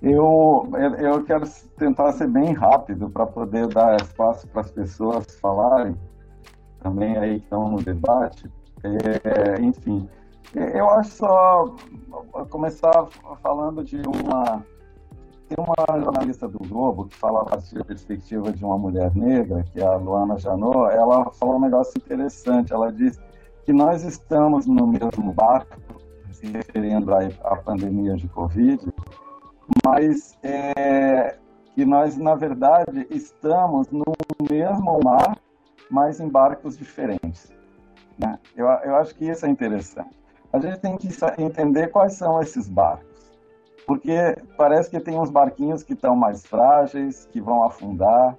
[0.00, 0.68] Eu,
[0.98, 1.44] eu quero
[1.78, 5.96] tentar ser bem rápido para poder dar espaço para as pessoas falarem,
[6.80, 8.50] também aí que estão no debate.
[8.82, 10.08] É, enfim,
[10.54, 11.76] eu acho só
[12.50, 13.06] começar
[13.40, 14.64] falando de uma.
[15.54, 19.62] Tem uma jornalista do Globo que fala a partir da perspectiva de uma mulher negra,
[19.64, 22.72] que é a Luana Janot, ela falou um negócio interessante.
[22.72, 23.20] Ela disse
[23.66, 25.76] que nós estamos no mesmo barco,
[26.30, 28.90] se referindo à pandemia de Covid,
[29.84, 31.36] mas é,
[31.74, 34.04] que nós, na verdade, estamos no
[34.50, 35.36] mesmo mar,
[35.90, 37.52] mas em barcos diferentes.
[38.18, 38.38] Né?
[38.56, 40.18] Eu, eu acho que isso é interessante.
[40.50, 43.11] A gente tem que entender quais são esses barcos,
[43.86, 48.36] porque parece que tem uns barquinhos que estão mais frágeis, que vão afundar,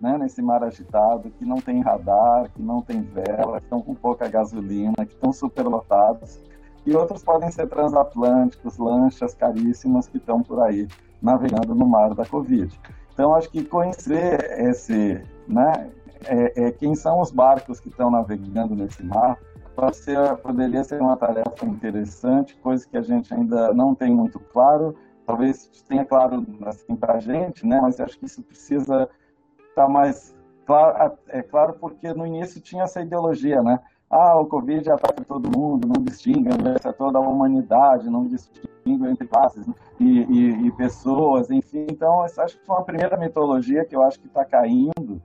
[0.00, 3.94] né, nesse mar agitado, que não tem radar, que não tem vela, que estão com
[3.94, 6.40] pouca gasolina, que estão superlotados
[6.86, 10.86] e outros podem ser transatlânticos, lanchas caríssimas que estão por aí
[11.22, 12.78] navegando no mar da Covid.
[13.12, 15.90] Então, acho que conhecer esse, né,
[16.26, 19.38] é, é, quem são os barcos que estão navegando nesse mar
[19.92, 24.96] ser, poderia ser uma tarefa interessante, coisa que a gente ainda não tem muito claro.
[25.26, 29.08] Talvez tenha claro assim para a gente, né, mas acho que isso precisa
[29.70, 30.36] estar tá mais
[30.66, 33.80] claro, é claro porque no início tinha essa ideologia, né?
[34.14, 39.26] ah, o Covid ataca todo mundo, não distingue, é toda a humanidade, não distingue entre
[39.26, 39.66] classes
[39.98, 41.86] e, e, e, pessoas, enfim.
[41.90, 45.20] Então, acho que foi uma primeira metodologia que eu acho que está caindo,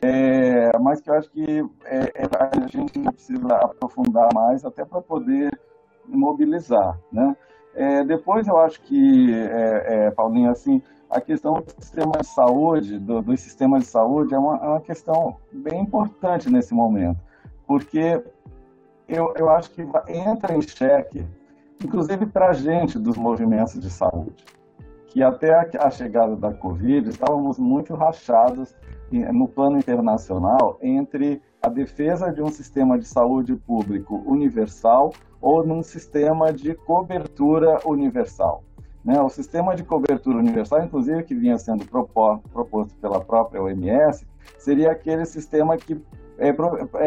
[0.00, 5.00] é, mas que eu acho que é, é, a gente precisa aprofundar mais até para
[5.00, 5.50] poder
[6.06, 7.36] mobilizar, né?
[7.74, 12.98] É, depois eu acho que, é, é, Paulinho, assim, a questão do sistema de saúde,
[12.98, 17.18] do, do sistema de saúde, é uma, é uma questão bem importante nesse momento
[17.72, 18.22] porque
[19.08, 21.26] eu, eu acho que entra em xeque,
[21.82, 24.44] inclusive para a gente dos movimentos de saúde,
[25.06, 28.74] que até a, a chegada da Covid estávamos muito rachados
[29.18, 35.82] no plano internacional entre a defesa de um sistema de saúde público universal ou num
[35.82, 38.62] sistema de cobertura universal.
[39.04, 39.20] Né?
[39.20, 44.26] O sistema de cobertura universal, inclusive, que vinha sendo proposto pela própria OMS,
[44.58, 46.00] seria aquele sistema que
[46.38, 46.48] é,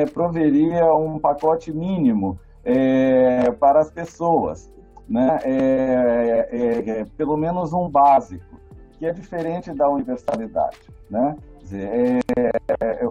[0.02, 4.72] é, proveria um pacote mínimo é, para as pessoas,
[5.08, 5.40] né?
[5.44, 8.60] É, é, é, pelo menos um básico,
[8.94, 10.80] que é diferente da universalidade.
[11.10, 11.36] Né?
[11.66, 12.22] Dizer,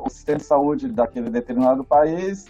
[0.00, 2.46] o sistema de saúde daquele determinado país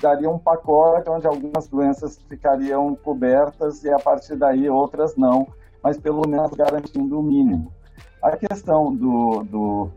[0.00, 5.48] daria um pacote onde algumas doenças ficariam cobertas e a partir daí outras não,
[5.82, 7.72] mas pelo menos garantindo o mínimo.
[8.22, 9.90] A questão do, do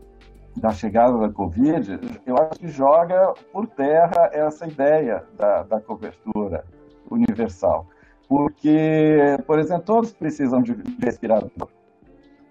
[0.56, 6.64] da chegada da Covid, eu acho que joga por terra essa ideia da, da cobertura
[7.08, 7.86] universal.
[8.28, 11.68] Porque, por exemplo, todos precisam de respirador,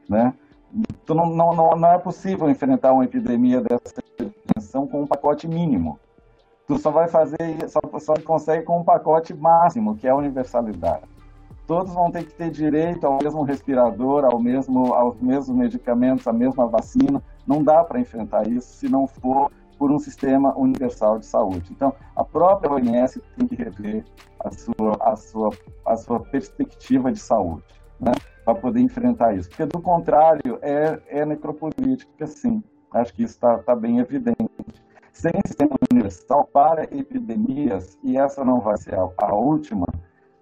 [0.10, 0.34] né?
[1.04, 6.00] Então, não, não, não é possível enfrentar uma epidemia dessa dimensão com um pacote mínimo.
[6.68, 7.38] Tu só vai fazer,
[7.68, 11.04] só, só consegue com um pacote máximo, que é a universalidade.
[11.68, 16.34] Todos vão ter que ter direito ao mesmo respirador, ao mesmo, aos mesmos medicamentos, à
[16.34, 17.22] mesma vacina.
[17.48, 21.72] Não dá para enfrentar isso se não for por um sistema universal de saúde.
[21.72, 24.06] Então, a própria OMS tem que rever
[24.40, 25.50] a sua, a sua,
[25.86, 27.64] a sua perspectiva de saúde,
[28.02, 28.12] né,
[28.44, 29.48] para poder enfrentar isso.
[29.50, 32.64] Porque, do contrário, é, é necropolítica, sim.
[32.92, 34.38] Acho que isso está tá bem evidente.
[35.14, 39.86] sem sistema universal para epidemias, e essa não vai ser a, a última,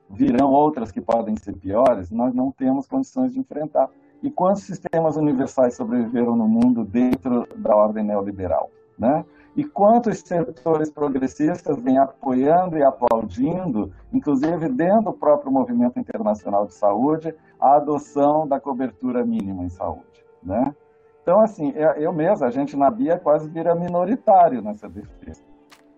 [0.10, 3.90] virão outras que podem ser piores, nós não temos condições de enfrentar.
[4.22, 8.70] E quantos sistemas universais sobreviveram no mundo dentro da ordem neoliberal?
[8.98, 9.24] Né?
[9.56, 16.74] E quantos setores progressistas vêm apoiando e aplaudindo, inclusive dentro do próprio movimento internacional de
[16.74, 20.24] saúde, a adoção da cobertura mínima em saúde?
[20.44, 20.74] Né?
[21.22, 25.42] Então, assim, eu mesmo, a gente na Bia quase vira minoritário nessa defesa.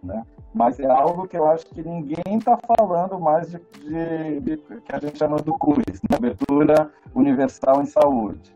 [0.03, 0.25] Né?
[0.53, 4.93] Mas é algo que eu acho que ninguém está falando mais de, de, de, que
[4.93, 6.17] a gente chama do CUS, né?
[6.17, 8.53] Cobertura Universal em Saúde.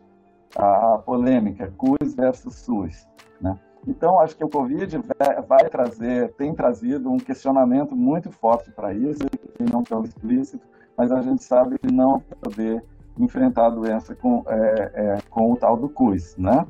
[0.56, 3.08] A, a polêmica, CUS versus SUS.
[3.40, 3.58] Né?
[3.86, 4.98] Então, acho que o Covid
[5.46, 9.22] vai, trazer, tem trazido um questionamento muito forte para isso,
[9.60, 12.82] não tão explícito, mas a gente sabe que não poder
[13.18, 16.66] enfrentar a doença com, é, é, com o tal do CUS, né?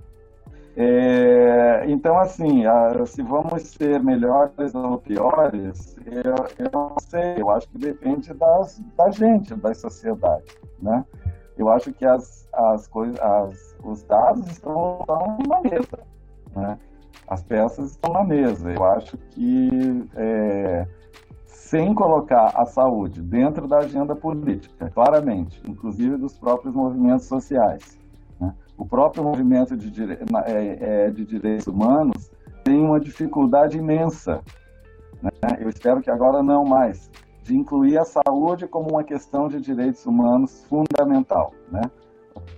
[0.78, 7.48] É, então, assim, a, se vamos ser melhores ou piores, eu, eu, não sei, eu
[7.48, 11.02] acho que depende das, da gente, da sociedade, né?
[11.56, 15.98] Eu acho que as, as coisas, as, os dados estão, estão na mesa,
[16.54, 16.78] né?
[17.26, 18.70] As peças estão na mesa.
[18.70, 20.86] Eu acho que é,
[21.66, 27.98] sem colocar a saúde dentro da agenda política, claramente, inclusive dos próprios movimentos sociais.
[28.40, 28.54] Né?
[28.78, 30.18] O próprio movimento de, dire...
[30.46, 32.30] É, é, de, direitos humanos
[32.62, 34.40] tem uma dificuldade imensa.
[35.20, 35.30] Né?
[35.58, 37.10] Eu espero que agora não mais,
[37.42, 41.52] de incluir a saúde como uma questão de direitos humanos fundamental.
[41.70, 41.82] Né?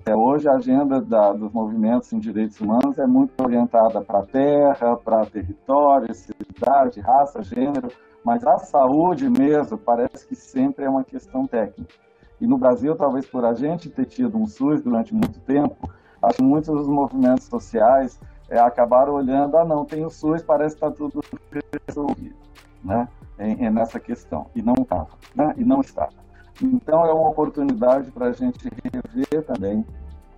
[0.00, 4.96] Até hoje, a agenda da, dos movimentos em direitos humanos é muito orientada para terra,
[4.96, 7.88] para território, cidade, raça, gênero,
[8.24, 11.94] mas a saúde mesmo parece que sempre é uma questão técnica.
[12.40, 15.90] E no Brasil, talvez por a gente ter tido um SUS durante muito tempo,
[16.22, 18.18] acho que muitos dos movimentos sociais
[18.48, 21.20] é, acabaram olhando, ah não, tem o SUS, parece que está tudo
[21.86, 22.36] resolvido,
[22.82, 23.08] né?
[23.36, 24.46] É, nessa questão.
[24.54, 25.54] E não estava, né?
[25.56, 26.08] E não está.
[26.62, 29.84] Então é uma oportunidade para a gente rever também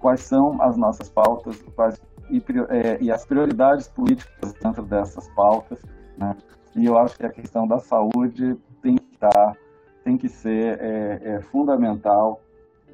[0.01, 5.81] quais são as nossas pautas quais, e, é, e as prioridades políticas dentro dessas pautas,
[6.17, 6.37] né?
[6.77, 9.57] E eu acho que a questão da saúde tem que estar,
[10.05, 12.41] tem que ser é, é fundamental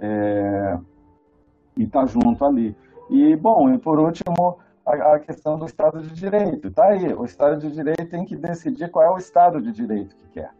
[0.01, 0.79] é,
[1.77, 2.75] e estar tá junto ali.
[3.11, 6.69] E, bom, e por último, a, questão do Estado de Direito.
[6.69, 10.17] Está aí, o Estado de Direito tem que decidir qual é o Estado de Direito
[10.17, 10.51] que quer.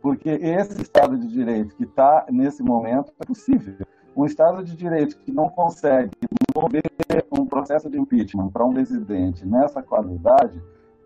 [0.00, 3.74] Porque esse Estado de Direito que está nesse momento é possível.
[4.16, 6.10] Um Estado de Direito que não consegue
[6.54, 6.82] mover
[7.30, 10.60] um processo de impeachment para um presidente nessa qualidade,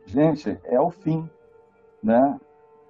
[0.07, 1.29] gente, é o fim
[2.05, 2.39] né?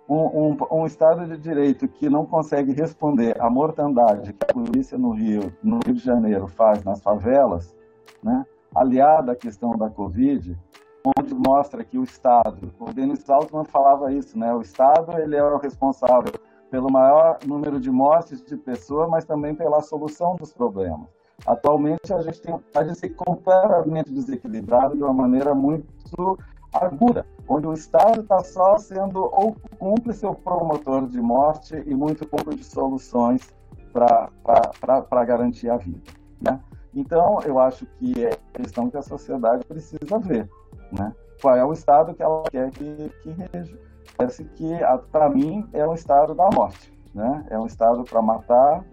[0.07, 4.99] Um, um, um, Estado de Direito que não consegue responder à mortandade que a polícia
[4.99, 7.75] no Rio, no Rio de Janeiro faz nas favelas,
[8.23, 8.45] né?
[8.75, 10.59] aliada à questão da Covid,
[11.05, 14.55] onde mostra que o Estado, o Denis Altman falava isso, né?
[14.55, 16.33] o Estado ele é o responsável
[16.71, 21.07] pelo maior número de mortes de pessoas, mas também pela solução dos problemas.
[21.47, 26.39] Atualmente a gente tem a ser completamente desequilibrado de uma maneira muito
[26.73, 32.27] aguda, onde o Estado está só sendo ou cúmplice ou promotor de morte e muito
[32.27, 33.55] pouco de soluções
[33.93, 36.01] para garantir a vida.
[36.41, 36.61] Né?
[36.95, 40.49] Então, eu acho que é questão que a sociedade precisa ver.
[40.93, 41.13] Né?
[41.41, 43.79] Qual é o Estado que ela quer que, que reja?
[44.17, 44.71] Parece que,
[45.11, 46.93] para mim, é um Estado da morte.
[47.15, 47.47] Né?
[47.51, 48.85] É um Estado para matar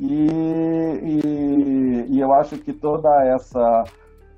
[0.00, 0.26] e,
[1.02, 3.84] e, e, eu acho que toda essa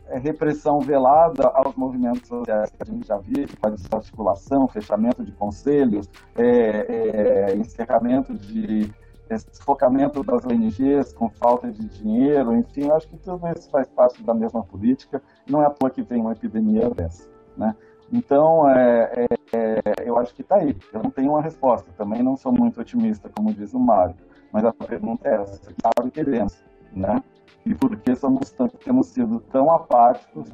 [0.09, 5.24] é, repressão velada aos movimentos sociais que a gente já viu, com a desarticulação, fechamento
[5.24, 8.93] de conselhos, é, é, encerramento de
[9.28, 14.35] desfocamento das ONGs com falta de dinheiro, enfim, acho que tudo isso faz parte da
[14.35, 17.74] mesma política, não é à toa que tem uma epidemia dessa, né?
[18.12, 20.77] Então, é, é, é eu acho que está aí.
[20.93, 21.90] Eu não tenho uma resposta.
[21.97, 24.15] Também não sou muito otimista, como diz o Mário.
[24.53, 26.62] Mas a pergunta é essa: que queremos,
[26.93, 27.23] né?
[27.65, 28.55] e por que somos
[28.85, 30.51] temos sido tão apáticos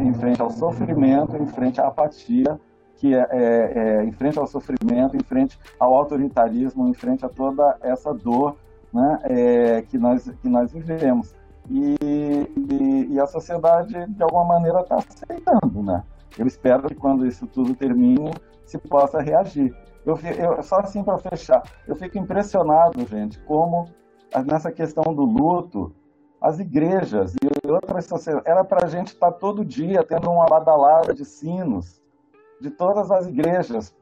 [0.00, 2.58] em frente ao sofrimento, em frente à apatia,
[2.96, 7.28] que é, é, é, em frente ao sofrimento, em frente ao autoritarismo, em frente a
[7.28, 8.56] toda essa dor
[8.92, 11.34] né, é, que, nós, que nós vivemos.
[11.68, 15.82] E, e, e, a sociedade, de alguma maneira, está aceitando.
[15.82, 16.02] Né?
[16.38, 18.32] Eu espero que quando isso tudo termine,
[18.64, 19.74] se possa reagir.
[20.04, 23.88] Eu, eu só assim para fechar, eu fico impressionado, gente, como
[24.46, 25.92] nessa questão do luto,
[26.40, 28.46] as igrejas e outras sociedades.
[28.46, 32.00] Era para a gente estar tá todo dia tendo uma badalada de sinos
[32.60, 33.94] de todas as igrejas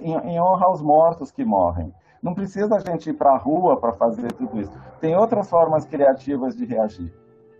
[0.00, 1.92] em, em honra aos mortos que morrem.
[2.22, 4.72] Não precisa a gente ir para a rua para fazer tudo isso.
[5.00, 7.14] Tem outras formas criativas de reagir.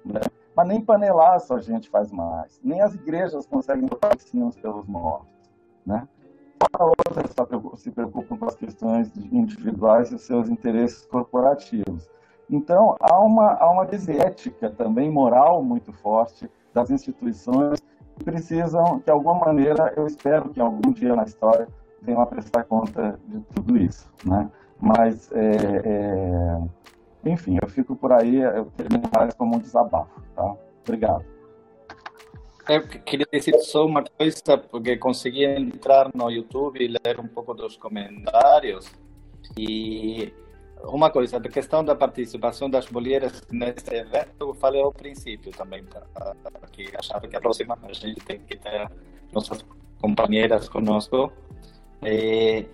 [0.05, 0.20] Né?
[0.55, 2.61] Mas nem panelaço a gente faz mais.
[2.62, 5.29] Nem as igrejas conseguem botar sinos pelos mortos.
[5.87, 6.07] Né?
[6.81, 12.11] Outras se preocupam com as questões individuais e seus interesses corporativos.
[12.51, 17.81] Então, há uma, há uma ética também moral muito forte das instituições
[18.19, 21.69] precisam, de alguma maneira, eu espero que algum dia na história
[22.03, 24.11] venham a prestar conta de tudo isso.
[24.24, 24.51] Né?
[24.81, 30.20] Mas, é, é, enfim, eu fico por aí, eu termino mais como um desabafo.
[30.35, 30.55] Tá?
[30.86, 31.24] Obrigado.
[32.69, 37.55] Eu queria dizer só uma coisa, porque consegui entrar no YouTube e ler um pouco
[37.55, 38.93] dos comentários.
[39.57, 40.32] E
[40.85, 45.85] uma coisa, a questão da participação das mulheres nesse evento, eu falei ao princípio também,
[46.73, 48.89] que achava que a próxima a gente tem que ter
[49.33, 49.65] nossas
[50.01, 51.33] companheiras conosco.
[52.05, 52.67] E,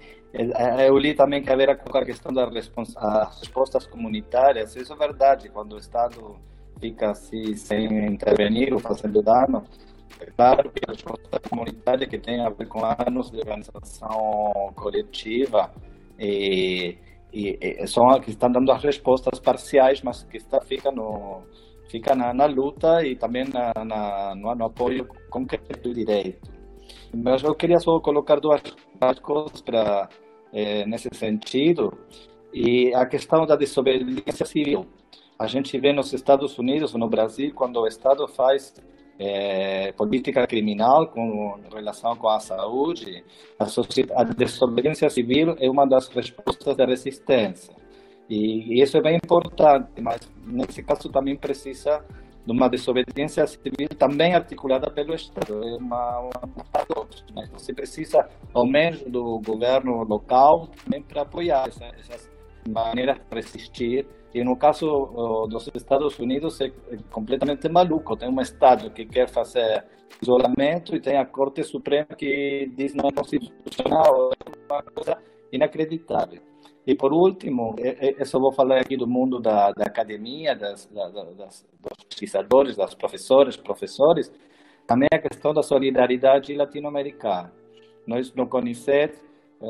[0.86, 2.52] eu li também que haverá com a questão das
[3.38, 6.36] respostas comunitárias, isso é verdade, quando o Estado
[6.80, 9.62] fica assim, sem intervenir ou fazendo dano,
[10.20, 15.72] é claro que a resposta comunitária que tem a ver com anos de organização coletiva
[16.18, 16.98] e
[17.34, 21.42] e, e são que estão dando as respostas parciais, mas que está fica no
[21.88, 26.50] fica na, na luta e também na, na no, no, apoio concreto do direito.
[27.12, 28.62] Mas eu queria só colocar duas,
[29.00, 30.08] duas coisas para
[30.52, 31.92] eh, nesse sentido
[32.52, 34.86] e a questão da desobediência civil.
[35.38, 38.74] A gente vê nos Estados Unidos, no Brasil, quando o Estado faz
[39.18, 43.24] é, política criminal com relação com a saúde,
[43.58, 43.64] a,
[44.20, 47.74] a desobediência civil é uma das respostas da resistência.
[48.28, 52.04] E, e isso é bem importante, mas nesse caso também precisa
[52.46, 55.62] de uma desobediência civil também articulada pelo Estado.
[55.62, 56.32] É uma, uma.
[57.34, 57.48] Né?
[57.52, 62.33] Você precisa, ao menos, do governo local também para apoiar essa, essas
[62.68, 66.72] maneiras de resistir e no caso dos Estados Unidos é
[67.10, 68.16] completamente maluco.
[68.16, 69.84] Tem um Estado que quer fazer
[70.20, 75.18] isolamento e tem a Corte Suprema que diz não é constitucional, é uma coisa
[75.52, 76.40] inacreditável.
[76.86, 81.12] E por último, eu só vou falar aqui do mundo da, da academia, das, das,
[81.12, 81.64] dos
[82.08, 84.30] pesquisadores, das professoras, professores,
[84.86, 87.52] também a questão da solidariedade latino-americana.
[88.06, 89.18] Nós no CONICET,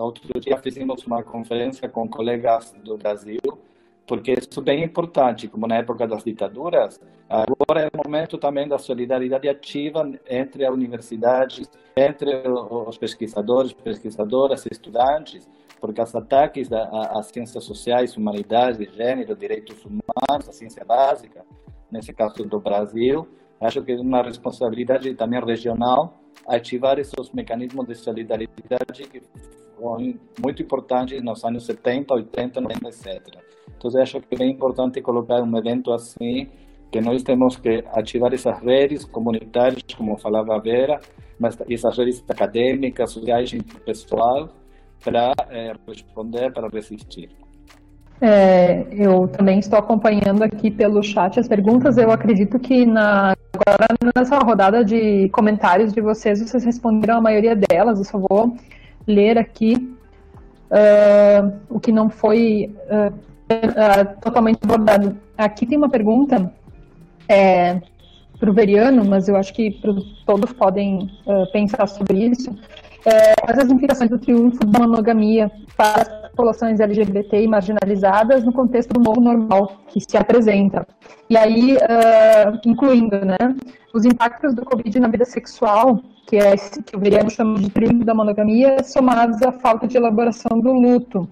[0.03, 3.41] outro dia fizemos uma conferência com colegas do Brasil,
[4.07, 8.69] porque isso é bem importante, como na época das ditaduras, agora é o momento também
[8.69, 11.63] da solidariedade ativa entre a universidade,
[11.97, 15.49] entre os pesquisadores, pesquisadoras, estudantes,
[15.81, 21.45] porque os ataques às ciências sociais, humanidades, gênero, direitos humanos, a ciência básica,
[21.91, 23.27] nesse caso do Brasil,
[23.61, 29.23] acho que é uma responsabilidade também regional ativar esses mecanismos de solidariedade que
[29.77, 33.45] foram muito importantes nos anos 70, 80, 90, etc.
[33.77, 36.49] Então, acho que é bem importante colocar um evento assim,
[36.91, 41.01] que nós temos que ativar essas redes comunitárias, como falava a Vera,
[41.39, 44.49] mas essas redes acadêmicas, sociais e pessoal,
[45.03, 47.29] para é, responder, para resistir.
[48.21, 51.99] É, eu também estou acompanhando aqui pelo chat as perguntas.
[51.99, 53.87] Eu acredito que na, agora
[54.17, 57.99] nessa rodada de comentários de vocês, vocês responderam a maioria delas.
[57.99, 58.57] Eu só vou
[59.07, 59.97] ler aqui
[60.71, 65.17] uh, o que não foi uh, uh, totalmente abordado.
[65.37, 66.53] Aqui tem uma pergunta
[67.29, 67.81] é,
[68.39, 69.81] para o Veriano, mas eu acho que
[70.27, 71.11] todos podem
[71.53, 72.55] pensar sobre isso.
[73.05, 79.01] É, quais as implicações do triunfo da monogamia para populações LGBT marginalizadas no contexto do
[79.01, 80.87] novo normal que se apresenta?
[81.31, 83.37] E aí, uh, incluindo né,
[83.95, 87.71] os impactos do Covid na vida sexual, que é esse que o Veriano chama de
[87.71, 91.29] triunfo da monogamia, somados à falta de elaboração do luto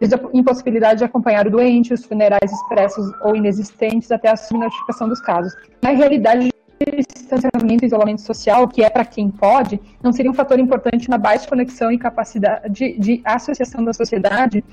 [0.00, 5.08] desde a impossibilidade de acompanhar o doente, os funerais expressos ou inexistentes, até a subnotificação
[5.08, 5.54] dos casos.
[5.80, 6.50] Na realidade,
[6.90, 11.18] distanciamento e isolamento social, que é para quem pode, não seria um fator importante na
[11.18, 14.64] baixa conexão e capacidade de, de associação da sociedade.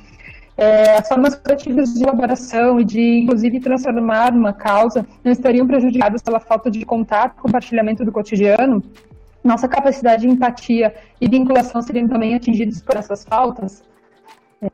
[0.57, 6.21] É, as formas coletivas de elaboração e de, inclusive, transformar uma causa não estariam prejudicadas
[6.21, 8.83] pela falta de contato, compartilhamento do cotidiano.
[9.43, 13.83] Nossa capacidade de empatia e vinculação seriam também atingidas por essas faltas.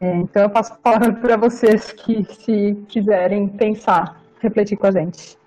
[0.01, 4.91] É, então eu passo a palavra para vocês que, se quiserem pensar, refletir com a
[4.91, 5.37] gente.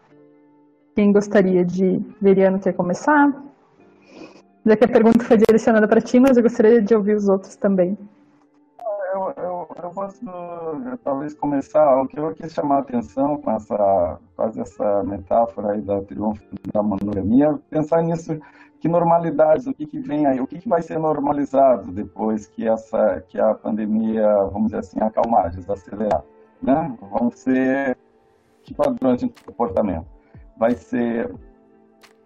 [1.01, 3.33] Quem gostaria de, Veriano, quer começar?
[4.67, 7.57] Já que a pergunta foi direcionada para ti, mas eu gostaria de ouvir os outros
[7.57, 7.97] também.
[9.15, 10.21] Eu, eu, eu posso
[11.03, 12.03] talvez começar.
[12.03, 16.45] O que eu quis chamar a atenção com essa, quase essa metáfora aí da triunfo
[16.71, 18.39] da monogamia, pensar nisso
[18.79, 22.69] que normalidades, o que, que vem aí, o que, que vai ser normalizado depois que
[22.69, 26.23] essa, que a pandemia, vamos dizer assim, acalmar, desacelerar,
[26.63, 26.95] né?
[27.11, 27.97] Vão ser
[28.63, 30.20] que padrões de comportamento.
[30.61, 31.35] Vai ser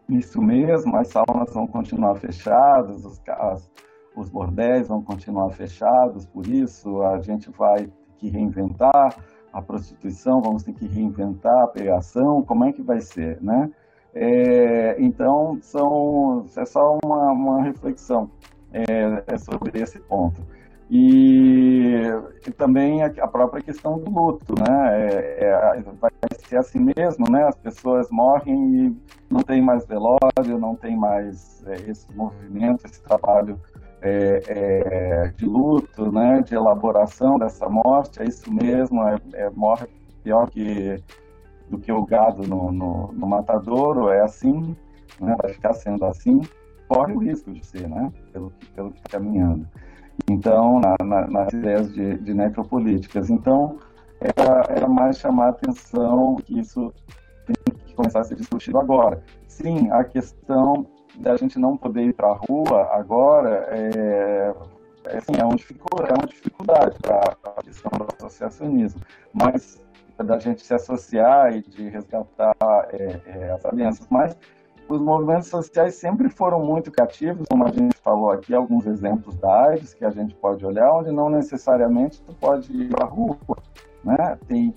[0.08, 3.70] isso mesmo, as saunas vão continuar fechadas, os, as,
[4.16, 7.00] os bordéis vão continuar fechados, por isso?
[7.02, 9.16] A gente vai ter que reinventar
[9.52, 13.70] a prostituição, vamos ter que reinventar a pegação, como é que vai ser, né?
[14.12, 18.28] É, então, são, é só uma, uma reflexão
[18.72, 20.42] é, é sobre esse ponto.
[20.90, 22.02] E,
[22.46, 25.10] e, também a, própria questão do luto, né?
[25.10, 27.44] É, é, vai ser assim mesmo, né?
[27.44, 28.96] As pessoas morrem e
[29.30, 33.58] não tem mais velório, não tem mais é, esse movimento, esse trabalho
[34.02, 36.42] é, é, de luto, né?
[36.42, 39.86] De elaboração dessa morte, é isso mesmo, é, morre
[40.22, 41.02] pior que
[41.68, 44.76] do que o gado no, no, no matadouro, é assim,
[45.18, 45.34] né?
[45.42, 46.40] vai ficar sendo assim,
[46.88, 48.12] corre o risco de ser, né?
[48.32, 49.66] Pelo, pelo que está caminhando.
[50.30, 53.30] Então, na, na, nas ideias de, de necropolíticas.
[53.30, 53.78] Então,
[54.20, 56.92] era, era mais chamar a atenção que isso
[57.46, 59.22] tem que começar a ser discutido agora.
[59.46, 60.86] Sim, a questão
[61.16, 64.54] da gente não poder ir para a rua agora é,
[65.06, 69.00] é, assim, é, dificuldade, é uma dificuldade para a questão do associacionismo,
[69.32, 69.80] mas
[70.16, 72.54] da gente se associar e de resgatar
[72.92, 74.06] é, é, as alianças.
[74.10, 74.36] Mas
[74.88, 79.68] os movimentos sociais sempre foram muito criativos, como a gente falou aqui, alguns exemplos da
[79.68, 83.38] AIDS que a gente pode olhar, onde não necessariamente tu pode ir a rua,
[84.04, 84.38] né?
[84.46, 84.74] Tem,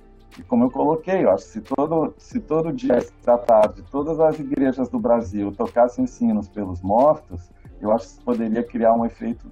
[0.47, 4.99] como eu coloquei, que se todo, se todo dia, esta tarde, todas as igrejas do
[4.99, 7.51] Brasil tocassem sinos pelos mortos,
[7.81, 9.51] eu acho que isso poderia criar um efeito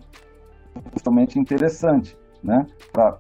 [0.93, 2.65] justamente interessante, né?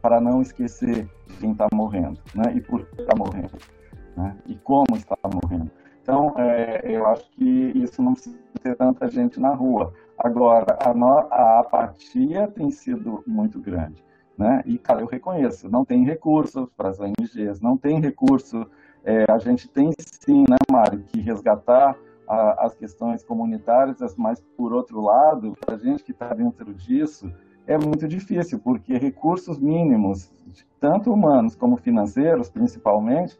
[0.01, 1.09] Para não esquecer
[1.39, 2.53] quem está morrendo, né?
[2.55, 3.57] E por que está morrendo,
[4.15, 4.37] né?
[4.45, 5.69] E como está morrendo.
[6.05, 9.91] Então, é, eu acho que isso não precisa ter tanta gente na rua.
[10.19, 14.05] Agora, a, no, a apatia tem sido muito grande.
[14.37, 14.61] Né?
[14.67, 18.69] E, cara, eu reconheço, não tem recurso para as ONGs, não tem recurso.
[19.03, 21.97] É, a gente tem sim, né, Mário, que resgatar
[22.29, 27.33] a, as questões comunitárias, mas, por outro lado, para a gente que está dentro disso,
[27.65, 30.31] é muito difícil, porque recursos mínimos,
[30.79, 33.39] tanto humanos como financeiros, principalmente,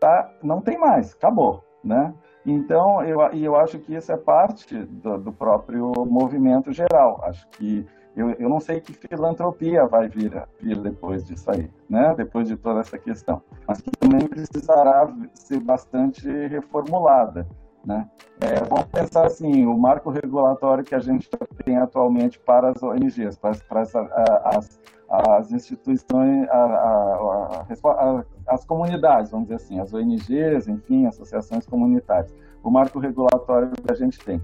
[0.00, 2.14] tá, não tem mais, acabou né?
[2.44, 7.20] Então, eu, eu acho que isso é parte do, do próprio movimento geral.
[7.24, 7.86] Acho que
[8.16, 12.14] eu, eu não sei que filantropia vai vir, vir depois disso aí, né?
[12.16, 17.46] Depois de toda essa questão, mas que também precisará ser bastante reformulada.
[17.84, 18.08] Né?
[18.40, 21.28] É, vamos pensar assim, o marco regulatório que a gente
[21.64, 24.80] tem atualmente para as ONGs, para, para as,
[25.12, 32.34] as, instituições, a, a, a, as comunidades, vamos dizer assim, as ONGs, enfim, associações comunitárias.
[32.64, 34.40] O marco regulatório que a gente tem.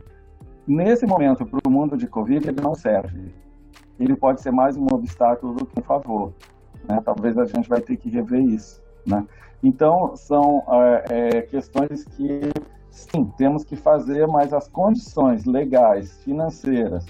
[0.66, 3.34] Nesse momento, para o mundo de Covid, ele não serve.
[3.98, 6.34] Ele pode ser mais um obstáculo do que um favor.
[6.86, 7.00] Né?
[7.02, 8.82] Talvez a gente vai ter que rever isso.
[9.06, 9.26] Né?
[9.62, 12.50] Então, são é, é, questões que
[12.90, 17.06] sim, temos que fazer, mas as condições legais, financeiras,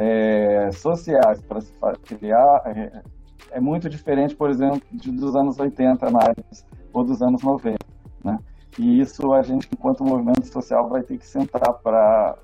[0.00, 1.74] é, sociais para se
[2.16, 3.02] criar é,
[3.50, 6.44] é, muito diferente, por exemplo, de, dos anos 80 na área,
[6.90, 7.76] ou dos anos 90,
[8.24, 8.38] né?
[8.78, 12.34] E isso a gente, enquanto movimento social, vai ter que sentar para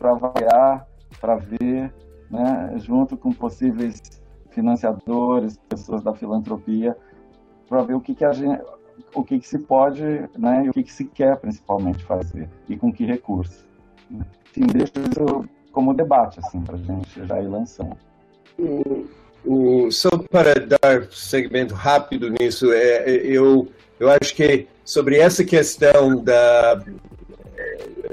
[0.00, 0.84] avaliar,
[1.20, 1.94] para ver,
[2.28, 4.00] né, junto com possíveis
[4.50, 6.96] financiadores, pessoas da filantropia,
[7.68, 8.60] para ver o que, que a gente,
[9.14, 10.02] o que, que se pode
[10.36, 13.64] né, e o que, que se quer principalmente fazer e com que recurso.
[14.10, 17.94] Enfim, deixo isso como debate assim, para a gente já ir lançando.
[19.44, 23.68] O, só para dar segmento rápido nisso, é, é, eu,
[24.00, 26.82] eu acho que sobre essa questão da,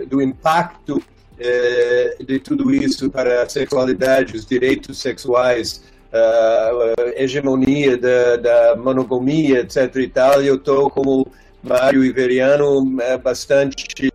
[0.07, 1.01] do impacto
[1.39, 9.61] é, de tudo isso para a sexualidade, os direitos sexuais, uh, hegemonia da, da, monogamia,
[9.61, 9.95] etc.
[9.95, 11.25] e tal, eu estou como
[11.63, 14.11] Mário Iveriano é bastante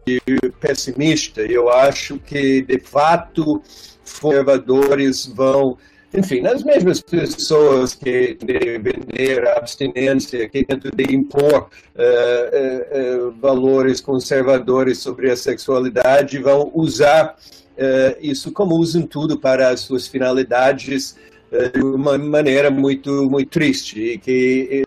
[0.60, 1.40] pessimista.
[1.40, 3.62] Eu acho que, de fato,
[4.20, 5.78] conservadores vão
[6.12, 13.28] enfim, as mesmas pessoas que de vender a abstinência, que tentam de impor uh, uh,
[13.28, 17.36] uh, valores conservadores sobre a sexualidade, vão usar
[18.20, 21.14] isso como usam tudo para as suas finalidades
[21.74, 24.82] de uma maneira muito muito triste e que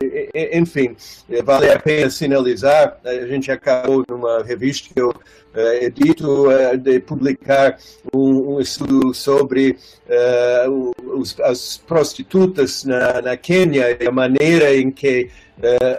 [0.54, 0.96] enfim
[1.44, 2.98] vale a pena sinalizar.
[3.04, 7.78] A gente acabou numa revista que eu uh, edito uh, de publicar
[8.14, 9.78] um, um estudo sobre
[10.08, 15.30] uh, os, as prostitutas na, na Quênia e a maneira em que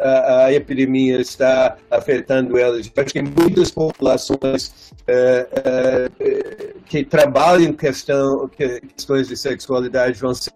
[0.02, 2.90] a, a, epidemia está afetando elas.
[2.96, 4.92] Acho que muitas populações
[6.86, 10.52] que trabalham questão, questões de sexualidade vão ser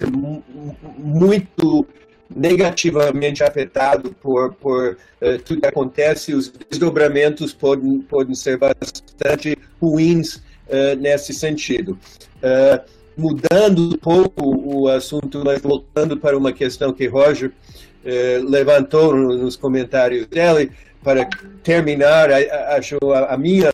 [0.99, 1.87] muito
[2.35, 10.37] negativamente afetado por, por uh, tudo que acontece, os desdobramentos podem, podem ser bastante ruins
[10.37, 11.99] uh, nesse sentido.
[12.39, 17.51] Uh, mudando um pouco o assunto, mas voltando para uma questão que Roger
[18.49, 20.70] levantou nos comentários dele,
[21.03, 21.28] para
[21.62, 22.31] terminar,
[22.77, 23.70] acho a, minha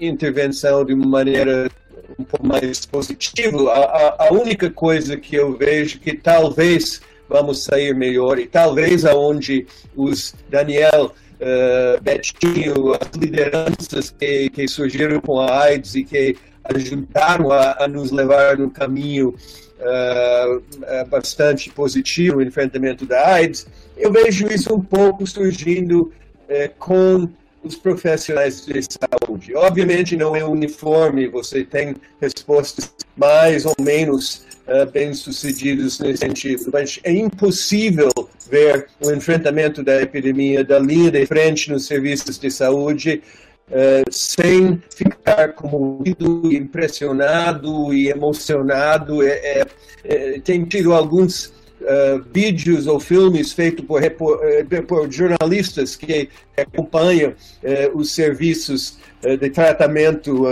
[0.00, 1.70] intervenção de uma maneira
[2.18, 7.94] um pouco mais positiva, a, a única coisa que eu vejo que talvez vamos sair
[7.94, 9.66] melhor e talvez aonde
[9.96, 17.50] os Daniel uh, Betinho, as lideranças que, que surgiram com a AIDS e que ajudaram
[17.50, 19.34] a, a nos levar no caminho
[19.80, 26.12] uh, bastante positivo no enfrentamento da AIDS, eu vejo isso um pouco surgindo
[26.48, 27.28] uh, com
[27.62, 29.54] os profissionais de saúde.
[29.54, 37.00] Obviamente não é uniforme, você tem respostas mais ou menos uh, bem-sucedidos nesse sentido, mas
[37.02, 38.10] é impossível
[38.50, 43.22] ver o enfrentamento da epidemia da linha de frente nos serviços de saúde
[43.70, 49.22] uh, sem ficar comovido, impressionado e emocionado.
[49.22, 49.66] É, é,
[50.04, 51.46] é, tem tido alguns
[51.80, 56.28] uh, vídeos ou filmes feitos por, uh, por jornalistas que
[56.60, 58.98] acompanham uh, os serviços
[59.40, 60.44] de tratamento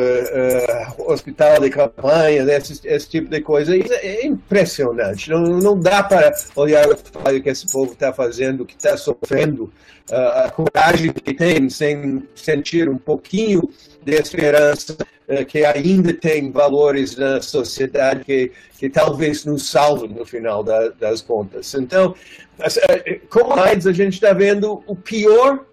[1.01, 3.77] hospital de campanha, esse, esse, tipo de coisa.
[3.77, 5.29] É impressionante.
[5.29, 9.71] Não, não dá para olhar o trabalho que esse povo está fazendo, que está sofrendo,
[10.11, 13.69] a coragem que tem, sem sentir um pouquinho
[14.03, 14.97] de esperança
[15.29, 20.89] eh, que ainda tem valores na sociedade que, que talvez nos salvem no final da,
[20.89, 21.73] das contas.
[21.75, 22.15] Então,
[22.61, 25.65] eh, com AIDS, a gente está vendo o pior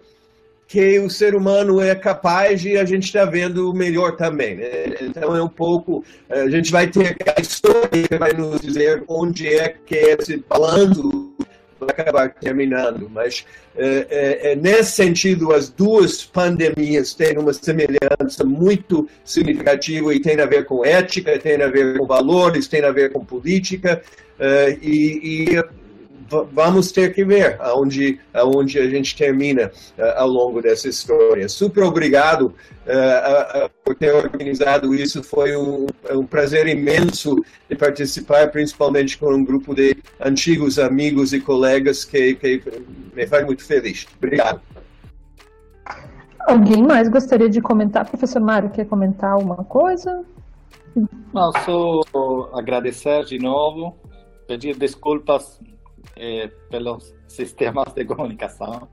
[0.70, 4.54] que o ser humano é capaz e a gente está vendo melhor também.
[4.54, 4.70] Né?
[5.00, 9.48] Então é um pouco, a gente vai ter a história que vai nos dizer onde
[9.48, 11.34] é que é esse balanço
[11.80, 13.10] vai acabar terminando.
[13.10, 13.44] Mas,
[13.76, 20.38] é, é, é, nesse sentido, as duas pandemias têm uma semelhança muito significativa e tem
[20.40, 24.00] a ver com ética, tem a ver com valores, tem a ver com política.
[24.38, 25.64] É, e, e
[26.52, 31.48] vamos ter que ver aonde, aonde a gente termina uh, ao longo dessa história.
[31.48, 32.54] Super obrigado
[32.86, 35.22] uh, uh, por ter organizado isso.
[35.22, 37.36] Foi um, um, prazer imenso
[37.68, 42.62] de participar, principalmente com um grupo de antigos amigos e colegas que, que
[43.14, 44.06] me faz muito feliz.
[44.16, 44.60] Obrigado.
[46.46, 48.08] Alguém mais gostaria de comentar?
[48.08, 50.24] Professor Mário, quer comentar alguma coisa?
[51.32, 53.96] Não, só agradecer de novo,
[54.48, 55.60] pedir desculpas
[56.20, 58.86] é, pelos sistemas de comunicação.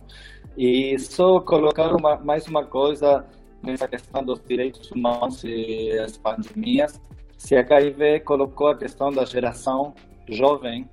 [0.58, 3.26] E só colocar uma, mais uma coisa
[3.62, 7.00] nessa questão dos direitos humanos e as pandemias.
[7.38, 9.94] Se a HIV colocou a questão da geração
[10.28, 10.90] jovem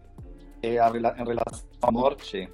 [0.62, 2.48] em relação à morte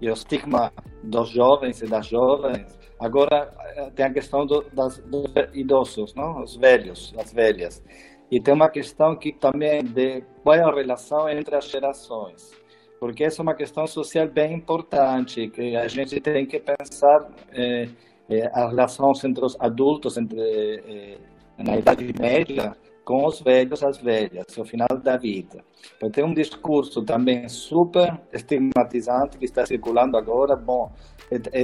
[0.00, 4.98] e o estigma dos jovens e das jovens, agora eh, tem a questão do, das,
[4.98, 6.42] dos idosos, não?
[6.42, 7.82] os velhos, as velhas.
[8.30, 12.63] E tem uma questão que também de qual é a relação entre as gerações
[13.04, 17.86] porque essa é uma questão social bem importante, que a gente tem que pensar é,
[18.30, 21.18] é, a relação entre os adultos, entre é,
[21.62, 22.74] na idade média,
[23.04, 25.62] com os velhos as velhas, no final da vida.
[25.98, 30.56] Então, tem um discurso também super estigmatizante que está circulando agora.
[30.56, 30.90] Bom,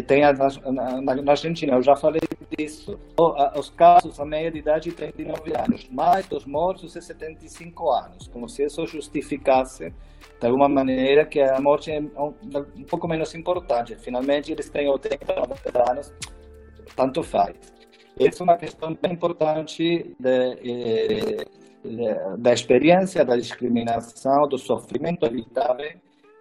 [0.07, 2.21] tem a, na, na, Argentina, eu já falei
[2.57, 2.99] disso.
[3.57, 8.49] Os casos, a média de idade, 39 anos, mais dos mortos, é 75 anos, como
[8.49, 9.93] se isso justificasse
[10.41, 12.35] de alguma maneira que a morte é um,
[12.77, 13.95] um pouco menos importante.
[13.97, 16.13] Finalmente, eles têm 80, 90 anos,
[16.97, 17.55] tanto faz.
[18.19, 20.55] Essa é uma questão bem importante de,
[21.83, 25.91] de, da experiência da discriminação, do sofrimento evitável,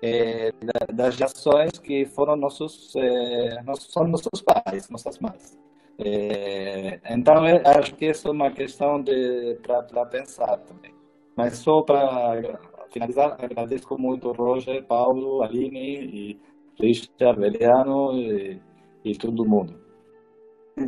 [0.02, 0.54] eh,
[0.94, 5.58] das ações que foram nossos, eh, nossos, são nossos pais, nossas mães.
[6.00, 7.44] Eh, então,
[7.78, 9.04] acho que essa é uma questão
[9.64, 10.94] para pensar também.
[11.36, 12.60] Mas só para
[12.92, 16.42] finalizar, agradeço muito Roger, Paulo, Aline e
[16.80, 18.62] Richard, Beliano e,
[19.04, 19.80] e todo mundo.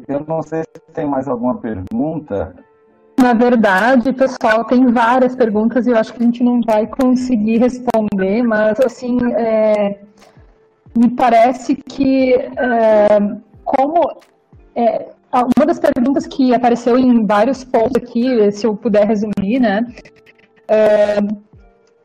[0.07, 2.55] Eu não sei se tem mais alguma pergunta.
[3.21, 7.59] Na verdade, pessoal, tem várias perguntas e eu acho que a gente não vai conseguir
[7.59, 9.99] responder, mas assim, é,
[10.97, 13.07] me parece que é,
[13.63, 14.19] como
[14.75, 15.09] é,
[15.55, 19.85] uma das perguntas que apareceu em vários pontos aqui, se eu puder resumir, né?
[20.67, 21.19] É,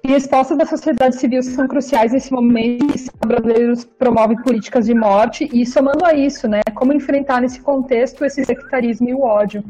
[0.05, 4.85] e respostas da sociedade civil são cruciais nesse momento em que os brasileiros promovem políticas
[4.85, 9.23] de morte e somando a isso, né, como enfrentar nesse contexto esse sectarismo e o
[9.23, 9.65] ódio,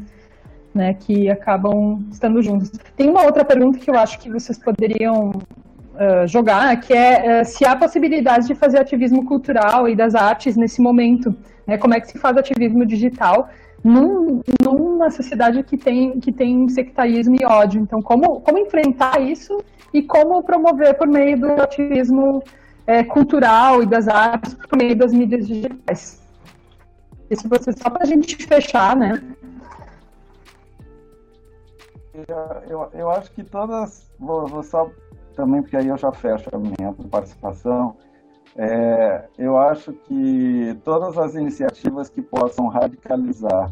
[0.77, 2.71] né, que acabam estando juntos.
[2.95, 7.45] Tem uma outra pergunta que eu acho que vocês poderiam uh, jogar, que é uh,
[7.45, 11.35] se há possibilidade de fazer ativismo cultural e das artes nesse momento.
[11.65, 11.77] Né?
[11.77, 13.49] Como é que se faz ativismo digital
[13.83, 17.81] num, numa sociedade que tem, que tem sectarismo e ódio.
[17.81, 19.57] Então, como, como enfrentar isso
[19.93, 22.43] e como promover por meio do ativismo
[22.85, 26.21] é, cultural e das artes, por meio das mídias digitais.
[27.29, 29.21] Isso você só para a gente fechar, né?
[32.67, 34.89] Eu, eu acho que todas, vou, vou só
[35.35, 37.95] também, porque aí eu já fecho a minha participação.
[38.55, 43.71] É, eu acho que todas as iniciativas que possam radicalizar,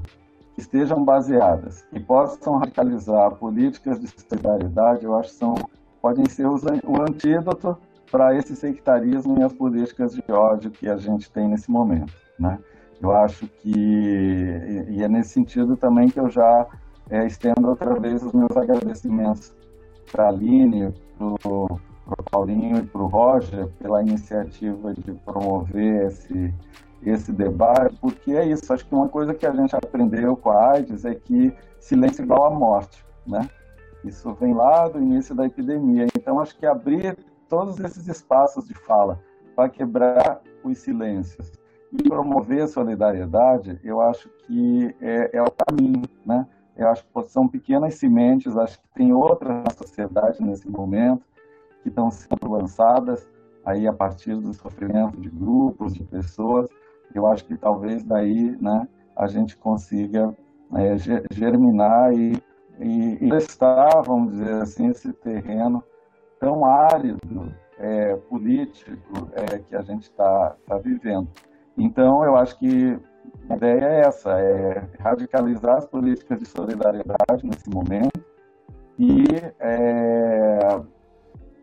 [0.53, 5.55] que estejam baseadas, que possam radicalizar políticas de solidariedade, eu acho que são,
[5.99, 7.75] podem ser o antídoto
[8.11, 12.13] para esse sectarismo e as políticas de ódio que a gente tem nesse momento.
[12.39, 12.59] Né?
[13.01, 16.67] Eu acho que, e é nesse sentido também que eu já
[17.09, 19.53] é, estendo outra vez os meus agradecimentos
[20.11, 21.79] para a Aline, para o
[22.31, 26.53] Paulinho e para o Roger pela iniciativa de promover esse,
[27.03, 30.71] esse debate, porque é isso, acho que uma coisa que a gente aprendeu com a
[30.71, 33.49] AIDS é que silêncio é igual à morte, né?
[34.03, 36.05] Isso vem lá do início da epidemia.
[36.15, 37.17] Então, acho que abrir
[37.49, 39.19] todos esses espaços de fala
[39.55, 41.51] para quebrar os silêncios
[41.91, 46.45] e promover a solidariedade, eu acho que é, é o caminho, né?
[46.77, 51.23] Eu acho que são pequenas sementes, acho que tem outras na sociedade nesse momento
[51.81, 53.29] que estão sendo lançadas
[53.65, 56.67] aí a partir do sofrimento de grupos, de pessoas.
[57.13, 60.35] Eu acho que talvez daí, né, a gente consiga
[60.73, 60.97] é,
[61.31, 62.41] germinar e,
[62.79, 65.83] e, e testar, vamos dizer assim, esse terreno
[66.39, 71.27] tão árido, é, político, é, que a gente está tá vivendo.
[71.77, 72.97] Então, eu acho que
[73.49, 78.23] a ideia é essa, é radicalizar as políticas de solidariedade nesse momento
[78.97, 79.25] e,
[79.59, 80.81] é,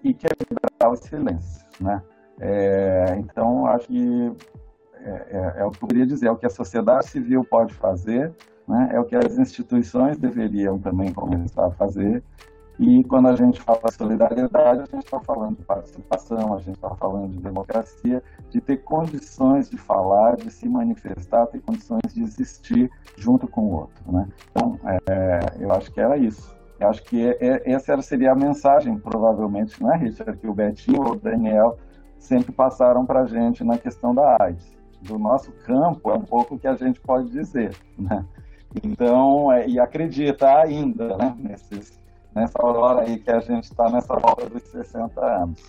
[0.04, 2.02] e quebrar os silêncios, né?
[2.40, 4.32] É, então, acho que
[5.04, 7.74] é, é, é, o que eu queria dizer, é o que a sociedade civil pode
[7.74, 8.32] fazer,
[8.66, 8.90] né?
[8.92, 12.22] é o que as instituições deveriam também começar a fazer,
[12.78, 16.74] e quando a gente fala de solidariedade, a gente está falando de participação, a gente
[16.74, 22.22] está falando de democracia, de ter condições de falar, de se manifestar, ter condições de
[22.22, 24.12] existir junto com o outro.
[24.12, 24.26] Né?
[24.50, 26.56] Então, é, eu acho que era isso.
[26.80, 30.54] Eu acho que é, é, essa seria a mensagem, provavelmente, não é, Richard, que o
[30.54, 31.78] Betinho ou o Daniel
[32.18, 34.72] sempre passaram para a gente na questão da AIDS.
[35.02, 37.76] Do nosso campo, é um pouco o que a gente pode dizer.
[37.98, 38.24] Né?
[38.82, 42.01] Então, é, e acredita ainda né, nesses
[42.34, 45.64] nessa hora aí que a gente está nessa hora dos 60 anos.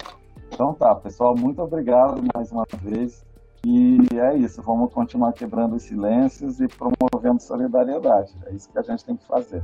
[0.51, 3.25] Então tá, pessoal, muito obrigado mais uma vez.
[3.65, 8.33] E é isso, vamos continuar quebrando os silêncios e promovendo solidariedade.
[8.45, 9.63] É isso que a gente tem que fazer.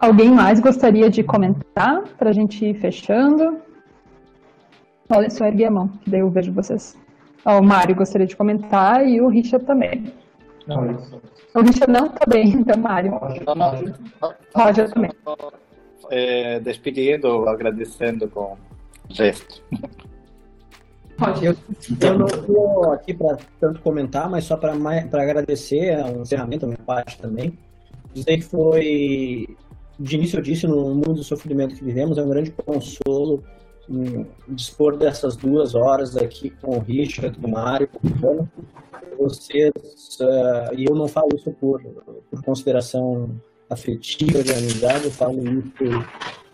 [0.00, 3.60] Alguém mais gostaria de comentar para a gente ir fechando?
[5.10, 6.98] Olha, só ergui a mão, que daí eu vejo vocês.
[7.44, 10.12] o Mário gostaria de comentar e o Richard também.
[10.66, 10.82] Não.
[11.54, 12.08] O Richard não?
[12.08, 13.18] Tá bem, então, Mário.
[14.54, 15.10] Roger também.
[16.10, 18.56] É, despedindo, agradecendo com
[19.08, 19.62] gesto.
[21.40, 21.56] Eu,
[22.00, 26.84] eu não estou aqui para tanto comentar, mas só para agradecer o encerramento da minha
[26.84, 27.56] parte também.
[28.12, 29.56] Dizer que foi,
[29.98, 33.42] de início eu disse, no mundo do sofrimento que vivemos, é um grande consolo
[33.92, 38.50] um, dispor dessas duas horas aqui com o Richard, com o Mário, com o Bruno,
[39.18, 39.72] vocês,
[40.20, 41.80] uh, e eu não falo isso por,
[42.30, 43.30] por consideração
[43.68, 45.84] afetiva, de amizade, eu falo isso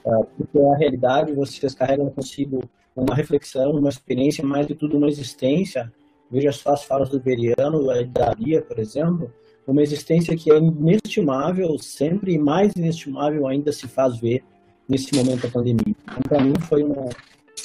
[0.04, 2.60] uh, porque é a realidade, vocês carregam consigo
[2.96, 5.92] uma reflexão, uma experiência, mais de tudo uma existência.
[6.30, 9.32] Veja só as falas do Veriano, da Lia, por exemplo,
[9.66, 14.42] uma existência que é inestimável, sempre e mais inestimável ainda se faz ver
[14.88, 15.94] nesse momento da pandemia.
[16.02, 17.08] Então, para mim, foi uma,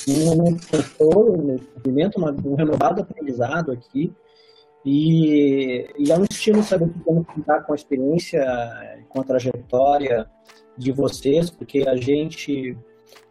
[0.08, 0.68] um momento
[1.84, 4.14] de um, um renovado aprendizado aqui,
[4.86, 8.44] e, e é um estilo saber vamos contar com a experiência,
[9.08, 10.30] com a trajetória
[10.78, 12.72] de vocês, porque a gente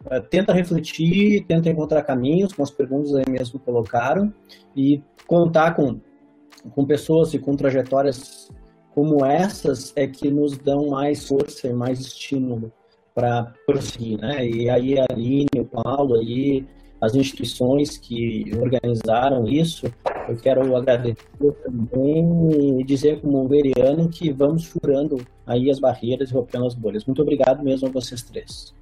[0.05, 4.33] uh, tenta refletir, tenta encontrar caminhos com as perguntas aí mesmo colocaram
[4.75, 5.99] e contar com,
[6.71, 8.49] com pessoas e com trajetórias
[8.95, 12.71] como essas é que nos dão mais força e mais estímulo
[13.13, 14.45] para prosseguir, né?
[14.47, 16.65] E aí a Aline, o Paulo aí,
[16.99, 19.85] as instituições que organizaram isso,
[20.29, 21.17] eu quero agradecer
[21.63, 27.05] também e dizer como veriano que vamos furando aí as barreiras e rompendo as bolhas.
[27.05, 28.73] Muito obrigado mesmo a vocês três.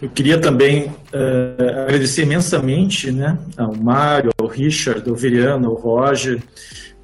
[0.00, 6.40] Eu queria também uh, agradecer imensamente né, ao Mário, ao Richard, ao Veriano, ao Roger,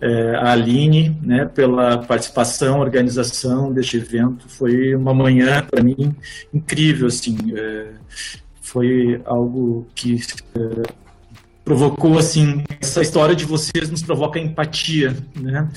[0.04, 4.48] uh, à Aline, né, pela participação, organização deste evento.
[4.48, 6.14] Foi uma manhã, para mim,
[6.52, 7.08] incrível.
[7.08, 7.94] Assim, uh,
[8.60, 10.20] foi algo que
[10.56, 10.82] é,
[11.64, 15.68] provocou assim essa história de vocês nos provoca empatia, né?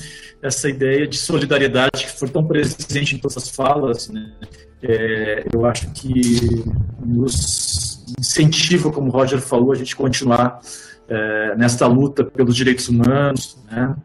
[0.42, 4.32] Essa ideia de solidariedade que foi tão presente em todas as falas, né?
[4.82, 6.64] É, eu acho que
[7.04, 10.60] nos incentiva, como o Roger falou, a gente continuar
[11.08, 13.96] é, nesta luta pelos direitos humanos, né?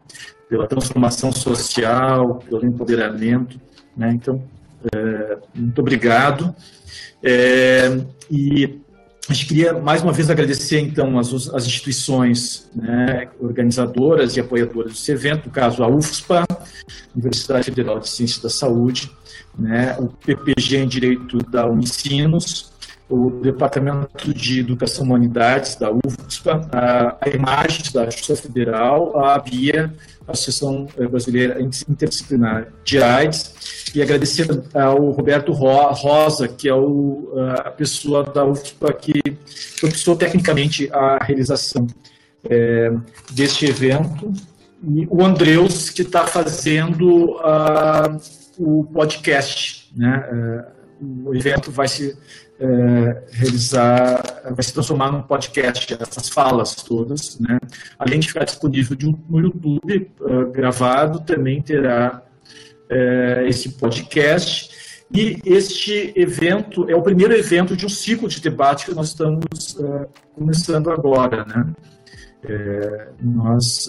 [0.48, 3.60] Pela transformação social, pelo empoderamento,
[3.96, 4.10] né?
[4.12, 4.42] Então,
[4.94, 6.54] é, muito obrigado.
[7.22, 8.00] É,
[8.30, 8.80] e
[9.28, 14.92] a gente queria mais uma vez agradecer então as, as instituições né, organizadoras e apoiadoras
[14.92, 16.46] desse evento, no caso a UFSPA,
[17.14, 19.10] Universidade Federal de Ciências da Saúde,
[19.58, 22.73] né, o PPG em Direito da Unicinos,
[23.08, 29.34] o Departamento de Educação e Humanidades da UFSPA, a, a Imagens da Justiça Federal, a
[29.34, 29.92] ABIA,
[30.26, 37.32] a Associação Brasileira Interdisciplinar de AIDS, e agradecer ao Roberto Rosa, que é o,
[37.64, 39.20] a pessoa da UFSPA que
[39.78, 41.86] propiciou tecnicamente a realização
[42.48, 42.92] é,
[43.32, 44.32] deste evento,
[44.86, 48.20] e o Andreus, que está fazendo uh,
[48.58, 49.90] o podcast.
[49.96, 50.64] Né?
[51.24, 52.16] O evento vai se
[52.58, 54.22] é, realizar,
[54.52, 57.58] vai se transformar num podcast, essas falas todas, né?
[57.98, 62.22] Além de ficar disponível de um, no YouTube uh, gravado, também terá
[62.90, 64.72] uh, esse podcast.
[65.12, 69.44] E este evento é o primeiro evento de um ciclo de debate que nós estamos
[69.78, 71.72] uh, começando agora, né?
[72.46, 73.88] É, nós,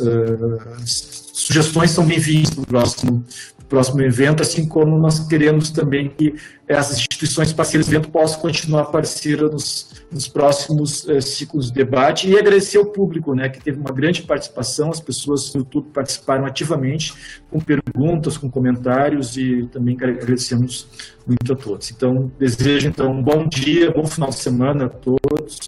[0.86, 3.26] sugestões são bem-vindas para o próximo
[3.68, 6.36] próximo evento, assim como nós queremos também que
[6.68, 12.28] essas instituições parceiras do evento possam continuar parceiras nos, nos próximos eh, ciclos de debate
[12.30, 16.46] e agradecer ao público, né, que teve uma grande participação, as pessoas do YouTube participaram
[16.46, 17.14] ativamente
[17.52, 20.88] com perguntas, com comentários e também agradecemos
[21.26, 21.92] muito a todos.
[21.92, 25.60] Então, desejo então um bom dia, bom final de semana a todos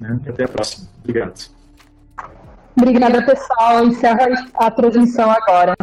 [0.00, 0.88] né, e até a próxima.
[1.00, 1.58] Obrigado.
[2.76, 3.84] Obrigada, pessoal.
[3.84, 5.74] Encerra a transmissão agora.